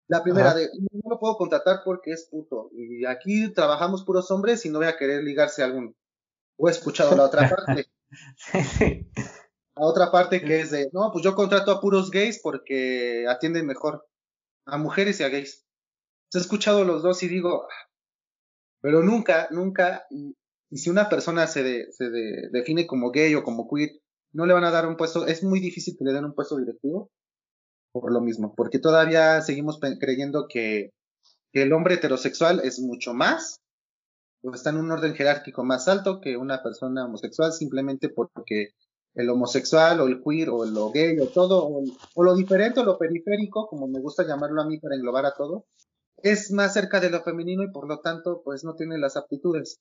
La 0.08 0.22
primera 0.22 0.54
de, 0.54 0.70
no 0.78 1.10
lo 1.10 1.18
puedo 1.18 1.36
contratar 1.36 1.80
porque 1.84 2.12
es 2.12 2.28
puto. 2.30 2.70
Y 2.72 3.04
aquí 3.04 3.52
trabajamos 3.52 4.04
puros 4.04 4.30
hombres 4.30 4.64
y 4.64 4.70
no 4.70 4.78
voy 4.78 4.88
a 4.88 4.96
querer 4.96 5.22
ligarse 5.22 5.62
a 5.62 5.66
alguno. 5.66 5.94
O 6.56 6.68
he 6.68 6.70
escuchado 6.70 7.14
la 7.14 7.24
otra 7.24 7.48
parte. 7.66 7.88
A 9.74 9.86
otra 9.86 10.10
parte 10.10 10.42
que 10.42 10.60
es 10.60 10.70
de, 10.70 10.90
no, 10.92 11.10
pues 11.12 11.24
yo 11.24 11.34
contrato 11.34 11.70
a 11.70 11.80
puros 11.80 12.10
gays 12.10 12.40
porque 12.42 13.26
atienden 13.28 13.66
mejor 13.66 14.06
a 14.66 14.78
mujeres 14.78 15.20
y 15.20 15.24
a 15.24 15.28
gays. 15.28 15.66
He 16.34 16.38
escuchado 16.38 16.84
los 16.84 17.02
dos 17.02 17.22
y 17.22 17.28
digo, 17.28 17.66
pero 18.80 19.02
nunca, 19.02 19.48
nunca, 19.50 20.06
y, 20.10 20.34
si 20.70 20.90
una 20.90 21.08
persona 21.08 21.46
se, 21.46 21.90
se 21.92 22.10
define 22.52 22.86
como 22.86 23.10
gay 23.10 23.34
o 23.34 23.42
como 23.42 23.68
queer, 23.68 23.90
no 24.32 24.44
le 24.44 24.52
van 24.52 24.64
a 24.64 24.70
dar 24.70 24.86
un 24.86 24.96
puesto, 24.96 25.26
es 25.26 25.42
muy 25.42 25.60
difícil 25.60 25.96
que 25.98 26.04
le 26.04 26.12
den 26.12 26.26
un 26.26 26.34
puesto 26.34 26.58
directivo 26.58 27.10
por 27.92 28.12
lo 28.12 28.20
mismo, 28.20 28.54
porque 28.54 28.78
todavía 28.78 29.40
seguimos 29.40 29.78
creyendo 29.98 30.46
que, 30.48 30.90
que 31.52 31.62
el 31.62 31.72
hombre 31.72 31.94
heterosexual 31.94 32.60
es 32.62 32.80
mucho 32.80 33.14
más, 33.14 33.60
o 34.42 34.54
está 34.54 34.70
en 34.70 34.76
un 34.76 34.90
orden 34.90 35.14
jerárquico 35.14 35.64
más 35.64 35.88
alto 35.88 36.20
que 36.20 36.36
una 36.36 36.62
persona 36.62 37.06
homosexual 37.06 37.52
simplemente 37.52 38.08
porque 38.08 38.68
el 39.14 39.28
homosexual 39.30 40.00
o 40.00 40.06
el 40.06 40.22
queer 40.22 40.50
o 40.50 40.64
lo 40.64 40.90
gay 40.90 41.18
o 41.18 41.26
todo, 41.26 41.66
o, 41.66 42.22
lo 42.22 42.36
diferente 42.36 42.80
o 42.80 42.84
lo 42.84 42.98
periférico, 42.98 43.66
como 43.66 43.88
me 43.88 44.00
gusta 44.00 44.24
llamarlo 44.24 44.62
a 44.62 44.66
mí 44.66 44.78
para 44.78 44.94
englobar 44.94 45.26
a 45.26 45.34
todo, 45.34 45.64
es 46.22 46.50
más 46.50 46.74
cerca 46.74 47.00
de 47.00 47.10
lo 47.10 47.22
femenino 47.22 47.62
y 47.62 47.70
por 47.70 47.88
lo 47.88 48.00
tanto 48.00 48.42
pues 48.44 48.64
no 48.64 48.74
tiene 48.74 48.98
las 48.98 49.16
aptitudes. 49.16 49.80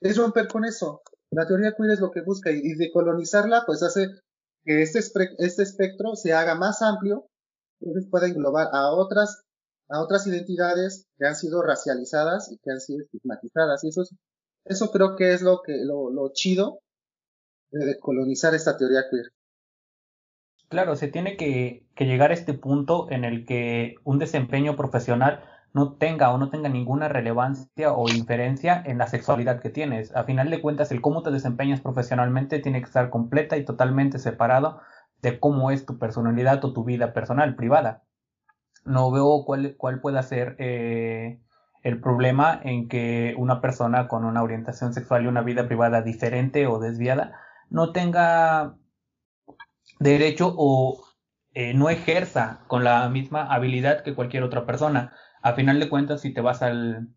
Es 0.00 0.16
romper 0.16 0.48
con 0.48 0.64
eso. 0.64 1.02
La 1.30 1.46
teoría 1.46 1.74
queer 1.76 1.92
es 1.92 2.00
lo 2.00 2.10
que 2.10 2.22
busca 2.22 2.50
y, 2.50 2.74
decolonizarla 2.74 3.64
pues 3.66 3.82
hace 3.82 4.08
que 4.64 4.82
este, 4.82 5.00
este 5.38 5.62
espectro 5.62 6.14
se 6.14 6.32
haga 6.32 6.54
más 6.54 6.80
amplio, 6.82 7.26
entonces 7.80 8.10
pueda 8.10 8.26
englobar 8.26 8.68
a 8.72 8.92
otras, 8.92 9.42
a 9.88 10.02
otras 10.02 10.26
identidades 10.26 11.06
que 11.18 11.26
han 11.26 11.36
sido 11.36 11.62
racializadas 11.62 12.50
y 12.50 12.58
que 12.58 12.70
han 12.70 12.80
sido 12.80 13.02
estigmatizadas. 13.02 13.84
Y 13.84 13.88
eso, 13.88 14.02
eso 14.64 14.90
creo 14.90 15.16
que 15.16 15.32
es 15.32 15.42
lo 15.42 15.60
que, 15.62 15.84
lo, 15.84 16.30
chido 16.32 16.80
de 17.70 17.98
colonizar 17.98 18.54
esta 18.54 18.76
teoría 18.76 19.04
queer. 19.10 19.26
Claro, 20.68 20.96
se 20.96 21.08
tiene 21.08 21.36
que, 21.36 21.86
llegar 21.98 22.30
a 22.30 22.34
este 22.34 22.54
punto 22.54 23.10
en 23.10 23.24
el 23.24 23.44
que 23.44 23.96
un 24.04 24.18
desempeño 24.18 24.76
profesional 24.76 25.44
no 25.74 25.94
tenga 25.94 26.30
o 26.30 26.38
no 26.38 26.50
tenga 26.50 26.68
ninguna 26.68 27.08
relevancia 27.08 27.92
o 27.92 28.08
inferencia 28.08 28.80
en 28.86 28.96
la 28.96 29.08
sexualidad 29.08 29.60
que 29.60 29.70
tienes. 29.70 30.14
A 30.14 30.22
final 30.22 30.48
de 30.48 30.62
cuentas, 30.62 30.92
el 30.92 31.00
cómo 31.00 31.22
te 31.22 31.32
desempeñas 31.32 31.80
profesionalmente 31.80 32.60
tiene 32.60 32.78
que 32.78 32.86
estar 32.86 33.10
completa 33.10 33.56
y 33.56 33.64
totalmente 33.64 34.20
separado 34.20 34.80
de 35.20 35.40
cómo 35.40 35.72
es 35.72 35.84
tu 35.84 35.98
personalidad 35.98 36.64
o 36.64 36.72
tu 36.72 36.84
vida 36.84 37.12
personal, 37.12 37.56
privada. 37.56 38.04
No 38.84 39.10
veo 39.10 39.44
cuál, 39.44 39.74
cuál 39.76 40.00
pueda 40.00 40.22
ser 40.22 40.54
eh, 40.60 41.40
el 41.82 42.00
problema 42.00 42.60
en 42.62 42.88
que 42.88 43.34
una 43.36 43.60
persona 43.60 44.06
con 44.06 44.24
una 44.24 44.44
orientación 44.44 44.94
sexual 44.94 45.24
y 45.24 45.26
una 45.26 45.42
vida 45.42 45.66
privada 45.66 46.02
diferente 46.02 46.68
o 46.68 46.78
desviada 46.78 47.32
no 47.68 47.90
tenga 47.90 48.76
derecho 49.98 50.54
o 50.56 51.02
eh, 51.52 51.74
no 51.74 51.90
ejerza 51.90 52.60
con 52.68 52.84
la 52.84 53.08
misma 53.08 53.52
habilidad 53.52 54.02
que 54.02 54.14
cualquier 54.14 54.44
otra 54.44 54.66
persona. 54.66 55.12
A 55.44 55.52
final 55.52 55.78
de 55.78 55.88
cuentas, 55.88 56.22
si 56.22 56.32
te 56.32 56.40
vas 56.40 56.62
al, 56.62 57.08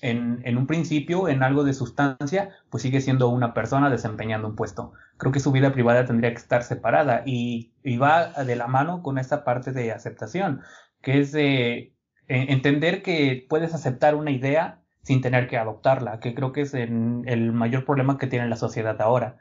en, 0.00 0.58
un 0.58 0.66
principio, 0.66 1.28
en 1.28 1.42
algo 1.42 1.62
de 1.62 1.74
sustancia, 1.74 2.50
pues 2.70 2.82
sigue 2.82 3.00
siendo 3.00 3.28
una 3.28 3.54
persona 3.54 3.90
desempeñando 3.90 4.48
un 4.48 4.56
puesto. 4.56 4.92
Creo 5.18 5.32
que 5.32 5.40
su 5.40 5.52
vida 5.52 5.72
privada 5.72 6.04
tendría 6.04 6.30
que 6.30 6.38
estar 6.38 6.62
separada 6.62 7.22
y, 7.26 7.72
y 7.84 7.98
va 7.98 8.32
de 8.32 8.56
la 8.56 8.66
mano 8.66 9.02
con 9.02 9.18
esta 9.18 9.44
parte 9.44 9.72
de 9.72 9.92
aceptación, 9.92 10.62
que 11.02 11.20
es 11.20 11.30
de 11.30 11.94
entender 12.26 13.02
que 13.02 13.46
puedes 13.48 13.74
aceptar 13.74 14.14
una 14.14 14.30
idea 14.30 14.80
sin 15.02 15.20
tener 15.20 15.46
que 15.46 15.58
adoptarla, 15.58 16.20
que 16.20 16.34
creo 16.34 16.52
que 16.52 16.62
es 16.62 16.74
el 16.74 17.52
mayor 17.52 17.84
problema 17.84 18.18
que 18.18 18.26
tiene 18.26 18.48
la 18.48 18.56
sociedad 18.56 19.00
ahora 19.00 19.38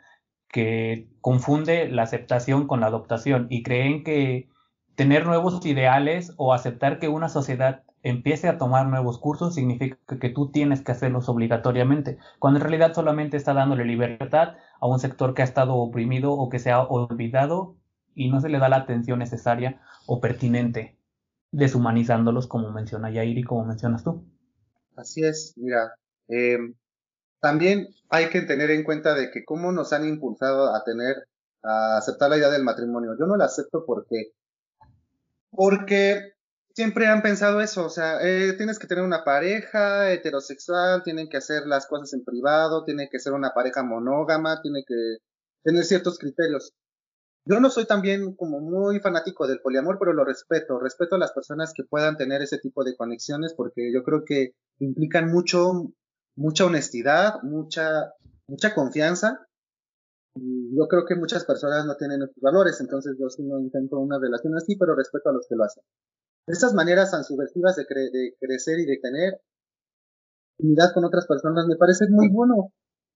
que 0.49 1.09
confunde 1.21 1.89
la 1.89 2.03
aceptación 2.03 2.67
con 2.67 2.79
la 2.79 2.87
adoptación 2.87 3.47
y 3.49 3.63
creen 3.63 4.03
que 4.03 4.49
tener 4.95 5.25
nuevos 5.25 5.65
ideales 5.65 6.33
o 6.37 6.53
aceptar 6.53 6.99
que 6.99 7.07
una 7.09 7.29
sociedad 7.29 7.83
empiece 8.09 8.47
a 8.47 8.57
tomar 8.57 8.87
nuevos 8.87 9.19
cursos 9.19 9.55
significa 9.55 9.97
que 10.19 10.29
tú 10.29 10.51
tienes 10.51 10.81
que 10.81 10.91
hacerlos 10.91 11.29
obligatoriamente, 11.29 12.17
cuando 12.39 12.59
en 12.59 12.63
realidad 12.63 12.93
solamente 12.93 13.37
está 13.37 13.53
dándole 13.53 13.85
libertad 13.85 14.55
a 14.79 14.87
un 14.87 14.99
sector 14.99 15.33
que 15.33 15.41
ha 15.41 15.45
estado 15.45 15.75
oprimido 15.75 16.33
o 16.33 16.49
que 16.49 16.59
se 16.59 16.71
ha 16.71 16.81
olvidado 16.81 17.75
y 18.13 18.29
no 18.29 18.41
se 18.41 18.49
le 18.49 18.59
da 18.59 18.69
la 18.69 18.77
atención 18.77 19.19
necesaria 19.19 19.81
o 20.05 20.19
pertinente, 20.19 20.97
deshumanizándolos 21.51 22.47
como 22.47 22.71
menciona 22.71 23.11
Yair 23.11 23.37
y 23.37 23.43
como 23.43 23.65
mencionas 23.65 24.03
tú. 24.03 24.23
Así 24.95 25.23
es, 25.23 25.53
mira, 25.57 25.95
eh, 26.27 26.57
también 27.39 27.87
hay 28.09 28.29
que 28.29 28.41
tener 28.41 28.71
en 28.71 28.83
cuenta 28.83 29.13
de 29.13 29.31
que 29.31 29.45
cómo 29.45 29.71
nos 29.71 29.93
han 29.93 30.07
impulsado 30.07 30.75
a 30.75 30.83
tener, 30.83 31.15
a 31.63 31.97
aceptar 31.97 32.29
la 32.29 32.37
idea 32.37 32.49
del 32.49 32.63
matrimonio. 32.63 33.15
Yo 33.19 33.25
no 33.25 33.37
la 33.37 33.45
acepto 33.45 33.85
porque, 33.85 34.31
porque 35.51 36.36
siempre 36.77 37.07
han 37.07 37.23
pensado 37.23 37.59
eso, 37.59 37.87
o 37.87 37.89
sea, 37.89 38.19
eh, 38.21 38.53
tienes 38.53 38.77
que 38.77 38.85
tener 38.85 39.03
una 39.03 39.23
pareja 39.23 40.13
heterosexual, 40.13 41.01
tienen 41.01 41.27
que 41.27 41.37
hacer 41.37 41.65
las 41.65 41.87
cosas 41.87 42.13
en 42.13 42.23
privado, 42.23 42.83
tiene 42.83 43.09
que 43.09 43.17
ser 43.17 43.33
una 43.33 43.49
pareja 43.49 43.81
monógama, 43.81 44.61
tiene 44.61 44.83
que 44.87 45.17
tener 45.63 45.83
ciertos 45.85 46.19
criterios. 46.19 46.73
Yo 47.45 47.59
no 47.59 47.71
soy 47.71 47.85
también 47.85 48.35
como 48.35 48.59
muy 48.59 48.99
fanático 48.99 49.47
del 49.47 49.59
poliamor, 49.59 49.97
pero 49.99 50.13
lo 50.13 50.23
respeto. 50.23 50.77
Respeto 50.77 51.15
a 51.15 51.17
las 51.17 51.31
personas 51.31 51.73
que 51.75 51.83
puedan 51.83 52.15
tener 52.15 52.43
ese 52.43 52.59
tipo 52.59 52.83
de 52.83 52.95
conexiones 52.95 53.55
porque 53.55 53.91
yo 53.91 54.03
creo 54.03 54.23
que 54.23 54.51
implican 54.77 55.31
mucho 55.31 55.89
mucha 56.35 56.65
honestidad, 56.65 57.41
mucha, 57.41 58.13
mucha 58.47 58.75
confianza. 58.75 59.47
Y 60.35 60.77
yo 60.77 60.87
creo 60.87 61.05
que 61.07 61.15
muchas 61.15 61.43
personas 61.43 61.87
no 61.87 61.95
tienen 61.95 62.21
estos 62.21 62.39
valores, 62.39 62.79
entonces 62.81 63.17
yo 63.19 63.27
sí 63.31 63.41
no 63.41 63.59
intento 63.59 63.97
una 63.97 64.19
relación 64.19 64.55
así, 64.55 64.75
pero 64.75 64.95
respeto 64.95 65.29
a 65.29 65.33
los 65.33 65.47
que 65.49 65.55
lo 65.55 65.63
hacen. 65.63 65.83
Estas 66.47 66.73
maneras 66.73 67.11
tan 67.11 67.23
subversivas 67.23 67.75
de, 67.75 67.83
de 67.83 68.35
crecer 68.39 68.79
y 68.79 68.85
de 68.85 68.97
tener 68.97 69.41
unidad 70.59 70.93
con 70.93 71.05
otras 71.05 71.27
personas 71.27 71.67
me 71.67 71.75
parece 71.75 72.07
muy 72.09 72.29
bueno, 72.29 72.73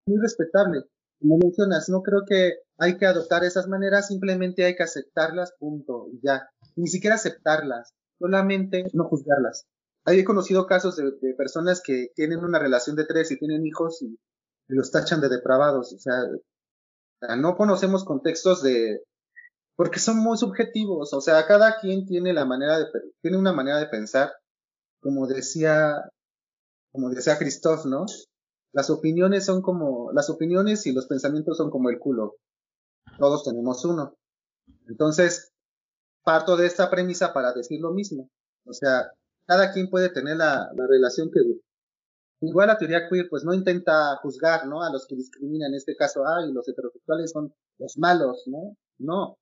muy 0.08 0.20
respetable. 0.22 0.84
Como 1.20 1.38
mencionas, 1.38 1.90
no 1.90 2.02
creo 2.04 2.22
que 2.28 2.60
hay 2.78 2.98
que 2.98 3.06
adoptar 3.06 3.44
esas 3.44 3.68
maneras, 3.68 4.08
simplemente 4.08 4.66
hay 4.66 4.76
que 4.76 4.84
aceptarlas, 4.84 5.54
punto, 5.60 6.08
y 6.12 6.20
ya. 6.24 6.50
Ni 6.76 6.88
siquiera 6.88 7.16
aceptarlas, 7.16 7.94
solamente 8.20 8.86
no 8.94 9.06
juzgarlas. 9.06 9.66
he 10.06 10.24
conocido 10.24 10.68
casos 10.68 10.96
de, 10.96 11.34
personas 11.36 11.82
que 11.84 12.10
tienen 12.16 12.40
una 12.40 12.60
relación 12.60 12.96
de 12.96 13.06
tres 13.06 13.32
y 13.32 13.40
tienen 13.40 13.66
hijos 13.66 14.02
y, 14.02 14.18
los 14.70 14.92
tachan 14.92 15.22
de 15.22 15.30
depravados. 15.30 15.94
O 15.94 15.98
sea, 15.98 17.36
no 17.38 17.56
conocemos 17.56 18.04
contextos 18.04 18.62
de, 18.62 19.02
porque 19.78 20.00
son 20.00 20.18
muy 20.18 20.38
subjetivos. 20.38 21.14
O 21.14 21.22
sea, 21.22 21.46
cada 21.46 21.80
quien 21.80 22.06
tiene 22.06 22.34
la 22.34 22.46
manera 22.46 22.80
de, 22.80 22.86
tiene 23.22 23.38
una 23.38 23.54
manera 23.54 23.78
de 23.78 23.86
pensar, 23.86 24.34
como 25.00 25.28
decía, 25.28 26.10
como 26.92 27.10
decía 27.10 27.38
Christoph, 27.38 27.86
¿no? 27.86 28.06
Las 28.74 28.90
opiniones 28.90 29.46
son 29.46 29.62
como, 29.62 30.12
las 30.12 30.30
opiniones 30.30 30.86
y 30.88 30.94
los 30.94 31.06
pensamientos 31.06 31.58
son 31.58 31.70
como 31.70 31.90
el 31.90 32.00
culo. 32.00 32.36
Todos 33.20 33.44
tenemos 33.44 33.86
uno. 33.86 34.16
Entonces, 34.88 35.54
parto 36.24 36.58
de 36.58 36.66
esta 36.66 36.90
premisa 36.90 37.32
para 37.32 37.54
decir 37.54 37.80
lo 37.80 37.94
mismo. 37.94 38.30
O 38.66 38.74
sea, 38.74 39.12
cada 39.46 39.72
quien 39.72 39.90
puede 39.90 40.10
tener 40.10 40.38
la, 40.38 40.70
relación 40.76 41.30
que 41.32 41.40
Igual 42.40 42.68
la 42.68 42.78
teoría 42.78 43.10
queer 43.10 43.28
pues 43.30 43.44
no 43.44 43.54
intenta 43.54 44.16
juzgar, 44.22 44.68
¿no? 44.68 44.84
A 44.84 44.92
los 44.92 45.08
que 45.08 45.16
discriminan, 45.16 45.70
en 45.70 45.78
este 45.78 45.96
caso, 45.96 46.24
ay, 46.28 46.52
los 46.52 46.68
heterosexuales 46.68 47.32
son 47.32 47.52
los 47.80 47.98
malos, 47.98 48.44
¿no? 48.46 48.78
No, 49.00 49.38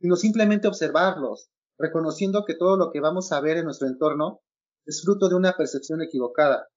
sino 0.00 0.16
simplemente 0.16 0.68
observarlos, 0.68 1.50
reconociendo 1.78 2.44
que 2.44 2.54
todo 2.54 2.76
lo 2.76 2.90
que 2.90 3.00
vamos 3.00 3.32
a 3.32 3.40
ver 3.40 3.56
en 3.56 3.64
nuestro 3.64 3.88
entorno 3.88 4.40
es 4.86 5.02
fruto 5.02 5.28
de 5.28 5.34
una 5.34 5.56
percepción 5.56 6.02
equivocada, 6.02 6.68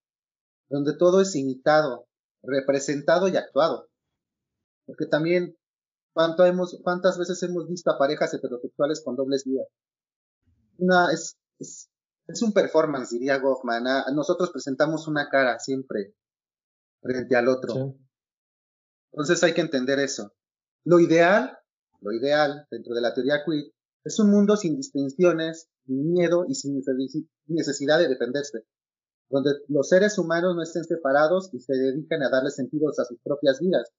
donde 0.68 0.96
todo 0.96 1.20
es 1.20 1.34
imitado, 1.34 2.06
representado 2.42 3.28
y 3.28 3.36
actuado. 3.36 3.88
Porque 4.86 5.06
también, 5.06 5.56
¿cuánto 6.12 6.44
hemos, 6.44 6.78
¿cuántas 6.82 7.18
veces 7.18 7.42
hemos 7.42 7.68
visto 7.68 7.90
a 7.90 7.98
parejas 7.98 8.34
heterosexuales 8.34 9.02
con 9.04 9.16
dobles 9.16 9.44
vidas? 9.44 9.68
Una 10.78 11.12
es, 11.12 11.38
es 11.58 11.92
es 12.26 12.42
un 12.42 12.52
performance, 12.52 13.10
diría 13.10 13.38
Goffman. 13.38 13.84
Nosotros 14.14 14.50
presentamos 14.50 15.08
una 15.08 15.28
cara 15.28 15.58
siempre 15.58 16.14
frente 17.00 17.36
al 17.36 17.48
otro. 17.48 17.96
Entonces 19.12 19.42
hay 19.42 19.54
que 19.54 19.60
entender 19.60 19.98
eso. 19.98 20.32
Lo 20.84 21.00
ideal, 21.00 21.58
lo 22.02 22.12
ideal 22.12 22.66
dentro 22.70 22.94
de 22.94 23.00
la 23.00 23.14
teoría 23.14 23.42
queer, 23.44 23.72
es 24.04 24.18
un 24.18 24.30
mundo 24.30 24.56
sin 24.56 24.76
distinciones, 24.76 25.68
sin 25.86 26.12
miedo 26.12 26.44
y 26.48 26.54
sin 26.54 26.80
necesidad 27.46 27.98
de 27.98 28.08
defenderse, 28.08 28.64
donde 29.30 29.52
los 29.68 29.88
seres 29.88 30.18
humanos 30.18 30.54
no 30.54 30.62
estén 30.62 30.84
separados 30.84 31.50
y 31.52 31.60
se 31.60 31.74
dedican 31.74 32.22
a 32.22 32.30
darle 32.30 32.50
sentidos 32.50 32.98
a 32.98 33.04
sus 33.04 33.18
propias 33.22 33.60
vidas. 33.60 33.90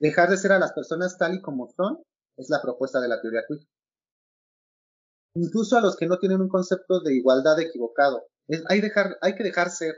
Dejar 0.00 0.30
de 0.30 0.36
ser 0.36 0.52
a 0.52 0.58
las 0.58 0.72
personas 0.72 1.16
tal 1.16 1.34
y 1.34 1.40
como 1.40 1.68
son 1.76 2.02
es 2.36 2.50
la 2.50 2.60
propuesta 2.60 3.00
de 3.00 3.08
la 3.08 3.20
teoría 3.20 3.42
queer 3.48 3.60
incluso 5.34 5.76
a 5.76 5.80
los 5.80 5.96
que 5.96 6.06
no 6.06 6.18
tienen 6.18 6.40
un 6.40 6.48
concepto 6.48 7.00
de 7.00 7.14
igualdad 7.14 7.58
equivocado. 7.60 8.26
hay, 8.68 8.80
dejar, 8.80 9.16
hay 9.20 9.34
que 9.34 9.44
dejar 9.44 9.70
ser. 9.70 9.94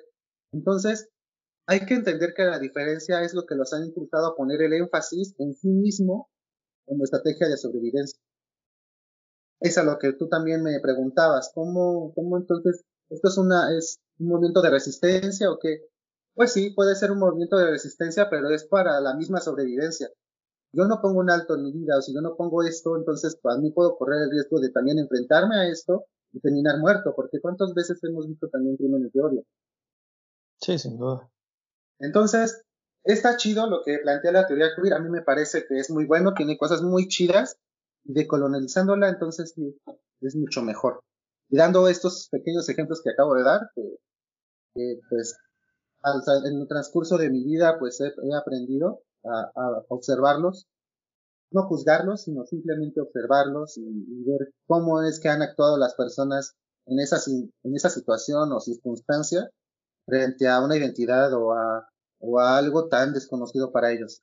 Entonces, 0.52 1.08
hay 1.66 1.86
que 1.86 1.94
entender 1.94 2.34
que 2.36 2.44
la 2.44 2.58
diferencia 2.58 3.22
es 3.22 3.34
lo 3.34 3.46
que 3.46 3.54
los 3.54 3.72
han 3.72 3.84
impulsado 3.84 4.28
a 4.28 4.36
poner 4.36 4.62
el 4.62 4.74
énfasis 4.74 5.34
en 5.38 5.54
sí 5.54 5.68
mismo 5.68 6.30
como 6.86 7.04
estrategia 7.04 7.48
de 7.48 7.56
sobrevivencia. 7.56 8.18
Es 9.60 9.78
a 9.78 9.84
lo 9.84 9.98
que 9.98 10.12
tú 10.12 10.28
también 10.28 10.62
me 10.62 10.78
preguntabas, 10.80 11.50
¿cómo, 11.54 12.12
cómo 12.14 12.36
entonces 12.36 12.82
esto 13.08 13.28
es 13.28 13.38
una, 13.38 13.76
es 13.76 13.98
un 14.18 14.28
movimiento 14.28 14.60
de 14.62 14.70
resistencia 14.70 15.50
o 15.50 15.58
qué? 15.58 15.86
Pues 16.34 16.52
sí, 16.52 16.70
puede 16.70 16.96
ser 16.96 17.12
un 17.12 17.18
movimiento 17.18 17.56
de 17.56 17.70
resistencia, 17.70 18.28
pero 18.28 18.50
es 18.50 18.64
para 18.64 19.00
la 19.00 19.14
misma 19.14 19.40
sobrevivencia 19.40 20.10
yo 20.74 20.86
no 20.86 21.00
pongo 21.00 21.20
un 21.20 21.30
alto 21.30 21.54
en 21.54 21.62
mi 21.62 21.72
vida, 21.72 21.96
o 21.98 22.02
si 22.02 22.12
yo 22.12 22.20
no 22.20 22.36
pongo 22.36 22.62
esto, 22.62 22.96
entonces 22.96 23.36
para 23.36 23.58
mí 23.58 23.70
puedo 23.70 23.96
correr 23.96 24.22
el 24.24 24.30
riesgo 24.30 24.60
de 24.60 24.70
también 24.70 24.98
enfrentarme 24.98 25.56
a 25.56 25.68
esto 25.68 26.06
y 26.32 26.40
terminar 26.40 26.78
muerto, 26.80 27.14
porque 27.14 27.40
cuántas 27.40 27.74
veces 27.74 28.02
hemos 28.02 28.26
visto 28.26 28.48
también 28.48 28.76
crímenes 28.76 29.12
de 29.12 29.22
odio. 29.22 29.44
Sí, 30.60 30.78
sin 30.78 30.98
duda. 30.98 31.30
Entonces, 32.00 32.63
está 33.04 33.36
chido 33.36 33.68
lo 33.68 33.82
que 33.84 33.98
plantea 33.98 34.32
la 34.32 34.46
teoría 34.46 34.70
queer, 34.74 34.94
a 34.94 34.98
mí 34.98 35.10
me 35.10 35.22
parece 35.22 35.66
que 35.66 35.78
es 35.78 35.90
muy 35.90 36.06
bueno, 36.06 36.34
tiene 36.34 36.56
cosas 36.56 36.82
muy 36.82 37.08
chidas, 37.08 37.58
y 38.04 38.12
decolonizándola, 38.14 39.08
entonces 39.08 39.54
es 40.20 40.36
mucho 40.36 40.62
mejor. 40.62 41.00
Y 41.48 41.56
dando 41.56 41.88
estos 41.88 42.28
pequeños 42.30 42.68
ejemplos 42.68 43.02
que 43.02 43.10
acabo 43.10 43.34
de 43.34 43.42
dar, 43.42 43.60
que, 44.74 45.00
pues 45.08 45.36
en 46.46 46.60
el 46.60 46.68
transcurso 46.68 47.16
de 47.16 47.30
mi 47.30 47.44
vida 47.44 47.78
pues 47.78 48.00
he 48.00 48.34
aprendido 48.34 49.02
a, 49.24 49.84
observarlos, 49.88 50.66
no 51.50 51.62
juzgarlos, 51.62 52.22
sino 52.22 52.44
simplemente 52.44 53.00
observarlos 53.00 53.78
y, 53.78 54.24
ver 54.24 54.52
cómo 54.66 55.02
es 55.02 55.20
que 55.20 55.28
han 55.28 55.42
actuado 55.42 55.78
las 55.78 55.94
personas 55.94 56.56
en 56.86 56.98
esa, 56.98 57.18
en 57.30 57.74
esa 57.74 57.88
situación 57.88 58.52
o 58.52 58.60
circunstancia 58.60 59.48
frente 60.04 60.48
a 60.48 60.60
una 60.60 60.76
identidad 60.76 61.32
o 61.32 61.52
a, 61.52 61.88
o 62.24 62.38
algo 62.38 62.88
tan 62.88 63.12
desconocido 63.12 63.70
para 63.72 63.92
ellos. 63.92 64.22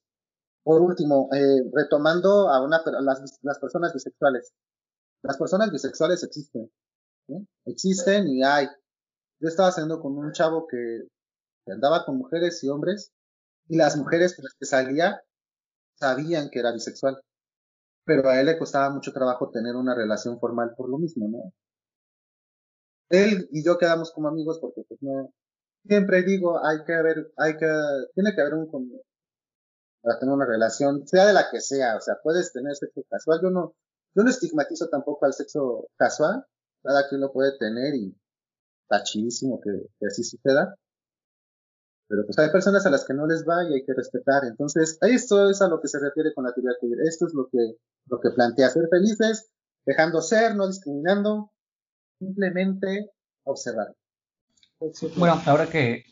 Por 0.63 0.81
último, 0.81 1.29
eh, 1.33 1.63
retomando 1.73 2.49
a, 2.49 2.63
una, 2.63 2.81
las, 3.01 3.39
las 3.41 3.59
personas 3.59 3.93
bisexuales. 3.93 4.53
Las 5.23 5.37
personas 5.37 5.71
bisexuales 5.71 6.23
existen. 6.23 6.71
Existen 7.65 8.27
y 8.27 8.43
hay. 8.43 8.67
Yo 9.39 9.47
estaba 9.47 9.69
haciendo 9.69 9.99
con 9.99 10.17
un 10.17 10.31
chavo 10.33 10.67
que 10.67 11.07
andaba 11.67 12.05
con 12.05 12.17
mujeres 12.17 12.63
y 12.63 12.69
hombres 12.69 13.11
y 13.67 13.77
las 13.77 13.95
mujeres 13.97 14.35
con 14.35 14.43
las 14.43 14.53
que 14.53 14.65
salía 14.65 15.21
sabían 15.95 16.49
que 16.49 16.59
era 16.59 16.71
bisexual. 16.71 17.21
Pero 18.05 18.29
a 18.29 18.39
él 18.39 18.47
le 18.47 18.57
costaba 18.57 18.89
mucho 18.89 19.13
trabajo 19.13 19.49
tener 19.51 19.75
una 19.75 19.95
relación 19.95 20.39
formal 20.39 20.73
por 20.75 20.89
lo 20.89 20.97
mismo, 20.97 21.27
¿no? 21.29 21.53
Él 23.09 23.47
y 23.51 23.63
yo 23.63 23.77
quedamos 23.77 24.11
como 24.11 24.29
amigos 24.29 24.59
porque 24.59 24.83
pues 24.87 25.01
no, 25.01 25.33
siempre 25.85 26.23
digo, 26.23 26.63
hay 26.65 26.83
que 26.85 26.93
haber, 26.93 27.31
hay 27.37 27.57
que, 27.57 27.67
tiene 28.13 28.33
que 28.35 28.41
haber 28.41 28.55
un, 28.55 29.01
para 30.01 30.19
tener 30.19 30.33
una 30.33 30.45
relación, 30.45 31.07
sea 31.07 31.27
de 31.27 31.33
la 31.33 31.49
que 31.51 31.61
sea, 31.61 31.97
o 31.97 32.01
sea, 32.01 32.15
puedes 32.23 32.51
tener 32.53 32.75
sexo 32.75 33.01
casual, 33.09 33.39
yo 33.41 33.49
no, 33.49 33.75
yo 34.15 34.23
no 34.23 34.29
estigmatizo 34.29 34.87
tampoco 34.89 35.25
al 35.25 35.33
sexo 35.33 35.87
casual, 35.97 36.45
cada 36.83 37.07
quien 37.07 37.21
lo 37.21 37.31
puede 37.31 37.57
tener 37.57 37.95
y 37.95 38.15
está 38.89 39.03
que, 39.03 39.87
que 39.99 40.05
así 40.07 40.23
suceda, 40.23 40.75
pero 42.11 42.25
pues 42.25 42.37
hay 42.39 42.51
personas 42.51 42.85
a 42.85 42.89
las 42.89 43.05
que 43.05 43.13
no 43.13 43.25
les 43.25 43.45
va 43.47 43.63
y 43.63 43.73
hay 43.73 43.85
que 43.85 43.93
respetar. 43.93 44.43
Entonces, 44.43 44.97
esto 44.99 45.49
es 45.49 45.61
a 45.61 45.69
lo 45.69 45.79
que 45.79 45.87
se 45.87 45.97
refiere 45.97 46.33
con 46.33 46.43
la 46.43 46.53
teoría 46.53 46.75
queer. 46.77 46.99
Esto 47.07 47.25
es 47.25 47.33
lo 47.33 47.47
que, 47.49 47.77
lo 48.07 48.19
que 48.19 48.31
plantea 48.31 48.69
ser 48.69 48.89
felices, 48.89 49.49
dejando 49.85 50.21
ser, 50.21 50.57
no 50.57 50.67
discriminando, 50.67 51.53
simplemente 52.19 53.11
observar. 53.45 53.95
Bueno, 55.15 55.39
ahora 55.45 55.67
que, 55.67 56.05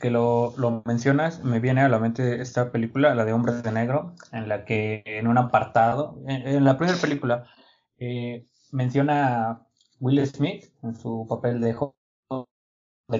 que 0.00 0.10
lo, 0.10 0.54
lo, 0.56 0.82
mencionas, 0.86 1.44
me 1.44 1.60
viene 1.60 1.82
a 1.82 1.88
la 1.88 1.98
mente 1.98 2.40
esta 2.40 2.72
película, 2.72 3.14
la 3.14 3.24
de 3.26 3.34
Hombres 3.34 3.62
de 3.62 3.70
Negro, 3.70 4.14
en 4.32 4.48
la 4.48 4.64
que 4.64 5.02
en 5.04 5.26
un 5.26 5.36
apartado, 5.36 6.18
en, 6.26 6.64
la 6.64 6.78
primera 6.78 6.98
película, 6.98 7.44
eh, 7.98 8.46
menciona 8.72 9.66
Will 10.00 10.26
Smith 10.26 10.72
en 10.82 10.96
su 10.96 11.26
papel 11.28 11.60
de 11.60 11.76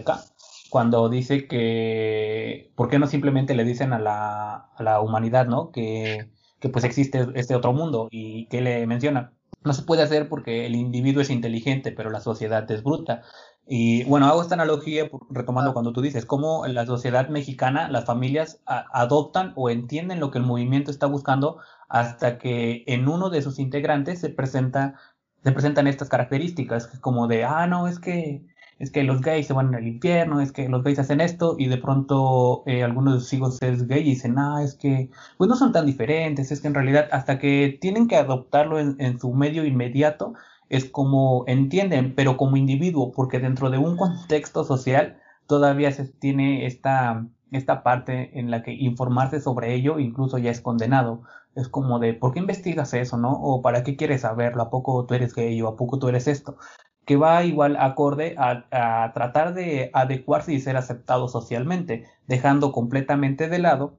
K, 0.04 0.24
cuando 0.70 1.08
dice 1.10 1.46
que, 1.46 2.72
¿por 2.74 2.88
qué 2.88 2.98
no 2.98 3.06
simplemente 3.06 3.54
le 3.54 3.64
dicen 3.64 3.92
a 3.92 3.98
la, 3.98 4.70
a 4.74 4.82
la 4.82 5.00
humanidad, 5.00 5.46
¿no? 5.46 5.70
Que, 5.70 6.30
que 6.60 6.70
pues 6.70 6.84
existe 6.84 7.26
este 7.34 7.54
otro 7.54 7.74
mundo 7.74 8.08
y 8.10 8.46
que 8.48 8.62
le 8.62 8.86
menciona. 8.86 9.34
No 9.62 9.72
se 9.72 9.82
puede 9.82 10.02
hacer 10.02 10.28
porque 10.28 10.66
el 10.66 10.74
individuo 10.74 11.22
es 11.22 11.30
inteligente, 11.30 11.92
pero 11.92 12.10
la 12.10 12.20
sociedad 12.20 12.70
es 12.70 12.82
bruta. 12.82 13.22
Y 13.66 14.04
bueno, 14.04 14.26
hago 14.26 14.42
esta 14.42 14.54
analogía 14.54 15.08
retomando 15.30 15.72
cuando 15.72 15.92
tú 15.92 16.02
dices 16.02 16.26
cómo 16.26 16.66
la 16.66 16.84
sociedad 16.84 17.28
mexicana 17.28 17.88
las 17.88 18.04
familias 18.04 18.60
adoptan 18.66 19.52
o 19.56 19.70
entienden 19.70 20.20
lo 20.20 20.30
que 20.30 20.38
el 20.38 20.44
movimiento 20.44 20.90
está 20.90 21.06
buscando 21.06 21.58
hasta 21.88 22.38
que 22.38 22.84
en 22.86 23.08
uno 23.08 23.30
de 23.30 23.42
sus 23.42 23.58
integrantes 23.58 24.20
se 24.20 24.28
presenta 24.28 24.94
se 25.42 25.52
presentan 25.52 25.86
estas 25.86 26.08
características 26.08 26.86
como 27.00 27.26
de 27.26 27.44
ah 27.44 27.66
no 27.66 27.88
es 27.88 27.98
que 27.98 28.44
es 28.78 28.90
que 28.90 29.04
los 29.04 29.20
gays 29.20 29.46
se 29.46 29.52
van 29.52 29.74
al 29.74 29.86
infierno, 29.86 30.40
es 30.40 30.52
que 30.52 30.68
los 30.68 30.82
gays 30.82 30.98
hacen 30.98 31.20
esto, 31.20 31.56
y 31.58 31.68
de 31.68 31.78
pronto 31.78 32.64
eh, 32.66 32.82
algunos 32.82 33.14
de 33.14 33.20
sus 33.20 33.32
hijos 33.32 33.62
es 33.62 33.86
gay 33.86 34.00
y 34.00 34.10
dicen, 34.10 34.38
ah, 34.38 34.62
es 34.62 34.74
que 34.74 35.10
pues 35.38 35.48
no 35.48 35.56
son 35.56 35.72
tan 35.72 35.86
diferentes, 35.86 36.50
es 36.50 36.60
que 36.60 36.68
en 36.68 36.74
realidad 36.74 37.08
hasta 37.12 37.38
que 37.38 37.78
tienen 37.80 38.08
que 38.08 38.16
adoptarlo 38.16 38.78
en, 38.80 39.18
su 39.20 39.32
medio 39.32 39.64
inmediato, 39.64 40.34
es 40.76 40.84
como 40.84 41.44
entienden, 41.46 42.14
pero 42.14 42.36
como 42.36 42.56
individuo, 42.56 43.12
porque 43.12 43.38
dentro 43.38 43.70
de 43.70 43.78
un 43.78 43.96
contexto 43.96 44.64
social 44.64 45.18
todavía 45.46 45.92
se 45.92 46.04
tiene 46.04 46.66
esta, 46.66 47.26
esta 47.50 47.82
parte 47.82 48.38
en 48.38 48.50
la 48.50 48.62
que 48.62 48.72
informarse 48.72 49.40
sobre 49.40 49.74
ello 49.74 49.98
incluso 49.98 50.38
ya 50.38 50.50
es 50.50 50.60
condenado. 50.60 51.22
Es 51.54 51.68
como 51.68 51.98
de, 51.98 52.14
¿por 52.14 52.32
qué 52.32 52.40
investigas 52.40 52.94
eso, 52.94 53.16
no? 53.16 53.32
O 53.32 53.62
¿para 53.62 53.84
qué 53.84 53.96
quieres 53.96 54.22
saberlo? 54.22 54.62
¿A 54.62 54.70
poco 54.70 55.04
tú 55.06 55.14
eres 55.14 55.34
gay 55.34 55.60
o 55.62 55.68
a 55.68 55.76
poco 55.76 55.98
tú 55.98 56.08
eres 56.08 56.26
esto? 56.26 56.56
que 57.04 57.16
va 57.16 57.44
igual 57.44 57.76
acorde 57.78 58.34
a, 58.38 59.12
tratar 59.12 59.54
de 59.54 59.90
adecuarse 59.92 60.52
y 60.52 60.60
ser 60.60 60.76
aceptado 60.76 61.28
socialmente, 61.28 62.06
dejando 62.26 62.72
completamente 62.72 63.48
de 63.48 63.58
lado 63.58 63.98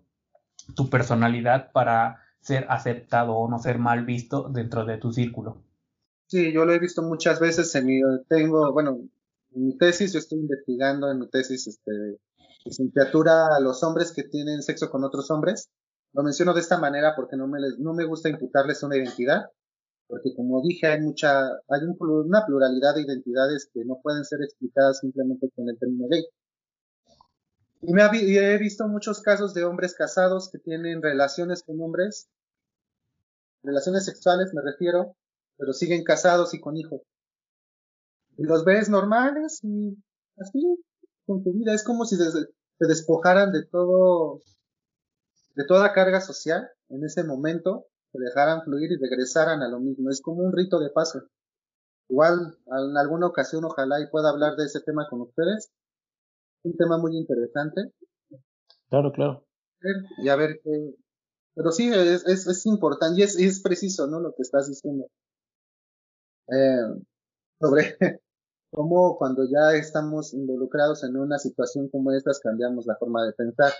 tu 0.76 0.90
personalidad 0.90 1.72
para 1.72 2.24
ser 2.42 2.66
aceptado 2.70 3.36
o 3.36 3.48
no 3.50 3.60
ser 3.60 3.78
mal 3.80 4.06
visto 4.06 4.50
dentro 4.50 4.86
de 4.86 4.98
tu 4.98 5.14
círculo. 5.14 5.58
Sí, 6.28 6.52
yo 6.52 6.66
lo 6.66 6.74
he 6.74 6.80
visto 6.80 7.02
muchas 7.04 7.40
veces 7.40 7.74
en 7.76 7.86
mi, 7.86 8.02
tengo, 8.28 8.74
bueno, 8.74 9.08
En 9.52 9.68
mi 9.68 9.78
tesis, 9.78 10.12
yo 10.12 10.20
estoy 10.20 10.40
investigando 10.40 11.10
en 11.12 11.20
mi 11.20 11.30
tesis, 11.30 11.68
este, 11.68 12.20
licenciatura 12.66 13.56
a 13.56 13.60
los 13.60 13.84
hombres 13.84 14.12
que 14.12 14.24
tienen 14.24 14.62
sexo 14.64 14.90
con 14.90 15.04
otros 15.04 15.30
hombres. 15.32 15.70
Lo 16.14 16.24
menciono 16.24 16.54
de 16.54 16.62
esta 16.62 16.80
manera 16.80 17.14
porque 17.16 17.38
no 17.38 17.48
me, 17.48 17.60
no 17.78 17.94
me 17.94 18.06
gusta 18.06 18.30
imputarles 18.30 18.82
una 18.84 18.98
identidad, 18.98 19.46
porque 20.08 20.34
como 20.36 20.62
dije, 20.62 20.88
hay 20.88 21.02
mucha, 21.02 21.46
hay 21.46 21.82
una 22.08 22.46
pluralidad 22.46 22.96
de 22.96 23.04
identidades 23.04 23.70
que 23.74 23.86
no 23.86 24.00
pueden 24.02 24.24
ser 24.26 24.40
explicadas 24.42 25.00
simplemente 25.00 25.50
con 25.56 25.70
el 25.70 25.78
término 25.78 26.08
gay. 26.10 26.26
Y, 27.82 27.94
me 27.94 28.04
he 28.04 28.58
visto 28.58 28.88
muchos 28.88 29.22
casos 29.22 29.54
de 29.54 29.64
hombres 29.64 29.94
casados 29.94 30.50
que 30.52 30.58
tienen 30.58 31.02
relaciones 31.02 31.64
con 31.64 31.80
hombres, 31.82 32.30
relaciones 33.62 34.06
sexuales 34.06 34.54
me 34.54 34.62
refiero, 34.62 35.16
pero 35.58 35.74
siguen 35.74 36.04
casados 36.04 36.54
y 36.54 36.60
con 36.60 36.78
hijos. 36.78 37.02
Y 38.38 38.44
los 38.44 38.66
ves 38.66 38.90
normales 38.90 39.60
y 39.64 39.98
así, 40.38 40.84
con 41.26 41.44
tu 41.44 41.54
vida. 41.54 41.74
Es 41.74 41.84
como 41.84 42.06
si 42.06 42.18
se, 42.18 42.30
despojaran 42.80 43.52
de 43.52 43.66
todo, 43.66 44.42
de 45.56 45.66
toda 45.66 45.94
carga 45.94 46.22
social 46.22 46.70
en 46.90 47.04
ese 47.04 47.24
momento, 47.24 47.86
se 48.12 48.20
dejaran 48.20 48.64
fluir 48.64 48.92
y 48.92 48.98
regresaran 48.98 49.62
a 49.62 49.70
lo 49.70 49.80
mismo. 49.80 50.10
Es 50.10 50.22
como 50.22 50.44
un 50.44 50.54
rito 50.54 50.80
de 50.80 50.90
paso. 50.90 51.22
Igual, 52.10 52.58
en 52.68 52.98
alguna 52.98 53.28
ocasión, 53.28 53.64
ojalá 53.66 54.00
y 54.02 54.10
pueda 54.10 54.30
hablar 54.30 54.56
de 54.56 54.66
ese 54.66 54.82
tema 54.82 55.08
con 55.10 55.22
ustedes. 55.22 55.72
Un 56.64 56.76
tema 56.78 56.98
muy 56.98 57.18
interesante. 57.18 57.94
Claro, 58.90 59.12
claro. 59.12 59.46
Y 60.18 60.30
a 60.30 60.36
ver 60.36 60.60
qué. 60.64 60.96
Pero 61.56 61.72
sí, 61.72 61.90
es, 61.90 62.26
es, 62.28 62.48
es 62.48 62.66
importante 62.66 63.22
y 63.22 63.24
es, 63.24 63.40
es 63.40 63.62
preciso, 63.62 64.08
¿no? 64.08 64.20
Lo 64.20 64.34
que 64.36 64.42
estás 64.42 64.68
diciendo. 64.68 65.08
Eh, 66.48 67.02
sobre 67.60 67.98
cómo 68.72 69.18
cuando 69.18 69.44
ya 69.46 69.78
estamos 69.78 70.34
involucrados 70.34 71.04
en 71.04 71.16
una 71.18 71.38
situación 71.38 71.90
como 71.90 72.12
estas 72.12 72.40
cambiamos 72.40 72.86
la 72.86 72.96
forma 72.96 73.24
de 73.26 73.34
pensar. 73.34 73.72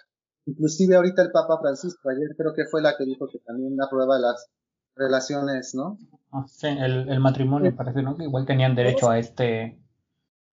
Inclusive 0.46 0.96
ahorita 0.96 1.24
el 1.24 1.32
Papa 1.32 1.60
Francisco, 1.60 2.10
ayer 2.10 2.36
creo 2.38 2.54
que 2.54 2.66
fue 2.66 2.82
la 2.82 2.96
que 2.98 3.06
dijo 3.06 3.28
que 3.28 3.40
también 3.40 3.82
aprueba 3.82 4.20
las 4.20 4.48
relaciones, 4.96 5.74
¿no? 5.74 5.98
Ah, 6.32 6.46
sí, 6.48 6.68
el, 6.68 7.20
matrimonio 7.20 7.76
parece, 7.76 8.02
¿no? 8.02 8.16
Que 8.16 8.26
igual 8.26 8.46
tenían 8.46 8.76
derecho 8.76 9.10
a 9.10 9.18
este, 9.18 9.80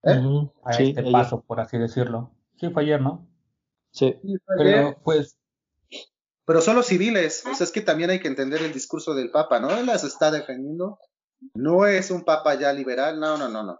¿Eh? 0.03 0.51
a 0.65 0.71
este 0.71 1.11
paso, 1.11 1.43
por 1.43 1.61
así 1.61 1.79
decirlo. 1.79 2.33
Sí, 2.57 2.71
fue 2.71 2.83
ayer, 2.83 3.01
¿no? 3.01 3.29
Sí. 3.91 4.19
Pero 4.57 4.97
pues... 5.05 5.37
Pero 6.45 6.61
solo 6.61 6.83
civiles, 6.83 7.45
o 7.51 7.55
sea, 7.55 7.65
es 7.65 7.71
que 7.71 7.83
también 7.83 8.11
hay 8.11 8.19
que 8.19 8.27
entender 8.27 8.63
el 8.63 8.73
discurso 8.73 9.15
del 9.15 9.31
Papa, 9.31 9.61
¿no? 9.61 9.71
Él 9.71 9.87
las 9.87 10.03
está 10.03 10.31
defendiendo. 10.33 10.99
No 11.55 11.87
es 11.87 12.11
un 12.11 12.25
Papa 12.25 12.55
ya 12.55 12.73
liberal, 12.73 13.19
no, 13.19 13.37
no, 13.37 13.49
no, 13.49 13.63
no 13.63 13.79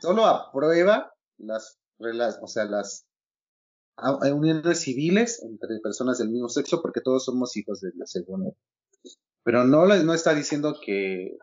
solo 0.00 0.26
aprueba 0.26 1.12
las, 1.38 1.78
o 2.40 2.46
sea, 2.46 2.64
las 2.64 3.06
uniones 4.32 4.80
civiles 4.80 5.42
entre 5.42 5.78
personas 5.80 6.18
del 6.18 6.30
mismo 6.30 6.48
sexo 6.48 6.80
porque 6.82 7.00
todos 7.02 7.24
somos 7.24 7.56
hijos 7.56 7.80
de 7.80 7.90
la 7.94 8.06
segunda. 8.06 8.50
Pero 9.44 9.64
no, 9.64 9.86
no 9.86 10.14
está 10.14 10.34
diciendo 10.34 10.76
que 10.84 11.36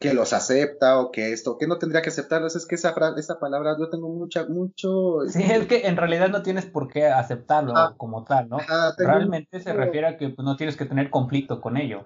que 0.00 0.12
los 0.12 0.34
acepta 0.34 1.00
o 1.00 1.10
que 1.10 1.32
esto, 1.32 1.56
que 1.56 1.66
no 1.66 1.78
tendría 1.78 2.02
que 2.02 2.10
aceptarlos, 2.10 2.56
es 2.56 2.66
que 2.66 2.74
esa, 2.74 2.94
esa 3.16 3.40
palabra 3.40 3.74
yo 3.78 3.88
tengo 3.88 4.10
mucha, 4.10 4.44
mucho... 4.44 5.20
Sí, 5.28 5.42
es 5.42 5.66
que 5.66 5.86
en 5.86 5.96
realidad 5.96 6.28
no 6.28 6.42
tienes 6.42 6.66
por 6.66 6.88
qué 6.88 7.06
aceptarlo 7.06 7.72
como 7.96 8.22
tal, 8.22 8.50
¿no? 8.50 8.58
Realmente 8.98 9.60
se 9.60 9.72
refiere 9.72 10.08
a 10.08 10.16
que 10.18 10.28
pues, 10.28 10.44
no 10.44 10.56
tienes 10.56 10.76
que 10.76 10.84
tener 10.84 11.08
conflicto 11.08 11.62
con 11.62 11.78
ello. 11.78 12.04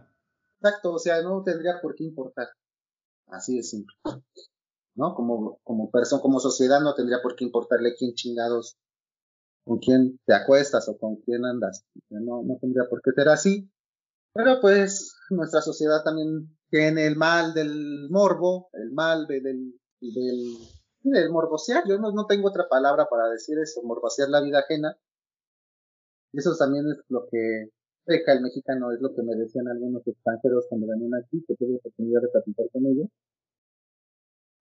Exacto, 0.60 0.94
o 0.94 0.98
sea, 0.98 1.22
no 1.22 1.42
tendría 1.44 1.80
por 1.80 1.94
qué 1.94 2.04
importar. 2.04 2.48
Así 3.26 3.56
de 3.56 3.62
simple. 3.62 3.94
¿No? 4.94 5.14
Como, 5.14 5.60
como 5.62 5.90
persona, 5.90 6.20
como 6.20 6.40
sociedad 6.40 6.80
no 6.80 6.94
tendría 6.94 7.22
por 7.22 7.36
qué 7.36 7.44
importarle 7.44 7.94
quién 7.96 8.14
chingados, 8.14 8.76
con 9.64 9.78
quién 9.78 10.18
te 10.26 10.34
acuestas 10.34 10.88
o 10.88 10.98
con 10.98 11.16
quién 11.16 11.44
andas. 11.44 11.84
No, 12.10 12.42
no 12.42 12.58
tendría 12.60 12.88
por 12.88 13.00
qué 13.02 13.12
ser 13.12 13.28
así. 13.28 13.70
Pero 14.32 14.60
pues 14.60 15.14
nuestra 15.30 15.60
sociedad 15.62 16.02
también 16.02 16.56
tiene 16.70 17.06
el 17.06 17.16
mal 17.16 17.54
del 17.54 18.08
morbo, 18.10 18.68
el 18.72 18.90
mal 18.92 19.26
del, 19.26 19.42
del, 20.00 20.56
del 21.02 21.30
morbosear. 21.30 21.84
Yo 21.88 21.98
no, 21.98 22.10
no 22.12 22.26
tengo 22.26 22.48
otra 22.48 22.68
palabra 22.68 23.06
para 23.08 23.28
decir 23.28 23.58
eso, 23.58 23.82
morbosear 23.84 24.28
la 24.28 24.40
vida 24.40 24.60
ajena. 24.60 24.96
Eso 26.32 26.56
también 26.56 26.86
es 26.90 26.98
lo 27.08 27.26
que 27.30 27.70
peca 28.08 28.32
el 28.32 28.40
mexicano, 28.40 28.90
es 28.90 29.00
lo 29.00 29.14
que 29.14 29.22
me 29.22 29.36
decían 29.36 29.68
algunos 29.68 30.04
extranjeros 30.06 30.64
cuando 30.68 30.86
venían 30.88 31.14
aquí, 31.14 31.44
que 31.46 31.54
tuve 31.54 31.76
oportunidad 31.76 32.22
de 32.22 32.28
platicar 32.28 32.66
con 32.72 32.86
ellos. 32.86 33.08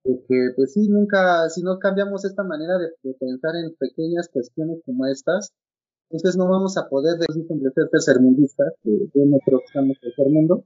De 0.03 0.19
que, 0.27 0.51
pues 0.55 0.73
sí, 0.73 0.87
nunca, 0.89 1.49
si 1.49 1.63
no 1.63 1.79
cambiamos 1.79 2.25
esta 2.25 2.43
manera 2.43 2.77
de, 2.77 3.13
pensar 3.13 3.55
en 3.55 3.73
pequeñas 3.75 4.29
cuestiones 4.31 4.81
como 4.85 5.07
estas, 5.07 5.53
entonces 6.09 6.37
no 6.37 6.49
vamos 6.49 6.77
a 6.77 6.89
poder 6.89 7.17
decir 7.17 7.47
de 7.47 7.71
ser 7.71 7.89
tercermundistas, 7.89 8.73
que 8.83 8.91
yo 8.91 9.25
no 9.25 9.37
creo 9.45 9.59
que 9.59 9.65
estamos 9.65 9.97
tercer 9.99 10.27
mundo, 10.29 10.65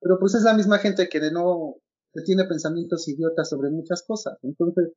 pero 0.00 0.18
pues 0.18 0.34
es 0.34 0.42
la 0.42 0.54
misma 0.54 0.78
gente 0.78 1.08
que 1.08 1.20
no, 1.30 1.76
que 2.12 2.22
tiene 2.22 2.44
pensamientos 2.44 3.08
idiotas 3.08 3.48
sobre 3.48 3.70
muchas 3.70 4.02
cosas, 4.02 4.38
entonces, 4.42 4.92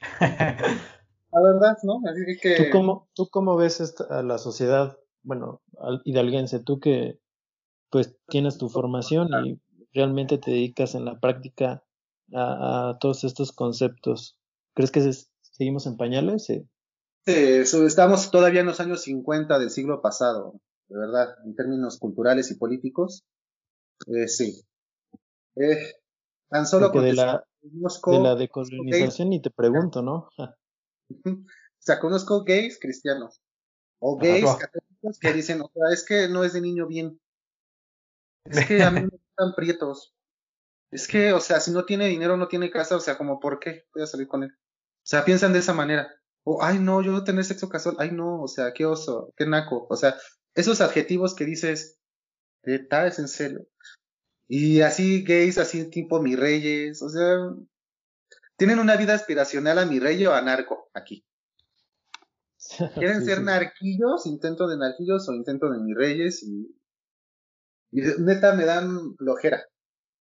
la 0.20 1.42
verdad, 1.42 1.76
¿no? 1.84 2.00
Así 2.08 2.38
que... 2.40 2.56
¿Tú 2.56 2.62
cómo, 2.72 3.08
tú 3.14 3.28
cómo 3.30 3.56
ves 3.56 3.80
esta, 3.80 4.04
a 4.04 4.22
la 4.22 4.38
sociedad 4.38 4.98
bueno, 5.22 5.62
hidalguense, 6.04 6.60
tú 6.60 6.80
que 6.80 7.18
pues 7.90 8.16
tienes 8.28 8.58
tu 8.58 8.68
formación 8.68 9.28
y 9.44 9.60
realmente 9.92 10.38
te 10.38 10.50
dedicas 10.50 10.94
en 10.94 11.04
la 11.04 11.20
práctica 11.20 11.84
a, 12.34 12.96
todos 13.00 13.24
estos 13.24 13.52
conceptos, 13.52 14.38
¿crees 14.74 14.90
que 14.90 15.12
seguimos 15.42 15.86
en 15.86 15.96
pañales? 15.96 16.46
Sí. 16.46 16.66
estamos 17.26 18.30
todavía 18.30 18.60
en 18.60 18.66
los 18.66 18.80
años 18.80 19.02
50 19.02 19.58
del 19.58 19.70
siglo 19.70 20.00
pasado, 20.00 20.60
de 20.88 20.98
verdad, 20.98 21.36
en 21.44 21.54
términos 21.54 21.98
culturales 21.98 22.50
y 22.50 22.54
políticos. 22.54 23.24
Eh, 24.06 24.28
sí. 24.28 24.62
Eh, 25.56 25.92
tan 26.48 26.66
solo 26.66 26.90
porque 26.90 27.08
de 27.08 27.14
la, 27.14 27.44
de 27.62 28.18
la 28.18 28.34
decolonización 28.34 29.34
y 29.34 29.42
te 29.42 29.50
pregunto, 29.50 30.00
¿no? 30.00 30.30
o 31.26 31.44
sea, 31.78 32.00
conozco 32.00 32.42
gays 32.44 32.78
cristianos 32.80 33.42
o 33.98 34.16
gays 34.16 34.46
que 35.20 35.32
dicen, 35.32 35.60
o 35.60 35.70
sea, 35.72 35.92
es 35.92 36.04
que 36.04 36.28
no 36.28 36.44
es 36.44 36.52
de 36.52 36.60
niño 36.60 36.86
bien. 36.86 37.20
Es 38.44 38.56
que 38.68 38.82
a 38.82 38.90
mí 38.90 39.00
me 39.00 39.08
gustan 39.08 39.54
prietos. 39.54 40.14
Es 40.90 41.08
que, 41.08 41.32
o 41.32 41.40
sea, 41.40 41.60
si 41.60 41.70
no 41.70 41.84
tiene 41.84 42.08
dinero, 42.08 42.36
no 42.36 42.48
tiene 42.48 42.70
casa, 42.70 42.96
o 42.96 43.00
sea, 43.00 43.16
como, 43.16 43.40
¿por 43.40 43.58
qué 43.58 43.86
voy 43.94 44.02
a 44.02 44.06
salir 44.06 44.28
con 44.28 44.42
él? 44.42 44.50
O 44.52 45.04
sea, 45.04 45.24
piensan 45.24 45.52
de 45.52 45.60
esa 45.60 45.72
manera. 45.72 46.10
O, 46.44 46.62
ay, 46.62 46.78
no, 46.78 47.02
yo 47.02 47.12
no 47.12 47.24
tener 47.24 47.44
sexo 47.44 47.68
casual. 47.68 47.96
Ay, 47.98 48.10
no, 48.12 48.42
o 48.42 48.48
sea, 48.48 48.72
qué 48.72 48.84
oso, 48.84 49.32
qué 49.36 49.46
naco. 49.46 49.86
O 49.88 49.96
sea, 49.96 50.16
esos 50.54 50.80
adjetivos 50.80 51.34
que 51.34 51.44
dices, 51.44 51.98
¿está 52.62 53.06
es 53.06 53.18
en 53.18 53.28
serio? 53.28 53.66
Y 54.48 54.82
así 54.82 55.22
gays, 55.22 55.56
así 55.58 55.88
tipo 55.88 56.20
mi 56.20 56.36
reyes, 56.36 57.00
o 57.02 57.08
sea, 57.08 57.38
tienen 58.56 58.78
una 58.78 58.96
vida 58.96 59.14
aspiracional 59.14 59.78
a 59.78 59.86
mi 59.86 59.98
rey 59.98 60.24
o 60.26 60.34
a 60.34 60.42
narco 60.42 60.90
aquí. 60.92 61.24
Quieren 62.94 63.24
ser 63.24 63.42
narquillos, 63.42 64.26
intento 64.26 64.66
de 64.68 64.76
narquillos 64.76 65.28
o 65.28 65.34
intento 65.34 65.70
de 65.70 65.78
mis 65.78 65.96
reyes 65.96 66.42
y, 66.42 66.74
neta 67.90 68.54
me 68.54 68.64
dan 68.64 69.16
flojera. 69.16 69.64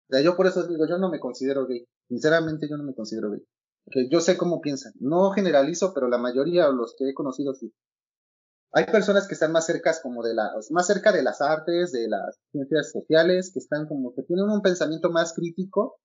O 0.09 0.13
sea, 0.13 0.21
yo 0.21 0.35
por 0.35 0.47
eso 0.47 0.65
digo, 0.67 0.87
yo 0.87 0.97
no 0.97 1.09
me 1.09 1.19
considero 1.19 1.67
gay. 1.67 1.85
Sinceramente 2.07 2.67
yo 2.69 2.77
no 2.77 2.83
me 2.83 2.95
considero 2.95 3.31
gay. 3.31 3.45
Porque 3.85 4.09
yo 4.09 4.21
sé 4.21 4.37
cómo 4.37 4.61
piensan. 4.61 4.93
No 4.99 5.31
generalizo, 5.31 5.93
pero 5.93 6.07
la 6.09 6.17
mayoría 6.17 6.67
o 6.67 6.71
los 6.71 6.95
que 6.97 7.09
he 7.09 7.13
conocido 7.13 7.53
sí. 7.53 7.71
Hay 8.71 8.85
personas 8.85 9.27
que 9.27 9.33
están 9.33 9.51
más 9.51 9.65
cerca 9.65 9.93
como 10.01 10.23
de 10.23 10.35
las, 10.35 10.71
más 10.71 10.87
cerca 10.87 11.11
de 11.11 11.23
las 11.23 11.41
artes, 11.41 11.91
de 11.91 12.07
las 12.07 12.39
ciencias 12.51 12.91
sociales, 12.91 13.51
que 13.51 13.59
están 13.59 13.87
como 13.87 14.13
que 14.13 14.23
tienen 14.23 14.49
un 14.49 14.61
pensamiento 14.61 15.09
más 15.11 15.33
crítico, 15.33 15.99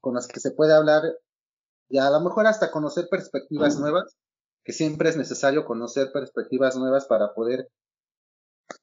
con 0.00 0.14
las 0.14 0.26
que 0.26 0.40
se 0.40 0.52
puede 0.52 0.72
hablar 0.72 1.02
y 1.88 1.98
a 1.98 2.10
lo 2.10 2.20
mejor 2.20 2.46
hasta 2.46 2.70
conocer 2.70 3.08
perspectivas 3.10 3.78
nuevas 3.78 4.16
que 4.64 4.72
siempre 4.72 5.10
es 5.10 5.16
necesario 5.16 5.64
conocer 5.64 6.10
perspectivas 6.12 6.76
nuevas 6.76 7.04
para 7.06 7.34
poder, 7.34 7.68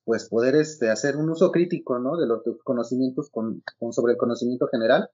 pues 0.06 0.30
poder 0.30 0.56
este, 0.56 0.90
hacer 0.90 1.18
un 1.18 1.30
uso 1.30 1.52
crítico, 1.52 1.98
¿no? 2.00 2.18
De 2.18 2.28
los 2.28 2.44
conocimientos 2.64 3.30
con, 3.32 3.64
sobre 3.92 4.14
el 4.14 4.18
conocimiento 4.18 4.68
general. 4.68 5.10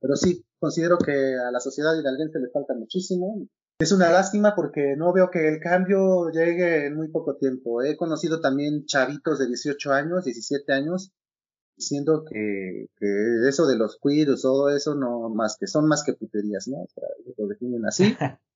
Pero 0.00 0.14
sí, 0.14 0.44
considero 0.60 0.96
que 0.98 1.12
a 1.12 1.50
la 1.50 1.58
sociedad 1.58 1.98
hidalguense 1.98 2.38
le 2.38 2.50
falta 2.50 2.74
muchísimo. 2.74 3.48
Es 3.80 3.90
una 3.90 4.10
lástima 4.10 4.54
porque 4.54 4.94
no 4.96 5.12
veo 5.12 5.30
que 5.30 5.48
el 5.48 5.60
cambio 5.60 6.30
llegue 6.30 6.86
en 6.86 6.96
muy 6.96 7.08
poco 7.08 7.36
tiempo. 7.36 7.82
He 7.82 7.96
conocido 7.96 8.40
también 8.40 8.86
chavitos 8.86 9.40
de 9.40 9.48
18 9.48 9.92
años, 9.92 10.24
17 10.24 10.72
años, 10.72 11.12
diciendo 11.76 12.24
que, 12.28 12.86
que 12.96 13.48
eso 13.48 13.66
de 13.66 13.76
los 13.76 13.98
cuidos, 13.98 14.42
todo 14.42 14.68
eso 14.70 14.94
no 14.94 15.28
más 15.30 15.56
que 15.58 15.66
son 15.66 15.86
más 15.86 16.04
que 16.04 16.12
puterías, 16.12 16.68
¿no? 16.68 16.82
O 16.82 16.88
sea, 16.88 17.04
lo 17.36 17.46
definen 17.48 17.84
así. 17.86 18.16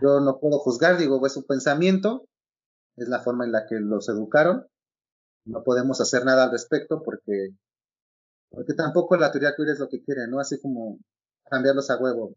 Yo 0.00 0.20
no 0.20 0.38
puedo 0.38 0.58
juzgar, 0.58 0.96
digo, 0.96 1.24
es 1.26 1.32
su 1.32 1.46
pensamiento, 1.46 2.26
es 2.96 3.08
la 3.08 3.20
forma 3.20 3.44
en 3.44 3.52
la 3.52 3.66
que 3.66 3.76
los 3.76 4.08
educaron. 4.08 4.66
No 5.44 5.62
podemos 5.62 6.00
hacer 6.00 6.24
nada 6.24 6.44
al 6.44 6.50
respecto 6.52 7.02
porque, 7.02 7.50
porque 8.50 8.74
tampoco 8.74 9.16
la 9.16 9.32
teoría 9.32 9.54
queer 9.56 9.70
es 9.70 9.78
lo 9.78 9.88
que 9.88 10.02
quiere, 10.02 10.26
¿no? 10.28 10.38
Así 10.38 10.60
como 10.60 10.98
cambiarlos 11.50 11.90
a 11.90 11.98
huevo. 11.98 12.36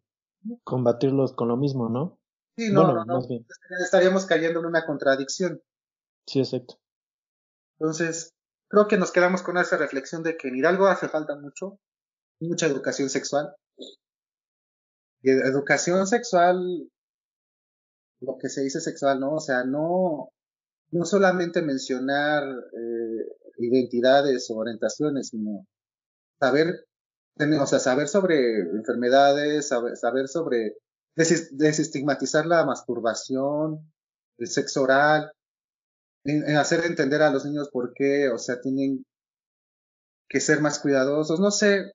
Combatirlos 0.64 1.34
con 1.34 1.48
lo 1.48 1.58
mismo, 1.58 1.90
¿no? 1.90 2.20
Sí, 2.58 2.72
no, 2.72 2.94
no, 2.94 3.06
no. 3.06 3.20
Estaríamos 3.84 4.26
cayendo 4.26 4.60
en 4.60 4.66
una 4.66 4.86
contradicción. 4.86 5.62
Sí, 6.28 6.40
exacto. 6.40 6.76
Entonces, 7.80 8.34
creo 8.70 8.88
que 8.88 8.98
nos 8.98 9.12
quedamos 9.12 9.42
con 9.42 9.58
esa 9.58 9.78
reflexión 9.78 10.24
de 10.24 10.38
que 10.38 10.48
en 10.48 10.58
Hidalgo 10.58 10.88
hace 10.88 11.10
falta 11.10 11.36
mucho, 11.36 11.80
mucha 12.40 12.68
educación 12.68 13.10
sexual. 13.10 13.56
Y 15.22 15.32
educación 15.32 16.06
sexual, 16.06 16.90
lo 18.26 18.38
que 18.40 18.50
se 18.50 18.62
dice 18.62 18.80
sexual, 18.80 19.20
¿no? 19.20 19.34
O 19.34 19.40
sea, 19.40 19.64
no, 19.64 20.30
no 20.92 21.06
solamente 21.06 21.62
mencionar 21.62 22.44
eh, 22.44 23.54
identidades 23.58 24.50
o 24.50 24.56
orientaciones, 24.56 25.30
sino 25.30 25.66
saber, 26.40 26.86
o 27.60 27.66
sea, 27.66 27.80
saber 27.80 28.08
sobre 28.08 28.60
enfermedades, 28.60 29.68
saber, 29.68 29.98
saber 29.98 30.28
sobre 30.28 30.78
desestigmatizar 31.16 32.46
la 32.46 32.66
masturbación, 32.66 33.92
el 34.38 34.48
sexo 34.48 34.84
oral, 34.84 35.32
en, 36.24 36.56
hacer 36.58 36.86
entender 36.86 37.22
a 37.22 37.30
los 37.30 37.46
niños 37.46 37.70
por 37.72 37.94
qué, 37.94 38.30
o 38.30 38.38
sea, 38.38 38.60
tienen 38.62 39.06
que 40.30 40.40
ser 40.40 40.62
más 40.62 40.80
cuidadosos, 40.80 41.40
no 41.40 41.52
sé, 41.52 41.92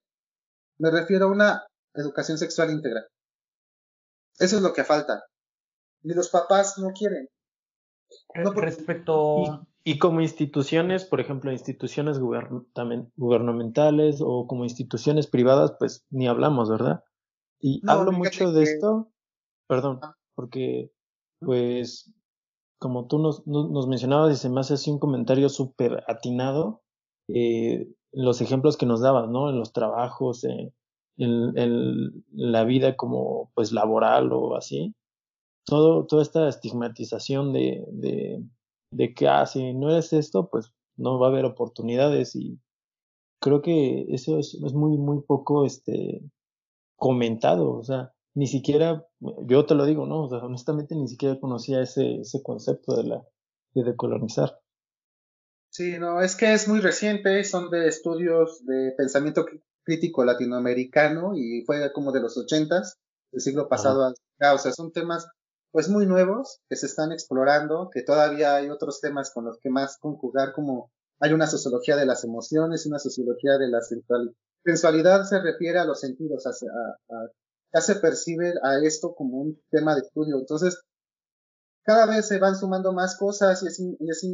me 0.78 0.90
refiero 0.90 1.26
a 1.26 1.32
una 1.32 1.66
educación 1.94 2.38
sexual 2.38 2.70
íntegra. 2.70 3.06
Eso 4.38 4.56
es 4.56 4.62
lo 4.62 4.72
que 4.72 4.84
falta. 4.84 5.24
Y 6.08 6.14
los 6.14 6.30
papás 6.30 6.78
no 6.78 6.92
quieren. 6.94 7.28
No 8.34 8.52
Respecto. 8.52 9.66
Y, 9.84 9.98
como 9.98 10.22
instituciones, 10.22 11.04
por 11.04 11.20
ejemplo, 11.20 11.52
instituciones 11.52 12.18
gubernamentales 12.18 14.20
o 14.22 14.46
como 14.46 14.64
instituciones 14.64 15.26
privadas, 15.26 15.74
pues 15.78 16.06
ni 16.08 16.26
hablamos, 16.26 16.70
¿verdad? 16.70 17.04
Y 17.60 17.82
hablo 17.86 18.12
mucho 18.12 18.52
de 18.52 18.62
esto, 18.62 19.10
perdón, 19.66 20.00
ah. 20.02 20.16
porque 20.34 20.90
pues 21.40 22.12
como 22.78 23.06
tú 23.06 23.18
nos, 23.18 23.46
nos, 23.46 23.88
mencionabas 23.88 24.32
y 24.32 24.36
se 24.36 24.48
me 24.48 24.60
hace 24.60 24.74
así 24.74 24.90
un 24.90 24.98
comentario 24.98 25.48
súper 25.48 26.04
atinado, 26.06 26.82
eh, 27.28 27.88
los 28.12 28.40
ejemplos 28.40 28.76
que 28.76 28.86
nos 28.86 29.00
dabas, 29.00 29.28
¿no? 29.28 29.50
En 29.50 29.58
los 29.58 29.72
trabajos, 29.72 30.44
en, 30.44 30.72
en, 31.18 32.24
la 32.32 32.64
vida 32.64 32.96
como 32.96 33.50
pues 33.54 33.72
laboral 33.72 34.32
o 34.32 34.56
así. 34.56 34.94
Todo, 35.68 36.06
toda 36.06 36.22
esta 36.22 36.48
estigmatización 36.48 37.52
de, 37.52 37.84
de, 37.92 38.42
de 38.90 39.14
que, 39.14 39.28
ah, 39.28 39.46
si 39.46 39.74
no 39.74 39.90
eres 39.90 40.12
esto, 40.12 40.48
pues 40.50 40.72
no 40.96 41.18
va 41.18 41.26
a 41.26 41.30
haber 41.30 41.44
oportunidades 41.44 42.34
y 42.34 42.58
creo 43.40 43.62
que 43.62 44.06
eso 44.08 44.38
es, 44.38 44.54
es 44.54 44.72
muy, 44.72 44.96
muy 44.96 45.22
poco, 45.22 45.64
este, 45.66 46.22
comentado, 46.96 47.70
o 47.72 47.84
sea, 47.84 48.12
ni 48.34 48.46
siquiera, 48.46 49.06
yo 49.46 49.66
te 49.66 49.74
lo 49.74 49.86
digo, 49.86 50.06
¿no? 50.06 50.24
O 50.24 50.28
sea, 50.28 50.38
honestamente 50.38 50.94
ni 50.94 51.08
siquiera 51.08 51.38
conocía 51.40 51.80
ese, 51.80 52.20
ese 52.20 52.42
concepto 52.42 52.96
de 52.96 53.04
la 53.04 53.24
de 53.74 53.84
decolonizar. 53.84 54.60
Sí, 55.70 55.98
no, 55.98 56.20
es 56.20 56.34
que 56.34 56.52
es 56.52 56.66
muy 56.66 56.80
reciente, 56.80 57.44
son 57.44 57.70
de 57.70 57.88
estudios 57.88 58.64
de 58.64 58.92
pensamiento 58.96 59.46
crítico 59.84 60.24
latinoamericano 60.24 61.32
y 61.36 61.62
fue 61.64 61.92
como 61.92 62.12
de 62.12 62.20
los 62.20 62.36
ochentas 62.36 62.94
del 63.30 63.40
siglo 63.40 63.68
pasado. 63.68 64.12
o 64.12 64.58
sea, 64.58 64.72
son 64.72 64.92
temas 64.92 65.28
pues 65.70 65.88
muy 65.88 66.06
nuevos 66.06 66.60
que 66.68 66.76
se 66.76 66.86
están 66.86 67.12
explorando, 67.12 67.90
que 67.92 68.02
todavía 68.02 68.56
hay 68.56 68.70
otros 68.70 69.00
temas 69.00 69.32
con 69.32 69.44
los 69.44 69.58
que 69.60 69.70
más 69.70 69.98
conjugar, 69.98 70.52
como 70.52 70.90
hay 71.20 71.32
una 71.32 71.46
sociología 71.46 71.96
de 71.96 72.06
las 72.06 72.24
emociones, 72.24 72.86
una 72.86 72.98
sociología 72.98 73.58
de 73.58 73.68
la 73.68 73.80
sensualidad. 73.80 74.34
Sensualidad 74.64 75.24
se 75.24 75.40
refiere 75.40 75.78
a 75.78 75.84
los 75.84 76.00
sentidos, 76.00 76.46
a, 76.46 76.50
a, 76.50 77.28
ya 77.72 77.80
se 77.80 77.96
percibe 77.96 78.54
a 78.62 78.78
esto 78.82 79.14
como 79.14 79.38
un 79.38 79.62
tema 79.70 79.94
de 79.94 80.00
estudio. 80.00 80.38
Entonces, 80.38 80.80
cada 81.84 82.06
vez 82.06 82.26
se 82.26 82.38
van 82.38 82.56
sumando 82.56 82.92
más 82.92 83.16
cosas 83.16 83.62
y 83.62 83.66
es, 83.66 83.80
es 84.00 84.26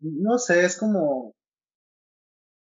no 0.00 0.38
sé, 0.38 0.64
es 0.64 0.76
como, 0.76 1.34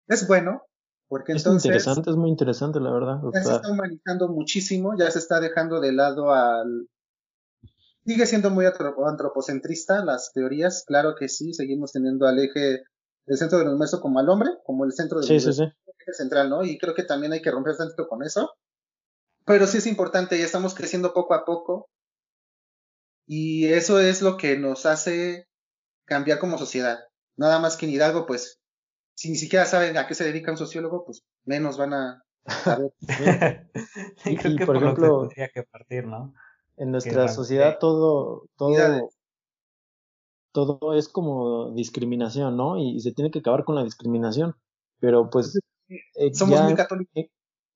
es 0.06 0.26
bueno, 0.26 0.62
porque 1.09 1.32
es 1.32 1.38
entonces... 1.38 1.66
interesante, 1.66 2.11
es 2.11 2.16
muy 2.16 2.30
interesante, 2.30 2.80
la 2.80 2.92
verdad. 2.92 3.20
Ya 3.32 3.42
se 3.42 3.54
está 3.54 3.70
humanizando 3.70 4.28
muchísimo, 4.28 4.94
ya 4.98 5.11
se 5.11 5.18
está 5.18 5.40
dejando 5.40 5.80
de 5.80 5.92
lado 5.92 6.32
al... 6.32 6.88
Sigue 8.09 8.24
siendo 8.24 8.48
muy 8.48 8.64
antropocentrista 8.64 10.02
las 10.02 10.32
teorías, 10.32 10.82
claro 10.86 11.14
que 11.14 11.28
sí, 11.28 11.52
seguimos 11.52 11.92
teniendo 11.92 12.26
al 12.26 12.38
eje 12.38 12.84
del 13.26 13.36
centro 13.36 13.59
del 13.59 13.68
universo 13.68 14.00
como 14.00 14.18
al 14.18 14.30
hombre, 14.30 14.48
como 14.64 14.86
el 14.86 14.92
centro 14.92 15.20
del 15.20 15.30
universo 15.30 15.74
central, 16.14 16.48
¿no? 16.48 16.64
Y 16.64 16.78
creo 16.78 16.94
que 16.94 17.02
también 17.02 17.34
hay 17.34 17.42
que 17.42 17.50
romper 17.50 17.76
tanto 17.76 18.09
con 18.09 18.22
eso. 18.22 18.50
Pero 19.44 19.66
sí 19.66 19.76
es 19.76 19.86
importante, 19.86 20.38
ya 20.38 20.46
estamos 20.46 20.74
creciendo 20.74 21.12
poco 21.12 21.34
a 21.34 21.44
poco 21.44 21.90
y 23.26 23.66
eso 23.66 24.00
es 24.00 24.22
lo 24.22 24.38
que 24.38 24.56
nos 24.56 24.86
hace 24.86 25.46
cambiar 26.06 26.38
como 26.38 26.56
sociedad. 26.56 27.00
Nada 27.36 27.59
más 27.59 27.76
que 27.76 27.84
en 27.84 27.92
Hidalgo, 27.92 28.24
pues, 28.24 28.59
si 29.14 29.28
ni 29.28 29.36
siquiera 29.36 29.66
saben 29.66 29.98
a 29.98 30.06
qué 30.06 30.14
se 30.14 30.24
dedica 30.24 30.50
un 30.50 30.56
sociólogo, 30.56 31.04
pues 31.04 31.24
menos 31.44 31.76
van 31.76 31.92
a 31.92 32.24
saber. 32.46 32.90
y, 34.24 34.36
creo 34.38 34.56
que 34.56 34.64
por, 34.64 34.78
ejemplo, 34.78 35.28
tendría 35.28 35.50
que 35.52 35.62
partir, 35.64 36.06
¿no? 36.06 36.32
En 36.79 36.93
nuestra 36.93 37.29
sociedad 37.29 37.79
todo, 37.79 38.47
todo, 38.57 39.11
todo 40.53 40.95
es 40.95 41.09
como 41.09 41.72
discriminación, 41.72 42.57
¿no? 42.57 42.79
Y, 42.79 43.01
se 43.01 43.12
tiene 43.12 43.31
que 43.31 43.41
acabar 43.41 43.64
con 43.64 43.74
la 43.74 43.85
discriminación. 43.85 44.55
Pero 45.01 45.31
pues... 45.31 45.59
Eh, 45.89 46.35
somos 46.35 46.61
muy 46.62 46.74
católicos 46.74 47.26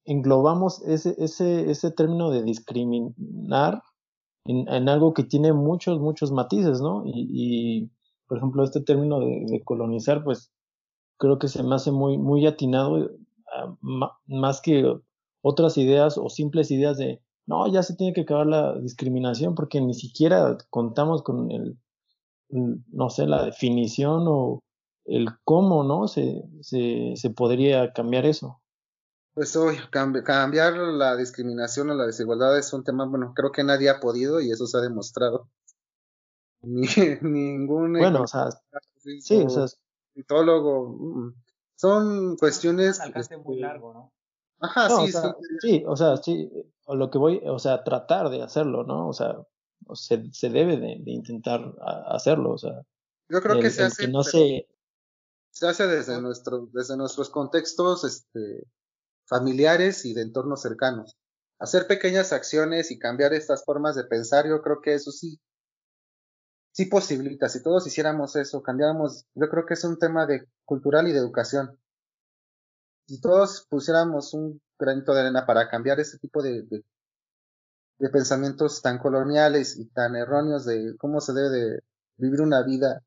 englobamos 0.04 0.82
ese, 0.82 1.14
ese, 1.18 1.70
ese 1.70 1.90
término 1.90 2.30
de 2.30 2.42
discriminar 2.42 3.82
en, 4.44 4.68
en, 4.68 4.88
algo 4.88 5.14
que 5.14 5.24
tiene 5.24 5.52
muchos, 5.52 6.00
muchos 6.00 6.32
matices, 6.32 6.80
¿no? 6.80 7.04
Y, 7.06 7.28
y 7.30 7.90
por 8.26 8.38
ejemplo, 8.38 8.64
este 8.64 8.80
término 8.80 9.20
de, 9.20 9.62
colonizar, 9.64 10.24
pues 10.24 10.50
creo 11.18 11.38
que 11.38 11.48
se 11.48 11.62
me 11.62 11.74
hace 11.74 11.92
muy, 11.92 12.18
muy 12.18 12.46
atinado, 12.46 13.10
ah, 13.52 13.76
más 14.26 14.60
que 14.60 14.90
otras 15.42 15.76
ideas 15.78 16.18
o 16.18 16.28
simples 16.28 16.70
ideas 16.70 16.96
de, 16.98 17.20
no, 17.46 17.66
ya 17.72 17.82
se 17.82 17.96
tiene 17.96 18.12
que 18.12 18.22
acabar 18.22 18.46
la 18.46 18.78
discriminación 18.78 19.54
porque 19.54 19.80
ni 19.80 19.94
siquiera 19.94 20.56
contamos 20.70 21.22
con 21.22 21.50
el, 21.50 21.78
no 22.48 23.10
sé, 23.10 23.26
la 23.26 23.44
definición 23.44 24.24
o 24.26 24.62
el 25.04 25.28
cómo, 25.44 25.82
¿no? 25.82 26.06
Se, 26.06 26.44
se, 26.60 27.14
se 27.16 27.30
podría 27.30 27.92
cambiar 27.92 28.26
eso. 28.26 28.60
Pues 29.34 29.56
hoy 29.56 29.78
cambiar 29.90 30.74
la 30.74 31.16
discriminación 31.16 31.90
o 31.90 31.94
la 31.94 32.04
desigualdad 32.04 32.58
es 32.58 32.72
un 32.72 32.84
tema, 32.84 33.06
bueno, 33.06 33.32
creo 33.34 33.50
que 33.50 33.64
nadie 33.64 33.88
ha 33.88 33.98
podido 33.98 34.40
y 34.40 34.50
eso 34.50 34.66
se 34.66 34.76
ha 34.76 34.80
demostrado. 34.80 35.48
Ni, 36.62 36.86
ningún 37.22 37.94
bueno, 37.94 38.22
o 38.22 38.26
sea, 38.26 38.50
sí, 39.20 39.42
o 39.42 39.48
sea, 39.48 39.64
mm, 40.14 41.34
son 41.74 42.36
cuestiones 42.36 43.00
alcance 43.00 43.36
muy 43.38 43.56
este, 43.56 43.66
largo, 43.66 43.92
¿no? 43.94 44.12
Ajá, 44.62 44.88
sí, 44.88 44.94
o 44.94 45.08
sea, 45.08 45.36
sí, 45.60 45.84
o 45.86 45.96
sea, 45.96 46.16
sí, 46.18 46.50
o 46.84 46.94
lo 46.94 47.10
que 47.10 47.18
voy, 47.18 47.42
o 47.44 47.58
sea, 47.58 47.82
tratar 47.82 48.30
de 48.30 48.42
hacerlo, 48.42 48.84
¿no? 48.84 49.08
O 49.08 49.12
sea, 49.12 49.36
se, 49.94 50.32
se 50.32 50.50
debe 50.50 50.76
de, 50.76 51.02
intentar 51.06 51.74
hacerlo, 52.06 52.52
o 52.52 52.58
sea. 52.58 52.82
Yo 53.28 53.40
creo 53.42 53.60
que 53.60 53.70
se 53.70 53.82
hace. 53.82 54.06
no 54.06 54.22
se... 54.22 54.68
se 55.50 55.66
hace 55.66 55.86
desde 55.88 56.20
nuestro, 56.22 56.68
desde 56.72 56.96
nuestros 56.96 57.28
contextos, 57.30 58.04
este, 58.04 58.68
familiares 59.26 60.04
y 60.04 60.14
de 60.14 60.22
entornos 60.22 60.62
cercanos. 60.62 61.16
Hacer 61.58 61.88
pequeñas 61.88 62.32
acciones 62.32 62.92
y 62.92 62.98
cambiar 62.98 63.32
estas 63.32 63.64
formas 63.64 63.96
de 63.96 64.04
pensar, 64.04 64.46
yo 64.46 64.62
creo 64.62 64.80
que 64.80 64.94
eso 64.94 65.10
sí, 65.10 65.40
sí 66.72 66.86
posibilita. 66.86 67.48
Si 67.48 67.62
todos 67.64 67.86
hiciéramos 67.86 68.36
eso, 68.36 68.62
cambiáramos, 68.62 69.26
yo 69.34 69.48
creo 69.48 69.66
que 69.66 69.74
es 69.74 69.82
un 69.82 69.98
tema 69.98 70.26
de 70.26 70.46
cultural 70.64 71.08
y 71.08 71.12
de 71.12 71.18
educación. 71.18 71.78
Si 73.06 73.20
todos 73.20 73.66
pusiéramos 73.68 74.32
un 74.34 74.60
granito 74.78 75.14
de 75.14 75.20
arena 75.20 75.46
para 75.46 75.68
cambiar 75.68 76.00
ese 76.00 76.18
tipo 76.18 76.42
de, 76.42 76.62
de, 76.62 78.10
pensamientos 78.10 78.82
tan 78.82 78.98
coloniales 78.98 79.76
y 79.78 79.86
tan 79.86 80.16
erróneos 80.16 80.64
de 80.64 80.96
cómo 80.98 81.20
se 81.20 81.32
debe 81.32 81.50
de 81.50 81.80
vivir 82.16 82.40
una 82.40 82.62
vida 82.62 83.02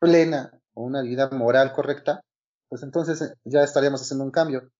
plena 0.00 0.60
o 0.74 0.82
una 0.82 1.02
vida 1.02 1.30
moral 1.30 1.72
correcta, 1.72 2.22
pues 2.68 2.82
entonces 2.82 3.34
ya 3.44 3.62
estaríamos 3.62 4.02
haciendo 4.02 4.24
un 4.24 4.32
cambio 4.32 4.70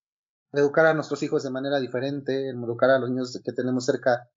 educar 0.61 0.87
a 0.87 0.95
nuestros 0.95 1.23
hijos 1.23 1.43
de 1.43 1.51
manera 1.51 1.81
diferente, 1.81 2.49
educar 2.49 2.91
a 2.91 2.99
los 2.99 3.11
niños 3.11 3.41
que 3.45 3.53
tenemos 3.53 3.85
cerca 3.85 4.29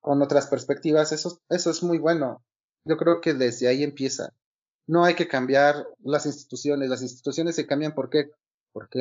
con 0.00 0.22
otras 0.22 0.46
perspectivas, 0.46 1.12
eso, 1.12 1.40
eso 1.48 1.70
es 1.70 1.82
muy 1.82 1.98
bueno. 1.98 2.42
Yo 2.84 2.96
creo 2.96 3.20
que 3.20 3.34
desde 3.34 3.68
ahí 3.68 3.82
empieza. 3.82 4.32
No 4.86 5.04
hay 5.04 5.14
que 5.14 5.26
cambiar 5.26 5.86
las 6.04 6.26
instituciones, 6.26 6.88
las 6.88 7.02
instituciones 7.02 7.56
se 7.56 7.66
cambian 7.66 7.94
¿por 7.94 8.08
porque 8.76 9.00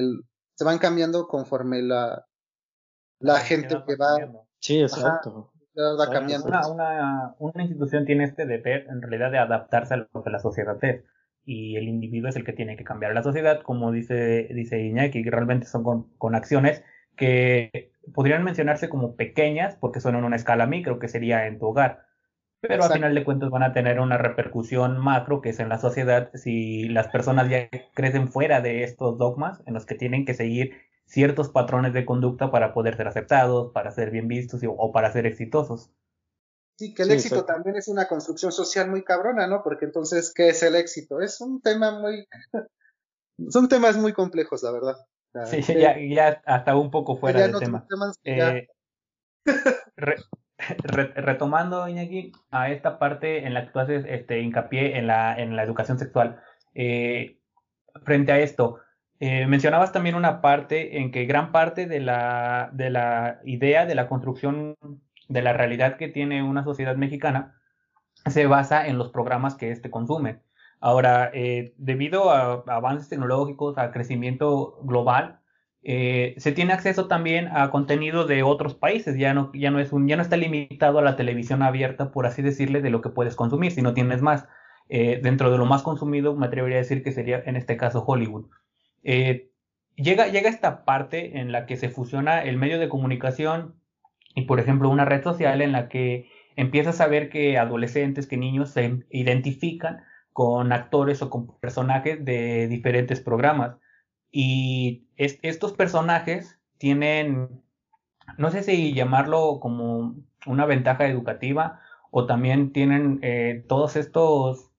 se 0.54 0.64
van 0.64 0.78
cambiando 0.78 1.28
conforme 1.28 1.82
la, 1.82 2.26
la 3.20 3.40
gente 3.42 3.76
que 3.86 3.98
va. 3.98 4.16
Sí, 4.60 4.80
exacto. 4.80 5.52
va 5.78 6.10
cambiando. 6.10 6.48
Una, 6.48 6.66
una, 6.70 7.36
una, 7.40 7.62
institución 7.62 8.06
tiene 8.06 8.24
este 8.24 8.46
deber 8.46 8.88
en 8.90 9.02
realidad 9.02 9.32
de 9.32 9.38
adaptarse 9.38 9.96
a 9.96 10.08
lo 10.14 10.24
que 10.24 10.30
la 10.30 10.40
sociedad 10.40 10.82
es 10.82 11.04
y 11.44 11.76
el 11.76 11.90
individuo 11.90 12.30
es 12.30 12.38
el 12.38 12.46
que 12.46 12.54
tiene 12.54 12.78
que 12.78 12.86
cambiar 12.86 13.14
la 13.14 13.22
sociedad, 13.22 13.62
como 13.64 13.92
dice, 13.92 14.48
dice 14.54 14.80
Iñaki, 14.80 15.26
que 15.26 15.30
realmente 15.30 15.68
son 15.68 16.08
con, 16.18 16.36
acciones 16.36 16.82
que 17.18 17.92
podrían 18.14 18.46
mencionarse 18.46 18.88
como 18.88 19.18
pequeñas 19.18 19.76
porque 19.76 20.00
son 20.00 20.16
en 20.16 20.24
una 20.24 20.38
escala 20.38 20.68
micro, 20.68 21.00
que 21.00 21.10
sería 21.10 21.48
en 21.48 21.60
tu 21.60 21.66
hogar. 21.68 22.06
Pero 22.68 22.84
a 22.84 22.90
final 22.90 23.16
de 23.16 23.24
cuentas 23.24 23.50
van 23.50 23.64
a 23.64 23.74
tener 23.74 24.00
una 24.00 24.18
repercusión 24.18 24.98
macro, 24.98 25.42
que 25.42 25.50
es 25.50 25.60
en 25.60 25.70
la 25.70 25.80
sociedad, 25.80 26.30
si 26.34 26.90
las 26.90 27.08
personas 27.08 27.50
ya 27.50 27.70
crecen 27.94 28.30
fuera 28.30 28.62
de 28.62 28.84
estos 28.84 29.18
dogmas 29.18 29.62
en 29.66 29.74
los 29.74 29.86
que 29.86 29.96
tienen 29.96 30.26
que 30.26 30.34
seguir 30.34 30.74
ciertos 31.06 31.50
patrones 31.50 31.94
de 31.94 32.06
conducta 32.06 32.52
para 32.52 32.74
poder 32.74 32.98
ser 32.98 33.08
aceptados, 33.08 33.72
para 33.72 33.92
ser 33.92 34.12
bien 34.12 34.28
vistos 34.28 34.62
o 34.66 34.92
para 34.92 35.12
ser 35.12 35.26
exitosos. 35.26 35.92
Sí, 36.78 36.94
que 36.94 37.04
el 37.04 37.12
éxito 37.12 37.46
también 37.46 37.78
es 37.78 37.88
una 37.88 38.08
construcción 38.08 38.52
social 38.52 38.90
muy 38.90 39.04
cabrona, 39.04 39.48
¿no? 39.48 39.64
Porque 39.64 39.86
entonces, 39.86 40.34
¿qué 40.34 40.50
es 40.50 40.62
el 40.62 40.76
éxito? 40.76 41.22
Es 41.22 41.40
un 41.40 41.62
tema 41.62 42.00
muy... 42.00 42.28
Son 43.50 43.70
temas 43.70 43.98
muy 43.98 44.14
complejos, 44.14 44.64
la 44.64 44.72
verdad. 44.72 44.96
sí, 45.46 45.62
ya, 45.74 45.98
ya, 45.98 46.42
hasta 46.46 46.76
un 46.76 46.92
poco 46.92 47.18
fuera 47.18 47.48
del 47.48 47.60
tema. 47.60 47.86
Eh, 48.24 48.68
retomando, 51.16 51.88
Iñaki, 51.88 52.32
a 52.52 52.70
esta 52.70 53.00
parte 53.00 53.46
en 53.46 53.54
la 53.54 53.66
que 53.66 53.72
tú 53.72 53.80
haces 53.80 54.06
este, 54.08 54.42
hincapié 54.42 54.98
en 54.98 55.08
la, 55.08 55.38
en 55.38 55.56
la 55.56 55.64
educación 55.64 56.00
sexual, 56.00 56.40
eh, 56.74 57.40
frente 58.04 58.32
a 58.32 58.40
esto, 58.40 58.80
eh, 59.20 59.48
mencionabas 59.48 59.92
también 59.92 60.16
una 60.16 60.42
parte 60.42 61.00
en 61.00 61.12
que 61.12 61.26
gran 61.26 61.52
parte 61.52 61.88
de 61.88 62.00
la, 62.00 62.70
de 62.74 62.90
la 62.90 63.40
idea 63.46 63.86
de 63.86 63.96
la 63.96 64.08
construcción 64.08 64.76
de 65.28 65.42
la 65.42 65.54
realidad 65.54 65.98
que 65.98 66.10
tiene 66.10 66.44
una 66.44 66.64
sociedad 66.64 66.96
mexicana 66.96 67.56
se 68.26 68.48
basa 68.48 68.88
en 68.88 68.98
los 68.98 69.10
programas 69.12 69.56
que 69.56 69.72
éste 69.72 69.90
consume. 69.90 70.42
Ahora, 70.80 71.32
eh, 71.34 71.74
debido 71.78 72.32
a 72.32 72.64
avances 72.68 73.10
tecnológicos, 73.10 73.78
a 73.78 73.92
crecimiento 73.92 74.80
global, 74.84 75.40
eh, 75.88 76.34
se 76.38 76.52
tiene 76.52 76.74
acceso 76.74 77.08
también 77.08 77.48
a 77.48 77.70
contenido 77.70 78.26
de 78.26 78.44
otros 78.44 78.74
países. 78.74 79.18
Ya 79.18 79.34
no, 79.34 79.52
ya 79.54 79.70
no 79.72 79.80
es 79.80 79.94
un, 79.94 80.08
ya 80.08 80.16
no 80.16 80.24
está 80.24 80.36
limitado 80.36 81.00
a 81.00 81.04
la 81.04 81.16
televisión 81.16 81.62
abierta, 81.62 82.12
por 82.12 82.26
así 82.26 82.42
decirle, 82.42 82.82
de 82.82 82.90
lo 82.90 83.02
que 83.02 83.10
puedes 83.10 83.36
consumir, 83.36 83.72
si 83.72 83.82
no 83.82 83.94
tienes 83.94 84.22
más. 84.22 84.48
Eh, 84.90 85.20
dentro 85.22 85.52
de 85.52 85.58
lo 85.58 85.66
más 85.66 85.84
consumido, 85.84 86.36
me 86.36 86.48
atrevería 86.48 86.78
a 86.78 86.82
decir 86.82 87.04
que 87.04 87.12
sería 87.12 87.42
en 87.46 87.56
este 87.56 87.78
caso 87.78 88.04
Hollywood. 88.06 88.48
llega, 89.04 90.28
llega 90.28 90.50
esta 90.50 90.86
parte 90.86 91.40
en 91.40 91.52
la 91.52 91.66
que 91.66 91.78
se 91.78 91.90
fusiona 91.90 92.44
el 92.44 92.58
medio 92.58 92.80
de 92.80 92.90
comunicación 92.90 93.76
y, 94.36 94.42
por 94.44 94.60
ejemplo, 94.60 94.90
una 94.90 95.06
red 95.06 95.24
social 95.24 95.62
en 95.62 95.72
la 95.72 95.88
que 95.88 96.30
empiezas 96.56 97.00
a 97.00 97.08
ver 97.08 97.30
que 97.30 97.58
adolescentes, 97.58 98.28
que 98.28 98.38
niños 98.38 98.72
se 98.72 99.04
identifican 99.10 100.04
con 100.34 100.74
actores 100.74 101.22
o 101.22 101.30
con 101.30 101.58
personajes 101.60 102.26
de 102.26 102.68
diferentes 102.68 103.22
programas. 103.22 103.78
Y 104.38 105.08
estos 105.16 105.72
personajes 105.72 106.60
tienen, 106.78 107.64
no 108.38 108.52
sé 108.52 108.64
si 108.64 108.94
llamarlo 108.94 109.62
como 109.62 110.18
una 110.46 110.66
ventaja 110.66 111.08
educativa 111.08 111.80
o 112.12 112.26
también 112.26 112.74
tienen 112.74 113.20
eh, 113.22 113.64
todos 113.70 113.96
estos, 113.96 114.72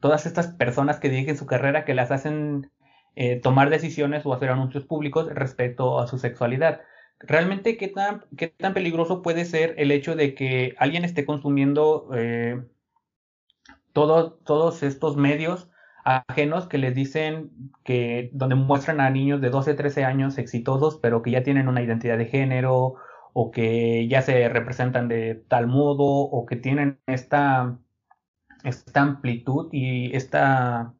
todas 0.00 0.24
estas 0.24 0.46
personas 0.46 1.00
que 1.00 1.10
dirigen 1.10 1.36
su 1.36 1.44
carrera 1.44 1.84
que 1.84 1.92
las 1.92 2.10
hacen 2.10 2.70
eh, 3.14 3.38
tomar 3.42 3.68
decisiones 3.68 4.24
o 4.24 4.32
hacer 4.32 4.48
anuncios 4.48 4.86
públicos 4.86 5.26
respecto 5.34 6.00
a 6.00 6.06
su 6.06 6.16
sexualidad. 6.16 6.80
Realmente 7.20 7.76
qué 7.76 7.88
tan, 7.88 8.24
qué 8.38 8.48
tan 8.48 8.72
peligroso 8.72 9.20
puede 9.20 9.44
ser 9.44 9.74
el 9.76 9.90
hecho 9.90 10.16
de 10.16 10.34
que 10.34 10.74
alguien 10.78 11.04
esté 11.04 11.26
consumiendo 11.26 12.08
eh, 12.14 12.64
todos 13.92 14.82
estos 14.82 15.18
medios 15.18 15.68
ajenos 16.04 16.66
que 16.68 16.78
les 16.78 16.94
dicen 16.94 17.50
que 17.84 18.30
donde 18.32 18.54
muestran 18.56 19.00
a 19.00 19.10
niños 19.10 19.40
de 19.40 19.50
12, 19.50 19.74
13 19.74 20.04
años 20.04 20.38
exitosos, 20.38 20.98
pero 21.00 21.22
que 21.22 21.30
ya 21.30 21.42
tienen 21.42 21.68
una 21.68 21.82
identidad 21.82 22.18
de 22.18 22.26
género 22.26 22.94
o 23.32 23.50
que 23.50 24.08
ya 24.08 24.22
se 24.22 24.48
representan 24.48 25.08
de 25.08 25.36
tal 25.48 25.66
modo 25.66 26.04
o 26.04 26.44
que 26.46 26.56
tienen 26.56 26.98
esta, 27.06 27.78
esta 28.64 29.00
amplitud 29.00 29.68
y 29.72 30.14
esta, 30.14 30.94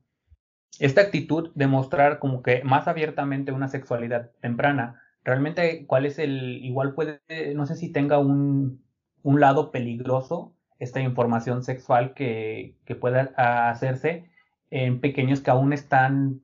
esta 0.79 1.01
actitud 1.03 1.51
de 1.55 1.67
mostrar 1.67 2.19
como 2.19 2.43
que 2.43 2.63
más 2.65 2.89
abiertamente 2.89 3.53
una 3.53 3.69
sexualidad 3.69 4.31
temprana. 4.41 5.03
Realmente 5.25 5.87
cuál 5.87 6.07
es 6.07 6.19
el, 6.19 6.65
igual 6.65 6.95
puede, 6.95 7.21
no 7.55 7.67
sé 7.67 7.77
si 7.77 7.93
tenga 7.93 8.19
un, 8.19 8.83
un 9.23 9.41
lado 9.41 9.71
peligroso 9.71 10.55
esta 10.79 11.01
información 11.01 11.63
sexual 11.63 12.15
que, 12.15 12.77
que 12.85 12.97
pueda 12.97 13.33
hacerse 13.37 14.32
en 14.73 15.03
pequeños 15.03 15.43
que 15.43 15.51
aún 15.51 15.75
están 15.75 16.41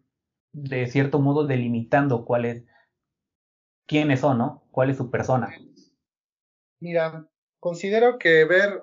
de 0.52 0.86
cierto 0.86 1.18
modo 1.18 1.46
delimitando 1.46 2.26
cuál 2.26 2.44
es, 2.44 2.64
quiénes 3.86 4.20
son, 4.20 4.36
¿no? 4.36 4.68
¿Cuál 4.70 4.90
es 4.90 4.98
su 4.98 5.10
persona? 5.10 5.56
Mira, 6.78 7.26
considero 7.58 8.18
que 8.18 8.44
ver, 8.44 8.82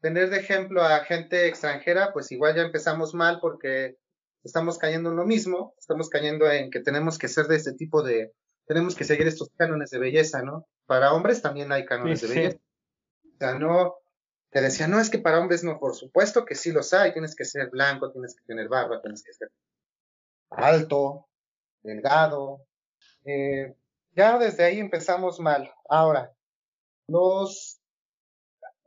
tener 0.00 0.30
de 0.30 0.38
ejemplo 0.38 0.82
a 0.82 1.00
gente 1.00 1.48
extranjera, 1.48 2.12
pues 2.12 2.30
igual 2.30 2.54
ya 2.54 2.62
empezamos 2.62 3.12
mal 3.12 3.40
porque 3.40 3.96
estamos 4.44 4.78
cayendo 4.78 5.10
en 5.10 5.16
lo 5.16 5.26
mismo, 5.26 5.74
estamos 5.76 6.08
cayendo 6.08 6.48
en 6.48 6.70
que 6.70 6.78
tenemos 6.78 7.18
que 7.18 7.26
ser 7.26 7.46
de 7.46 7.56
este 7.56 7.72
tipo 7.72 8.04
de, 8.04 8.34
tenemos 8.68 8.94
que 8.94 9.02
seguir 9.02 9.26
estos 9.26 9.50
cánones 9.56 9.90
de 9.90 9.98
belleza, 9.98 10.42
¿no? 10.42 10.68
Para 10.86 11.12
hombres 11.12 11.42
también 11.42 11.72
hay 11.72 11.84
cánones 11.84 12.20
de 12.20 12.28
belleza. 12.28 12.58
O 13.24 13.36
sea, 13.36 13.58
no, 13.58 13.94
te 14.54 14.60
decía, 14.60 14.86
no, 14.86 15.00
es 15.00 15.10
que 15.10 15.18
para 15.18 15.40
hombres 15.40 15.64
no, 15.64 15.80
por 15.80 15.96
supuesto 15.96 16.44
que 16.44 16.54
sí 16.54 16.70
los 16.70 16.92
hay, 16.92 17.12
tienes 17.12 17.34
que 17.34 17.44
ser 17.44 17.70
blanco, 17.70 18.12
tienes 18.12 18.36
que 18.36 18.44
tener 18.44 18.68
barba, 18.68 19.02
tienes 19.02 19.24
que 19.24 19.32
ser 19.32 19.50
alto, 20.48 21.26
delgado. 21.82 22.64
Eh, 23.24 23.74
ya 24.12 24.38
desde 24.38 24.62
ahí 24.62 24.78
empezamos 24.78 25.40
mal. 25.40 25.74
Ahora, 25.88 26.32
los 27.08 27.80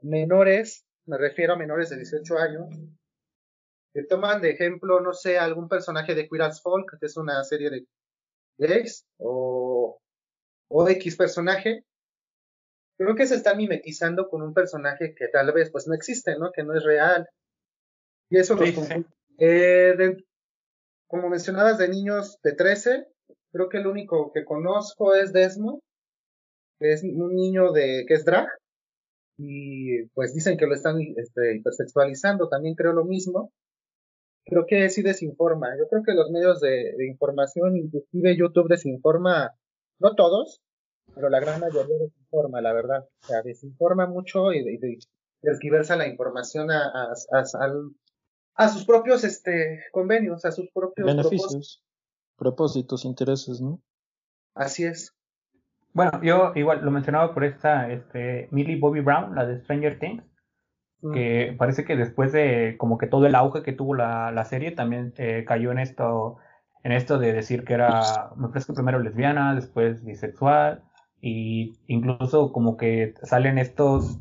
menores, 0.01 0.85
me 1.05 1.17
refiero 1.17 1.55
a 1.55 1.57
menores 1.57 1.89
de 1.89 1.97
18 1.97 2.37
años, 2.37 2.69
que 3.93 4.03
toman 4.03 4.39
de 4.39 4.51
ejemplo, 4.51 5.01
no 5.01 5.11
sé, 5.11 5.37
algún 5.37 5.67
personaje 5.67 6.15
de 6.15 6.29
Queer 6.29 6.43
as 6.43 6.61
Folk, 6.61 6.97
que 6.97 7.07
es 7.07 7.17
una 7.17 7.43
serie 7.43 7.69
de 7.69 7.85
gays, 8.57 9.05
o 9.17 9.99
o 10.69 10.87
X 10.87 11.15
personaje, 11.15 11.83
creo 12.97 13.15
que 13.15 13.27
se 13.27 13.35
está 13.35 13.55
mimetizando 13.55 14.29
con 14.29 14.41
un 14.41 14.53
personaje 14.53 15.13
que 15.15 15.27
tal 15.27 15.51
vez 15.51 15.69
pues 15.71 15.87
no 15.87 15.93
existe, 15.93 16.37
¿no? 16.37 16.51
Que 16.51 16.63
no 16.63 16.75
es 16.75 16.83
real. 16.83 17.29
Y 18.29 18.37
eso 18.37 18.55
los 18.55 18.69
eh, 19.39 20.17
como 21.07 21.29
mencionabas 21.29 21.77
de 21.77 21.87
niños 21.87 22.39
de 22.43 22.53
13, 22.53 23.07
creo 23.51 23.69
que 23.69 23.77
el 23.77 23.87
único 23.87 24.31
que 24.33 24.43
conozco 24.43 25.15
es 25.15 25.31
Desmo, 25.31 25.81
que 26.79 26.91
es 26.91 27.03
un 27.03 27.35
niño 27.35 27.71
de 27.71 28.05
que 28.07 28.15
es 28.15 28.25
drag 28.25 28.47
y 29.37 30.03
pues 30.15 30.33
dicen 30.33 30.57
que 30.57 30.65
lo 30.65 30.73
están 30.73 30.99
este, 31.15 31.55
hipersexualizando, 31.55 32.49
también 32.49 32.75
creo 32.75 32.93
lo 32.93 33.05
mismo. 33.05 33.51
Creo 34.45 34.65
que 34.65 34.89
sí 34.89 35.01
desinforma. 35.01 35.77
Yo 35.77 35.87
creo 35.89 36.03
que 36.03 36.13
los 36.13 36.31
medios 36.31 36.61
de, 36.61 36.93
de 36.97 37.07
información, 37.07 37.75
inclusive 37.75 38.37
YouTube 38.37 38.69
desinforma 38.69 39.51
no 39.99 40.15
todos, 40.15 40.61
pero 41.13 41.29
la 41.29 41.39
gran 41.39 41.59
mayoría 41.59 41.97
desinforma, 42.27 42.61
la 42.61 42.73
verdad. 42.73 43.07
O 43.23 43.25
sea, 43.25 43.41
desinforma 43.41 44.07
mucho 44.07 44.53
y, 44.53 44.59
y, 44.59 44.99
la 45.41 46.07
información 46.07 46.71
a, 46.71 46.87
a, 46.87 47.13
a, 48.55 48.69
sus 48.69 48.85
propios 48.85 49.23
este, 49.23 49.83
convenios, 49.91 50.45
a 50.45 50.51
sus 50.51 50.69
propios 50.71 51.05
beneficios, 51.05 51.83
propósitos, 52.35 53.05
intereses, 53.05 53.61
¿no? 53.61 53.81
Así 54.55 54.83
es. 54.83 55.13
Bueno, 55.93 56.21
yo 56.21 56.51
igual 56.55 56.83
lo 56.83 56.91
mencionaba 56.91 57.33
por 57.33 57.43
esta 57.43 57.91
este, 57.91 58.47
Millie 58.51 58.79
Bobby 58.79 59.01
Brown, 59.01 59.35
la 59.35 59.45
de 59.45 59.61
Stranger 59.61 59.99
Things, 59.99 60.23
mm. 61.01 61.13
que 61.13 61.55
parece 61.57 61.85
que 61.85 61.95
después 61.95 62.31
de 62.31 62.75
como 62.77 62.97
que 62.97 63.07
todo 63.07 63.25
el 63.25 63.35
auge 63.35 63.63
que 63.63 63.73
tuvo 63.73 63.95
la, 63.95 64.31
la 64.31 64.45
serie 64.45 64.71
también 64.71 65.13
eh, 65.17 65.45
cayó 65.47 65.71
en 65.71 65.79
esto 65.79 66.37
en 66.83 66.91
esto 66.91 67.17
de 67.19 67.33
decir 67.33 67.65
que 67.65 67.73
era, 67.73 68.31
me 68.37 68.47
parece 68.47 68.67
que 68.67 68.73
primero 68.73 68.99
lesbiana, 68.99 69.55
después 69.55 70.03
bisexual, 70.05 70.83
y 71.21 71.77
incluso 71.87 72.51
como 72.51 72.77
que 72.77 73.13
salen 73.23 73.57
estos 73.57 74.19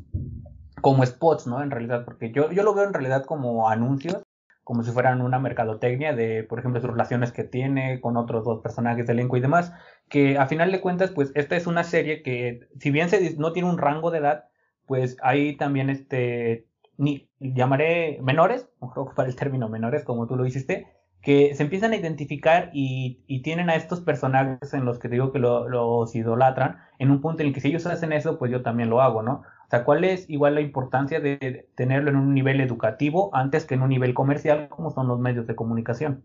como 0.81 1.05
spots, 1.05 1.47
¿no? 1.47 1.61
En 1.61 1.71
realidad, 1.71 2.05
porque 2.05 2.31
yo, 2.31 2.51
yo 2.51 2.63
lo 2.63 2.73
veo 2.73 2.85
en 2.85 2.93
realidad 2.93 3.25
como 3.25 3.69
anuncios, 3.69 4.23
como 4.63 4.83
si 4.83 4.91
fueran 4.91 5.21
una 5.21 5.39
mercadotecnia 5.39 6.13
de, 6.13 6.43
por 6.43 6.59
ejemplo, 6.59 6.81
sus 6.81 6.89
relaciones 6.89 7.31
que 7.31 7.43
tiene 7.43 8.01
con 8.01 8.17
otros 8.17 8.43
dos 8.43 8.61
personajes 8.61 9.07
de 9.07 9.13
elenco 9.13 9.37
y 9.37 9.41
demás, 9.41 9.73
que 10.09 10.37
a 10.37 10.47
final 10.47 10.71
de 10.71 10.81
cuentas, 10.81 11.11
pues 11.11 11.31
esta 11.35 11.55
es 11.55 11.67
una 11.67 11.83
serie 11.83 12.21
que, 12.21 12.67
si 12.79 12.91
bien 12.91 13.09
se, 13.09 13.35
no 13.37 13.53
tiene 13.53 13.69
un 13.69 13.77
rango 13.77 14.11
de 14.11 14.19
edad, 14.19 14.45
pues 14.85 15.17
hay 15.21 15.55
también 15.57 15.89
este, 15.89 16.67
ni, 16.97 17.29
llamaré 17.39 18.19
menores, 18.21 18.67
mejor 18.81 18.99
ocupar 18.99 19.27
el 19.27 19.35
término 19.35 19.69
menores 19.69 20.03
como 20.03 20.27
tú 20.27 20.35
lo 20.35 20.45
hiciste, 20.45 20.87
que 21.21 21.55
se 21.55 21.63
empiezan 21.63 21.91
a 21.91 21.97
identificar 21.97 22.69
y, 22.73 23.23
tienen 23.43 23.69
a 23.69 23.75
estos 23.75 24.01
personajes 24.01 24.73
en 24.73 24.85
los 24.85 24.99
que 24.99 25.09
digo 25.09 25.31
que 25.31 25.39
los 25.39 26.15
idolatran, 26.15 26.77
en 26.99 27.11
un 27.11 27.21
punto 27.21 27.41
en 27.41 27.49
el 27.49 27.53
que 27.53 27.61
si 27.61 27.69
ellos 27.69 27.85
hacen 27.85 28.13
eso, 28.13 28.37
pues 28.37 28.51
yo 28.51 28.61
también 28.61 28.89
lo 28.89 29.01
hago, 29.01 29.21
¿no? 29.21 29.43
O 29.67 29.69
sea, 29.69 29.83
¿cuál 29.83 30.03
es 30.03 30.29
igual 30.29 30.55
la 30.55 30.61
importancia 30.61 31.19
de 31.19 31.69
tenerlo 31.75 32.09
en 32.09 32.15
un 32.15 32.33
nivel 32.33 32.61
educativo 32.61 33.29
antes 33.33 33.65
que 33.65 33.75
en 33.75 33.81
un 33.81 33.89
nivel 33.89 34.13
comercial, 34.13 34.69
como 34.69 34.91
son 34.91 35.07
los 35.07 35.19
medios 35.19 35.47
de 35.47 35.55
comunicación? 35.55 36.23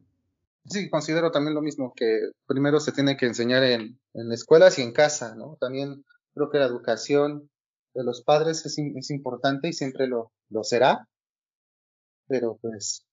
Sí, 0.67 0.89
considero 0.89 1.33
también 1.33 1.55
lo 1.55 1.63
mismo, 1.63 1.93
que 1.97 2.31
primero 2.47 2.79
se 2.79 2.93
tiene 2.93 3.17
que 3.17 3.27
enseñar 3.27 3.65
en, 3.65 3.99
en 4.15 4.33
escuelas 4.33 4.79
y 4.79 4.83
en 4.83 4.93
casa, 4.93 5.35
¿no? 5.35 5.57
También 5.61 6.05
creo 6.35 6.51
que 6.51 6.59
la 6.59 6.67
educación 6.67 7.51
de 7.95 8.05
los 8.05 8.23
padres 8.23 8.65
es, 8.65 8.79
es 8.79 9.11
importante 9.11 9.69
y 9.69 9.73
siempre 9.73 10.07
lo, 10.07 10.33
lo 10.49 10.63
será, 10.63 11.09
pero 12.29 12.59
pues, 12.63 13.05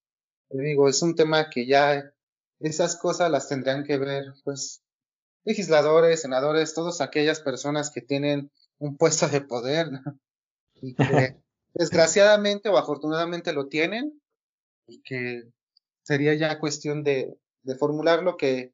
digo, 0.49 0.89
es 0.89 1.01
un 1.01 1.15
tema 1.15 1.49
que 1.49 1.65
ya 1.65 2.13
esas 2.59 2.97
cosas 2.97 3.31
las 3.31 3.47
tendrían 3.47 3.83
que 3.83 3.97
ver, 3.97 4.33
pues, 4.43 4.83
legisladores, 5.43 6.21
senadores, 6.21 6.73
todas 6.73 7.01
aquellas 7.01 7.39
personas 7.39 7.91
que 7.91 8.01
tienen 8.01 8.51
un 8.77 8.97
puesto 8.97 9.27
de 9.27 9.41
poder, 9.41 9.91
¿no? 9.91 10.01
y 10.81 10.95
que 10.95 11.03
desgraciadamente 11.73 12.69
o 12.69 12.77
afortunadamente 12.77 13.53
lo 13.53 13.67
tienen, 13.67 14.21
y 14.87 15.01
que 15.01 15.43
sería 16.03 16.33
ya 16.33 16.59
cuestión 16.59 17.03
de, 17.03 17.37
de 17.63 17.75
formular 17.75 18.23
lo 18.23 18.37
que, 18.37 18.73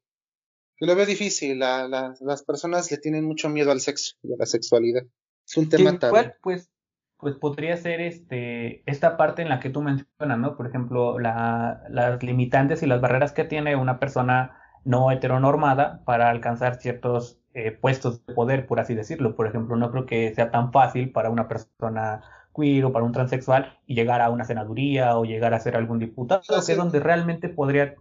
que 0.78 0.86
lo 0.86 0.96
veo 0.96 1.06
difícil. 1.06 1.60
La, 1.60 1.88
la, 1.88 2.16
las 2.22 2.44
personas 2.44 2.90
le 2.92 2.98
tienen 2.98 3.26
mucho 3.26 3.50
miedo 3.50 3.72
al 3.72 3.82
sexo 3.82 4.16
y 4.24 4.34
a 4.34 4.38
la 4.38 4.46
sexualidad. 4.46 5.04
Es 5.46 5.58
un 5.58 5.70
tema 5.70 6.00
tabú. 6.00 6.18
Pues, 6.42 6.70
pues 7.18 7.36
podría 7.36 7.78
ser 7.78 8.02
este, 8.02 8.84
esta 8.90 9.18
parte 9.18 9.42
en 9.42 9.50
la 9.50 9.60
que 9.60 9.70
tú 9.70 9.82
mencionas, 9.82 10.38
¿no? 10.38 10.56
Por 10.56 10.68
ejemplo, 10.68 11.20
la, 11.20 11.84
las 11.90 12.22
limitantes 12.24 12.84
y 12.84 12.88
las 12.88 13.02
barreras 13.02 13.32
que 13.32 13.44
tiene 13.46 13.76
una 13.76 14.00
persona 14.00 14.58
no 14.84 15.12
heteronormada 15.12 16.04
para 16.06 16.30
alcanzar 16.30 16.76
ciertos 16.76 17.40
eh, 17.54 17.72
puestos 17.72 18.26
de 18.26 18.34
poder, 18.34 18.68
por 18.68 18.80
así 18.80 18.94
decirlo. 18.94 19.36
Por 19.36 19.48
ejemplo, 19.48 19.76
no 19.76 19.92
creo 19.92 20.06
que 20.06 20.34
sea 20.36 20.52
tan 20.52 20.72
fácil 20.72 21.12
para 21.12 21.30
una 21.30 21.48
persona 21.48 22.22
queer 22.56 22.86
o 22.86 22.92
para 22.92 23.06
un 23.06 23.12
transexual 23.12 23.80
y 23.86 23.96
llegar 23.96 24.22
a 24.22 24.30
una 24.30 24.46
senaduría 24.46 25.18
o 25.18 25.26
llegar 25.26 25.54
a 25.54 25.60
ser 25.60 25.76
algún 25.76 26.00
diputado, 26.00 26.42
que 26.42 26.72
es 26.72 26.78
donde 26.78 27.00
realmente 27.00 27.50
podría, 27.50 27.96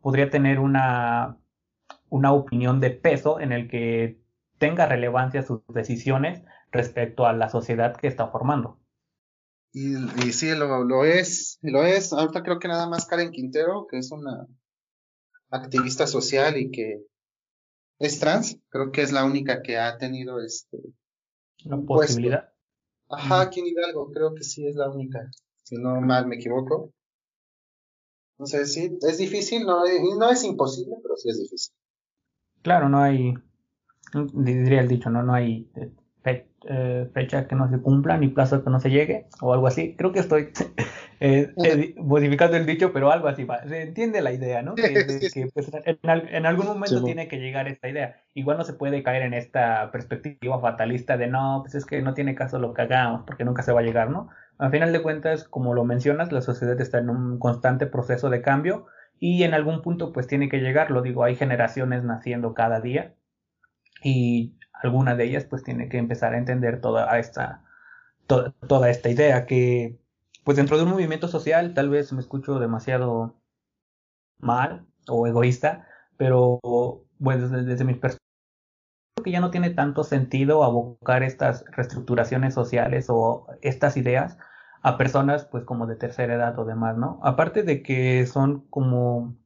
podría 0.00 0.30
tener 0.30 0.58
una, 0.58 1.36
una 2.08 2.32
opinión 2.32 2.80
de 2.80 2.90
peso 2.90 3.40
en 3.40 3.52
el 3.52 3.68
que 3.68 4.20
tenga 4.58 4.86
relevancia 4.86 5.42
sus 5.42 5.62
decisiones 5.68 6.42
respecto 6.72 7.26
a 7.26 7.32
la 7.32 7.48
sociedad 7.48 7.96
que 7.96 8.08
está 8.08 8.28
formando. 8.28 8.80
Y, 9.72 9.94
y 10.26 10.32
sí, 10.32 10.50
lo, 10.54 10.84
lo 10.84 11.04
es, 11.04 11.58
lo 11.62 11.84
es. 11.84 12.12
Ahorita 12.12 12.42
creo 12.42 12.58
que 12.58 12.68
nada 12.68 12.88
más 12.88 13.06
Karen 13.06 13.30
Quintero, 13.30 13.86
que 13.88 13.98
es 13.98 14.10
una 14.10 14.46
activista 15.50 16.06
social 16.06 16.56
y 16.56 16.70
que 16.70 17.04
es 17.98 18.18
trans, 18.18 18.58
creo 18.68 18.90
que 18.90 19.02
es 19.02 19.12
la 19.12 19.24
única 19.24 19.62
que 19.62 19.78
ha 19.78 19.96
tenido 19.96 20.40
este 20.40 20.78
la 21.64 21.76
posibilidad. 21.78 22.52
Ajá, 23.08 23.42
aquí 23.42 23.60
en 23.60 23.66
Hidalgo, 23.66 24.10
creo 24.10 24.34
que 24.34 24.42
sí 24.42 24.66
es 24.66 24.74
la 24.74 24.90
única, 24.90 25.30
si 25.62 25.76
no 25.76 26.00
mal 26.00 26.26
me 26.26 26.36
equivoco. 26.36 26.92
No 28.38 28.46
sé, 28.46 28.66
sí, 28.66 28.98
es 29.02 29.18
difícil, 29.18 29.64
no, 29.64 29.84
no 30.18 30.30
es 30.30 30.42
imposible, 30.42 30.96
pero 31.02 31.16
sí 31.16 31.28
es 31.28 31.38
difícil. 31.38 31.74
Claro, 32.62 32.88
no 32.88 32.98
hay, 32.98 33.34
diría 34.34 34.80
el 34.80 34.88
dicho, 34.88 35.10
no, 35.10 35.22
no 35.22 35.34
hay 35.34 35.70
eh, 36.68 37.08
fecha 37.12 37.46
que 37.46 37.54
no 37.54 37.68
se 37.68 37.78
cumpla 37.80 38.16
ni 38.18 38.28
plazo 38.28 38.62
que 38.62 38.70
no 38.70 38.80
se 38.80 38.90
llegue 38.90 39.26
o 39.40 39.52
algo 39.52 39.66
así. 39.66 39.96
Creo 39.96 40.12
que 40.12 40.20
estoy 40.20 40.50
eh, 41.20 41.94
modificando 41.96 42.56
el 42.56 42.66
dicho, 42.66 42.92
pero 42.92 43.10
algo 43.10 43.28
así 43.28 43.44
va. 43.44 43.66
Se 43.66 43.82
entiende 43.82 44.20
la 44.20 44.32
idea, 44.32 44.62
¿no? 44.62 44.74
Que, 44.74 45.50
pues, 45.52 45.70
en, 45.84 46.46
algún 46.46 46.66
momento 46.66 47.02
tiene 47.02 47.28
que 47.28 47.38
llegar 47.38 47.68
esta 47.68 47.88
idea. 47.88 48.22
Igual 48.34 48.58
no 48.58 48.64
se 48.64 48.74
puede 48.74 49.02
caer 49.02 49.22
en 49.22 49.34
esta 49.34 49.90
perspectiva 49.90 50.60
fatalista 50.60 51.16
de 51.16 51.26
no, 51.26 51.60
pues 51.62 51.74
es 51.74 51.84
que 51.84 52.02
no 52.02 52.14
tiene 52.14 52.34
caso 52.34 52.58
lo 52.58 52.74
que 52.74 52.82
hagamos 52.82 53.22
porque 53.26 53.44
nunca 53.44 53.62
se 53.62 53.72
va 53.72 53.80
a 53.80 53.84
llegar, 53.84 54.10
¿no? 54.10 54.28
Al 54.58 54.70
final 54.70 54.92
de 54.92 55.02
cuentas, 55.02 55.44
como 55.44 55.74
lo 55.74 55.84
mencionas, 55.84 56.30
la 56.30 56.40
sociedad 56.40 56.80
está 56.80 56.98
en 56.98 57.10
un 57.10 57.38
constante 57.38 57.86
proceso 57.86 58.30
de 58.30 58.42
cambio 58.42 58.86
y 59.18 59.42
en 59.44 59.54
algún 59.54 59.82
punto 59.82 60.12
pues 60.12 60.26
tiene 60.26 60.48
que 60.48 60.58
llegar, 60.58 60.90
lo 60.90 61.02
digo, 61.02 61.24
hay 61.24 61.36
generaciones 61.36 62.04
naciendo 62.04 62.54
cada 62.54 62.80
día 62.80 63.14
y 64.02 64.56
alguna 64.82 65.14
de 65.14 65.24
ellas 65.24 65.44
pues 65.44 65.62
tiene 65.62 65.88
que 65.88 65.98
empezar 65.98 66.34
a 66.34 66.38
entender 66.38 66.80
toda 66.80 67.18
esta, 67.18 67.64
toda 68.26 68.90
esta 68.90 69.08
idea 69.08 69.46
que 69.46 69.98
pues 70.44 70.56
dentro 70.56 70.76
de 70.76 70.84
un 70.84 70.90
movimiento 70.90 71.28
social 71.28 71.74
tal 71.74 71.88
vez 71.88 72.12
me 72.12 72.20
escucho 72.20 72.58
demasiado 72.58 73.36
mal 74.38 74.86
o 75.08 75.26
egoísta, 75.26 75.86
pero 76.16 76.60
bueno, 77.18 77.48
desde, 77.48 77.64
desde 77.64 77.84
mi 77.84 77.94
perspectiva 77.94 78.22
que 79.22 79.30
ya 79.30 79.40
no 79.40 79.50
tiene 79.50 79.70
tanto 79.70 80.04
sentido 80.04 80.64
abocar 80.64 81.22
estas 81.22 81.64
reestructuraciones 81.70 82.54
sociales 82.54 83.06
o 83.08 83.46
estas 83.62 83.96
ideas 83.96 84.36
a 84.82 84.98
personas 84.98 85.44
pues 85.44 85.64
como 85.64 85.86
de 85.86 85.96
tercera 85.96 86.34
edad 86.34 86.58
o 86.58 86.64
demás, 86.64 86.96
¿no? 86.96 87.20
Aparte 87.22 87.62
de 87.62 87.82
que 87.82 88.26
son 88.26 88.66
como 88.68 89.36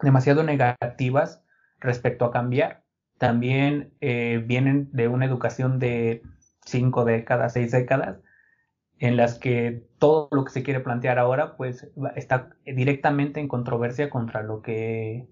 demasiado 0.00 0.44
negativas 0.44 1.42
respecto 1.80 2.24
a 2.24 2.30
cambiar, 2.30 2.79
también 3.20 3.92
eh, 4.00 4.42
vienen 4.46 4.88
de 4.92 5.06
una 5.06 5.26
educación 5.26 5.78
de 5.78 6.22
cinco 6.64 7.04
décadas, 7.04 7.52
seis 7.52 7.70
décadas, 7.70 8.18
en 8.98 9.18
las 9.18 9.38
que 9.38 9.84
todo 9.98 10.30
lo 10.32 10.42
que 10.42 10.52
se 10.52 10.62
quiere 10.62 10.80
plantear 10.80 11.18
ahora, 11.18 11.58
pues 11.58 11.92
está 12.16 12.48
directamente 12.64 13.38
en 13.38 13.46
controversia 13.46 14.08
contra 14.08 14.42
lo 14.42 14.62
que 14.62 15.28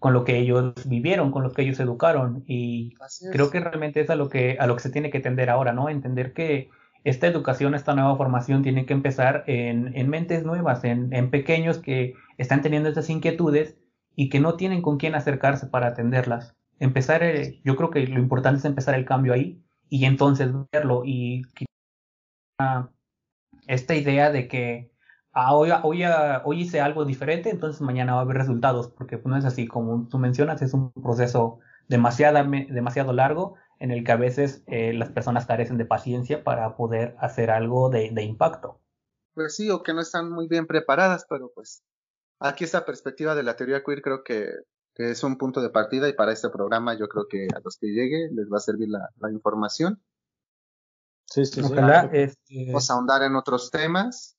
con 0.00 0.14
lo 0.14 0.24
que 0.24 0.36
ellos 0.36 0.74
vivieron, 0.86 1.30
con 1.30 1.44
lo 1.44 1.52
que 1.52 1.62
ellos 1.62 1.78
educaron. 1.78 2.42
Y 2.48 2.94
creo 3.30 3.50
que 3.50 3.60
realmente 3.60 4.00
es 4.00 4.10
a 4.10 4.16
lo 4.16 4.28
que 4.28 4.56
a 4.58 4.66
lo 4.66 4.74
que 4.74 4.82
se 4.82 4.90
tiene 4.90 5.10
que 5.10 5.20
tender 5.20 5.50
ahora, 5.50 5.72
¿no? 5.72 5.88
Entender 5.88 6.32
que 6.32 6.70
esta 7.04 7.28
educación, 7.28 7.76
esta 7.76 7.94
nueva 7.94 8.16
formación 8.16 8.64
tiene 8.64 8.84
que 8.84 8.94
empezar 8.94 9.44
en, 9.46 9.96
en 9.96 10.08
mentes 10.08 10.44
nuevas, 10.44 10.82
en, 10.82 11.12
en 11.12 11.30
pequeños 11.30 11.78
que 11.78 12.14
están 12.36 12.62
teniendo 12.62 12.88
estas 12.88 13.10
inquietudes 13.10 13.76
y 14.16 14.28
que 14.28 14.40
no 14.40 14.56
tienen 14.56 14.82
con 14.82 14.98
quién 14.98 15.14
acercarse 15.14 15.68
para 15.68 15.86
atenderlas 15.86 16.56
empezar, 16.84 17.22
eh, 17.22 17.60
yo 17.64 17.76
creo 17.76 17.90
que 17.90 18.06
lo 18.06 18.20
importante 18.20 18.58
es 18.58 18.64
empezar 18.64 18.94
el 18.94 19.04
cambio 19.04 19.32
ahí 19.32 19.62
y 19.88 20.04
entonces 20.04 20.50
verlo 20.72 21.02
y 21.04 21.42
esta 23.66 23.94
idea 23.94 24.30
de 24.30 24.48
que 24.48 24.92
ah, 25.32 25.54
hoy, 25.54 25.70
hoy, 25.82 26.04
hoy, 26.44 26.60
hice 26.60 26.80
algo 26.80 27.04
diferente, 27.04 27.50
entonces 27.50 27.80
mañana 27.80 28.14
va 28.14 28.20
a 28.20 28.22
haber 28.22 28.36
resultados, 28.36 28.88
porque 28.88 29.20
no 29.24 29.36
es 29.36 29.44
así, 29.44 29.66
como 29.66 30.08
tú 30.08 30.18
mencionas, 30.18 30.62
es 30.62 30.74
un 30.74 30.92
proceso 30.92 31.58
demasiado, 31.88 32.38
demasiado 32.68 33.12
largo 33.12 33.56
en 33.80 33.90
el 33.90 34.04
que 34.04 34.12
a 34.12 34.16
veces 34.16 34.62
eh, 34.66 34.92
las 34.94 35.10
personas 35.10 35.46
carecen 35.46 35.78
de 35.78 35.84
paciencia 35.84 36.44
para 36.44 36.76
poder 36.76 37.16
hacer 37.18 37.50
algo 37.50 37.90
de 37.90 38.22
impacto. 38.22 38.80
Pues 39.34 39.56
sí, 39.56 39.68
o 39.70 39.82
que 39.82 39.92
no 39.92 40.00
están 40.00 40.30
muy 40.30 40.46
bien 40.46 40.66
preparadas, 40.66 41.26
pero 41.28 41.50
pues 41.54 41.82
aquí 42.38 42.64
esta 42.64 42.84
perspectiva 42.84 43.34
de 43.34 43.42
la 43.42 43.56
teoría 43.56 43.82
queer 43.82 44.00
creo 44.00 44.22
que 44.22 44.48
que 44.94 45.10
es 45.10 45.22
un 45.24 45.36
punto 45.36 45.60
de 45.60 45.70
partida 45.70 46.08
y 46.08 46.12
para 46.12 46.32
este 46.32 46.48
programa 46.50 46.96
yo 46.96 47.08
creo 47.08 47.26
que 47.28 47.48
a 47.54 47.60
los 47.64 47.76
que 47.78 47.88
llegue 47.88 48.30
les 48.32 48.50
va 48.50 48.58
a 48.58 48.60
servir 48.60 48.88
la, 48.88 49.10
la 49.18 49.30
información. 49.30 50.00
Sí, 51.26 51.44
sí, 51.44 51.60
Ojalá, 51.62 52.10
este... 52.12 52.66
Vamos 52.66 52.90
a 52.90 52.94
ahondar 52.94 53.22
en 53.22 53.34
otros 53.34 53.70
temas 53.70 54.36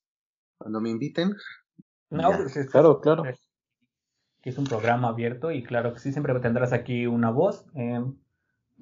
cuando 0.58 0.80
me 0.80 0.90
inviten. 0.90 1.34
No, 2.08 2.30
pues 2.30 2.70
claro, 2.70 3.00
claro. 3.00 3.24
Que 4.40 4.50
es 4.50 4.58
un 4.58 4.64
programa 4.64 5.08
abierto 5.08 5.50
y 5.50 5.62
claro 5.62 5.92
que 5.92 6.00
sí, 6.00 6.12
siempre 6.12 6.38
tendrás 6.40 6.72
aquí 6.72 7.06
una 7.06 7.30
voz. 7.30 7.66
Eh, 7.74 8.02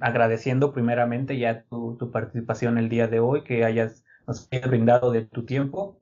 agradeciendo 0.01 0.73
primeramente 0.73 1.39
ya 1.39 1.65
tu, 1.65 1.97
tu, 1.97 2.11
participación 2.11 2.79
el 2.79 2.89
día 2.89 3.09
de 3.09 3.21
hoy, 3.21 3.43
que 3.45 3.65
hayas 3.65 4.05
nos 4.27 4.49
hayas 4.51 4.69
brindado 4.69 5.11
de 5.11 5.25
tu 5.25 5.45
tiempo 5.45 6.01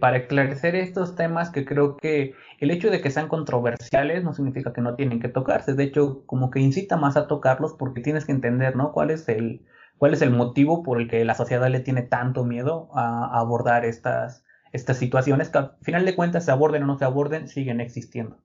para 0.00 0.18
esclarecer 0.18 0.74
estos 0.74 1.14
temas 1.14 1.50
que 1.50 1.64
creo 1.64 1.96
que 1.96 2.34
el 2.58 2.70
hecho 2.70 2.90
de 2.90 3.00
que 3.00 3.10
sean 3.10 3.28
controversiales 3.28 4.24
no 4.24 4.32
significa 4.32 4.72
que 4.72 4.80
no 4.80 4.94
tienen 4.94 5.20
que 5.20 5.28
tocarse, 5.28 5.74
de 5.74 5.84
hecho 5.84 6.22
como 6.26 6.50
que 6.50 6.60
incita 6.60 6.96
más 6.96 7.16
a 7.16 7.26
tocarlos 7.26 7.74
porque 7.74 8.00
tienes 8.00 8.24
que 8.24 8.32
entender, 8.32 8.76
¿no? 8.76 8.92
¿Cuál 8.92 9.10
es 9.10 9.28
el, 9.28 9.64
cuál 9.96 10.14
es 10.14 10.22
el 10.22 10.30
motivo 10.30 10.82
por 10.82 11.00
el 11.00 11.08
que 11.08 11.24
la 11.24 11.34
sociedad 11.34 11.68
le 11.68 11.80
tiene 11.80 12.02
tanto 12.02 12.44
miedo 12.44 12.88
a, 12.94 13.38
abordar 13.38 13.84
estas, 13.84 14.44
estas 14.72 14.96
situaciones 14.96 15.48
que 15.48 15.58
al 15.58 15.76
final 15.82 16.04
de 16.04 16.16
cuentas 16.16 16.44
se 16.44 16.50
aborden 16.50 16.82
o 16.84 16.86
no 16.86 16.98
se 16.98 17.04
aborden, 17.04 17.48
siguen 17.48 17.80
existiendo. 17.80 18.38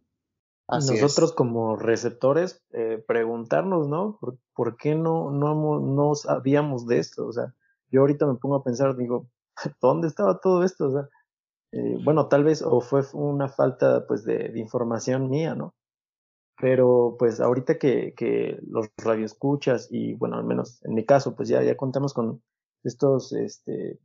Nosotros 0.67 1.34
como 1.34 1.76
receptores 1.76 2.63
eh, 2.71 3.03
preguntarnos, 3.05 3.88
¿no? 3.88 4.17
¿Por, 4.19 4.38
¿Por, 4.55 4.78
qué 4.78 4.95
no, 4.95 5.30
no, 5.30 5.80
no 5.80 6.15
sabíamos 6.15 6.88
de 6.88 6.99
esto? 6.99 7.28
O 7.28 7.34
sea, 7.34 7.53
yo 7.91 8.01
ahorita 8.01 8.26
me 8.26 8.36
pongo 8.36 8.55
a 8.55 8.63
pensar, 8.63 8.95
digo, 8.95 9.28
¿dónde 9.82 10.08
estaba 10.08 10.39
todo 10.39 10.64
esto? 10.64 11.10
Eh, 11.72 11.97
bueno, 12.04 12.28
tal 12.28 12.43
vez 12.43 12.62
o 12.62 12.82
fue 12.82 13.01
una 13.14 13.47
falta 13.47 14.06
pues 14.08 14.24
de, 14.26 14.51
información 14.56 15.30
mía, 15.30 15.56
¿no? 15.56 15.74
Pero 16.60 17.16
pues 17.18 17.39
ahorita 17.39 17.78
que, 17.80 18.60
los 18.68 18.89
radioescuchas 18.97 19.88
y 19.91 20.14
bueno, 20.14 20.38
al 20.38 20.45
menos 20.45 20.84
en 20.86 20.93
mi 20.93 21.06
caso, 21.06 21.36
pues 21.36 21.49
ya, 21.49 21.64
ya 21.64 21.76
contamos 21.76 22.14
con 22.14 22.43
estos, 22.84 23.34
este, 23.34 23.99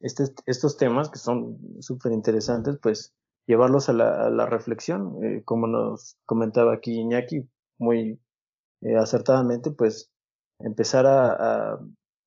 este 0.00 0.24
estos 0.46 0.76
temas 0.76 1.10
que 1.10 1.18
son 1.18 1.58
súper 1.80 2.12
interesantes, 2.12 2.78
pues 2.82 3.14
llevarlos 3.46 3.88
a 3.88 3.92
la, 3.92 4.46
reflexión, 4.46 5.24
eh, 5.24 5.42
como 5.44 5.66
nos 5.66 6.16
comentaba 6.26 6.74
aquí 6.74 7.00
Iñaki, 7.00 7.48
muy 7.78 8.20
eh, 8.82 8.96
acertadamente, 8.96 9.70
pues 9.70 10.10
empezar 10.60 11.06
a, 11.06 11.78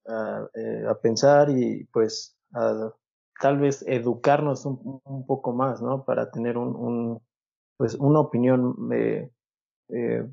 a, 0.08 0.47
eh, 0.54 0.86
a 0.88 0.95
pensar 0.95 1.49
y 1.49 1.86
pues 1.86 2.38
a 2.54 2.93
tal 3.41 3.60
vez 3.60 3.84
educarnos 3.88 4.66
un, 4.66 5.26
poco 5.26 5.52
más, 5.52 5.82
¿no? 5.82 6.06
Para 6.06 6.30
tener 6.30 6.58
un, 6.58 6.76
un, 6.76 7.22
pues 7.78 7.95
una 7.95 8.20
opinión 8.20 8.76
eh, 8.93 9.32
eh, 9.89 10.28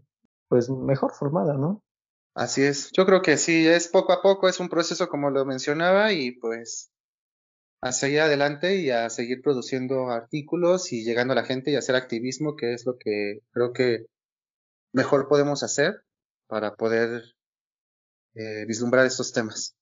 pues 0.49 0.69
mejor 0.69 1.13
formada, 1.15 1.55
¿no? 1.55 1.83
Así 2.35 2.63
es. 2.63 2.93
Yo 2.93 3.07
creo 3.07 3.23
que 3.23 3.37
sí, 3.37 3.67
es 3.67 3.89
poco 3.89 4.13
a 4.13 4.23
poco, 4.23 4.49
es 4.49 4.61
un 4.61 4.69
proceso 4.69 5.09
como 5.09 5.31
lo 5.31 5.45
mencionaba 5.45 6.13
y 6.13 6.33
pues 6.33 6.93
a 7.81 7.93
seguir 7.93 8.21
adelante 8.21 8.77
y 8.77 8.91
a 8.91 9.09
seguir 9.09 9.41
produciendo 9.43 10.11
artículos 10.11 10.93
y 10.93 11.05
llegando 11.05 11.33
a 11.33 11.37
la 11.37 11.45
gente 11.45 11.71
y 11.71 11.77
hacer 11.77 11.97
activismo, 11.97 12.57
que 12.57 12.75
es 12.75 12.85
lo 12.87 12.99
que 12.99 13.41
creo 13.53 13.73
que 13.73 14.07
mejor 14.93 15.29
podemos 15.29 15.63
hacer 15.63 16.03
para 16.47 16.75
poder 16.75 17.23
eh, 18.35 18.65
vislumbrar 18.67 19.07
estos 19.07 19.33
temas. 19.33 19.77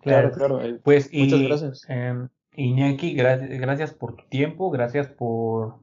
Claro, 0.00 0.32
claro. 0.32 0.62
Eh, 0.62 0.80
pues 0.82 1.10
muchas 1.12 1.40
gracias. 1.42 1.86
Eh, 1.88 2.26
Iñaki, 2.56 3.14
gracias 3.14 3.92
por 3.92 4.16
tu 4.16 4.24
tiempo, 4.28 4.70
gracias 4.70 5.06
por, 5.06 5.76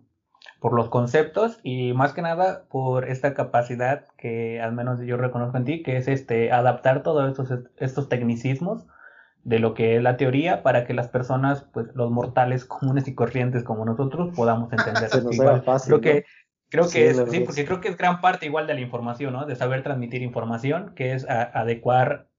por 0.60 0.74
los 0.74 0.90
conceptos 0.90 1.60
y 1.64 1.94
más 1.94 2.14
que 2.14 2.22
nada 2.22 2.66
por 2.70 3.10
esta 3.10 3.34
capacidad 3.34 4.08
que 4.18 4.60
al 4.60 4.74
menos 4.74 5.00
yo 5.02 5.18
reconozco 5.18 5.58
en 5.58 5.66
ti, 5.66 5.84
que 5.84 5.98
es 5.98 6.08
este 6.08 6.52
adaptar 6.52 7.04
todos 7.04 7.30
estos, 7.30 7.60
estos 7.78 8.10
tecnicismos 8.10 8.86
de 9.44 9.60
lo 9.60 9.74
que 9.74 9.96
es 9.96 10.04
la 10.04 10.18
teoría 10.18 10.62
para 10.62 10.86
que 10.86 10.94
las 10.94 11.08
personas, 11.08 11.66
pues 11.72 11.88
los 11.94 12.12
mortales 12.12 12.66
comunes 12.66 13.08
y 13.08 13.16
corrientes 13.16 13.64
como 13.64 13.86
nosotros 13.86 14.36
podamos 14.36 14.72
entender. 14.74 15.10
Nos 15.24 15.64
fácil, 15.64 16.02
creo 16.70 16.90
que 16.90 17.10
es, 17.10 17.18
sí, 17.30 17.40
porque 17.42 17.66
creo 17.66 17.82
que 17.82 17.90
es 17.90 17.98
gran 17.98 18.22
parte 18.22 18.46
igual 18.46 18.68
de 18.68 18.74
la 18.74 18.82
información, 18.82 19.34
¿no? 19.34 19.46
De 19.46 19.56
saber 19.56 19.84
transmitir 19.84 20.22
información, 20.22 20.94
que 20.96 21.14
es 21.14 21.26
adecuar 21.28 22.30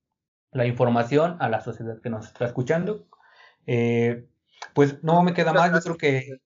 la 0.52 0.66
información 0.66 1.36
a 1.40 1.48
la 1.48 1.60
sociedad 1.60 2.00
que 2.00 2.10
nos 2.10 2.26
está 2.26 2.46
escuchando. 2.46 3.06
Eh, 3.66 4.26
pues 4.74 5.02
no 5.02 5.22
me 5.22 5.34
queda 5.34 5.52
más, 5.52 5.72
yo 5.72 5.80
creo 5.80 5.96
que 5.96 6.38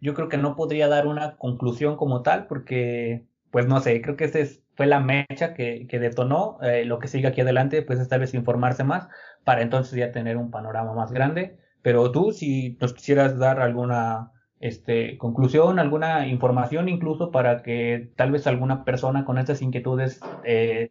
yo 0.00 0.12
creo 0.12 0.28
que 0.28 0.36
no 0.36 0.54
podría 0.54 0.86
dar 0.86 1.06
una 1.06 1.38
conclusión 1.38 1.96
como 1.96 2.22
tal, 2.22 2.46
porque, 2.46 3.24
pues 3.50 3.66
no 3.66 3.80
sé, 3.80 4.02
creo 4.02 4.16
que 4.16 4.24
esa 4.24 4.38
fue 4.76 4.84
la 4.84 5.00
mecha 5.00 5.54
que, 5.54 5.86
que 5.88 5.98
detonó. 5.98 6.58
Eh, 6.60 6.84
lo 6.84 6.98
que 6.98 7.08
sigue 7.08 7.26
aquí 7.26 7.40
adelante, 7.40 7.80
pues 7.80 7.98
es 7.98 8.08
tal 8.08 8.20
vez 8.20 8.34
informarse 8.34 8.84
más, 8.84 9.08
para 9.44 9.62
entonces 9.62 9.94
ya 9.98 10.12
tener 10.12 10.36
un 10.36 10.50
panorama 10.50 10.92
más 10.92 11.10
grande. 11.10 11.58
Pero 11.80 12.12
tú, 12.12 12.32
si 12.32 12.76
nos 12.82 12.92
quisieras 12.92 13.38
dar 13.38 13.60
alguna 13.60 14.33
este, 14.64 15.18
conclusión, 15.18 15.78
alguna 15.78 16.26
información 16.26 16.88
incluso 16.88 17.30
para 17.30 17.62
que 17.62 18.10
tal 18.16 18.32
vez 18.32 18.46
alguna 18.46 18.82
persona 18.82 19.26
con 19.26 19.36
estas 19.36 19.60
inquietudes 19.60 20.20
eh, 20.42 20.90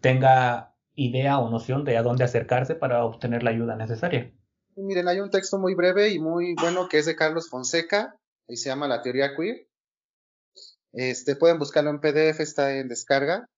tenga 0.00 0.74
idea 0.96 1.38
o 1.38 1.48
noción 1.48 1.84
de 1.84 1.96
a 1.96 2.02
dónde 2.02 2.24
acercarse 2.24 2.74
para 2.74 3.04
obtener 3.04 3.44
la 3.44 3.50
ayuda 3.50 3.76
necesaria. 3.76 4.32
Miren, 4.74 5.06
hay 5.06 5.20
un 5.20 5.30
texto 5.30 5.60
muy 5.60 5.76
breve 5.76 6.08
y 6.08 6.18
muy 6.18 6.56
bueno 6.60 6.88
que 6.88 6.98
es 6.98 7.06
de 7.06 7.14
Carlos 7.14 7.48
Fonseca 7.48 8.16
y 8.48 8.56
se 8.56 8.70
llama 8.70 8.88
La 8.88 9.02
teoría 9.02 9.36
queer. 9.36 9.68
Este, 10.92 11.36
pueden 11.36 11.60
buscarlo 11.60 11.90
en 11.90 12.00
PDF, 12.00 12.40
está 12.40 12.76
en 12.76 12.88
descarga 12.88 13.48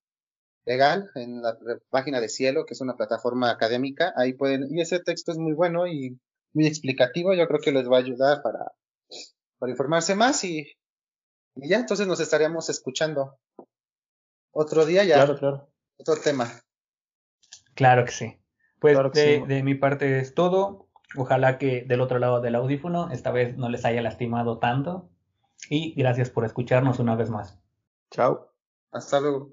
legal 0.66 1.10
en 1.14 1.40
la 1.40 1.56
página 1.88 2.20
de 2.20 2.28
Cielo, 2.28 2.66
que 2.66 2.74
es 2.74 2.82
una 2.82 2.98
plataforma 2.98 3.50
académica. 3.50 4.12
Ahí 4.14 4.34
pueden, 4.34 4.66
y 4.70 4.82
ese 4.82 5.00
texto 5.00 5.32
es 5.32 5.38
muy 5.38 5.54
bueno 5.54 5.86
y 5.86 6.20
muy 6.52 6.66
explicativo. 6.66 7.32
Yo 7.32 7.46
creo 7.48 7.60
que 7.60 7.72
les 7.72 7.90
va 7.90 7.96
a 7.96 8.00
ayudar 8.00 8.42
para, 8.42 8.72
para 9.64 9.72
informarse 9.72 10.14
más 10.14 10.44
y, 10.44 10.76
y 11.54 11.68
ya, 11.70 11.78
entonces 11.78 12.06
nos 12.06 12.20
estaríamos 12.20 12.68
escuchando 12.68 13.38
otro 14.52 14.84
día 14.84 15.04
ya. 15.04 15.14
Claro, 15.14 15.38
claro. 15.38 15.70
Otro 15.96 16.16
tema. 16.16 16.52
Claro 17.74 18.04
que 18.04 18.10
sí. 18.10 18.38
Pues 18.78 18.98
de, 19.14 19.42
de 19.46 19.62
mi 19.62 19.74
parte 19.74 20.18
es 20.18 20.34
todo. 20.34 20.90
Ojalá 21.16 21.56
que 21.56 21.82
del 21.88 22.02
otro 22.02 22.18
lado 22.18 22.42
del 22.42 22.56
audífono 22.56 23.10
esta 23.10 23.30
vez 23.30 23.56
no 23.56 23.70
les 23.70 23.86
haya 23.86 24.02
lastimado 24.02 24.58
tanto. 24.58 25.08
Y 25.70 25.94
gracias 25.94 26.28
por 26.28 26.44
escucharnos 26.44 26.98
una 26.98 27.16
vez 27.16 27.30
más. 27.30 27.58
Chao. 28.10 28.52
Hasta 28.92 29.18
luego. 29.18 29.50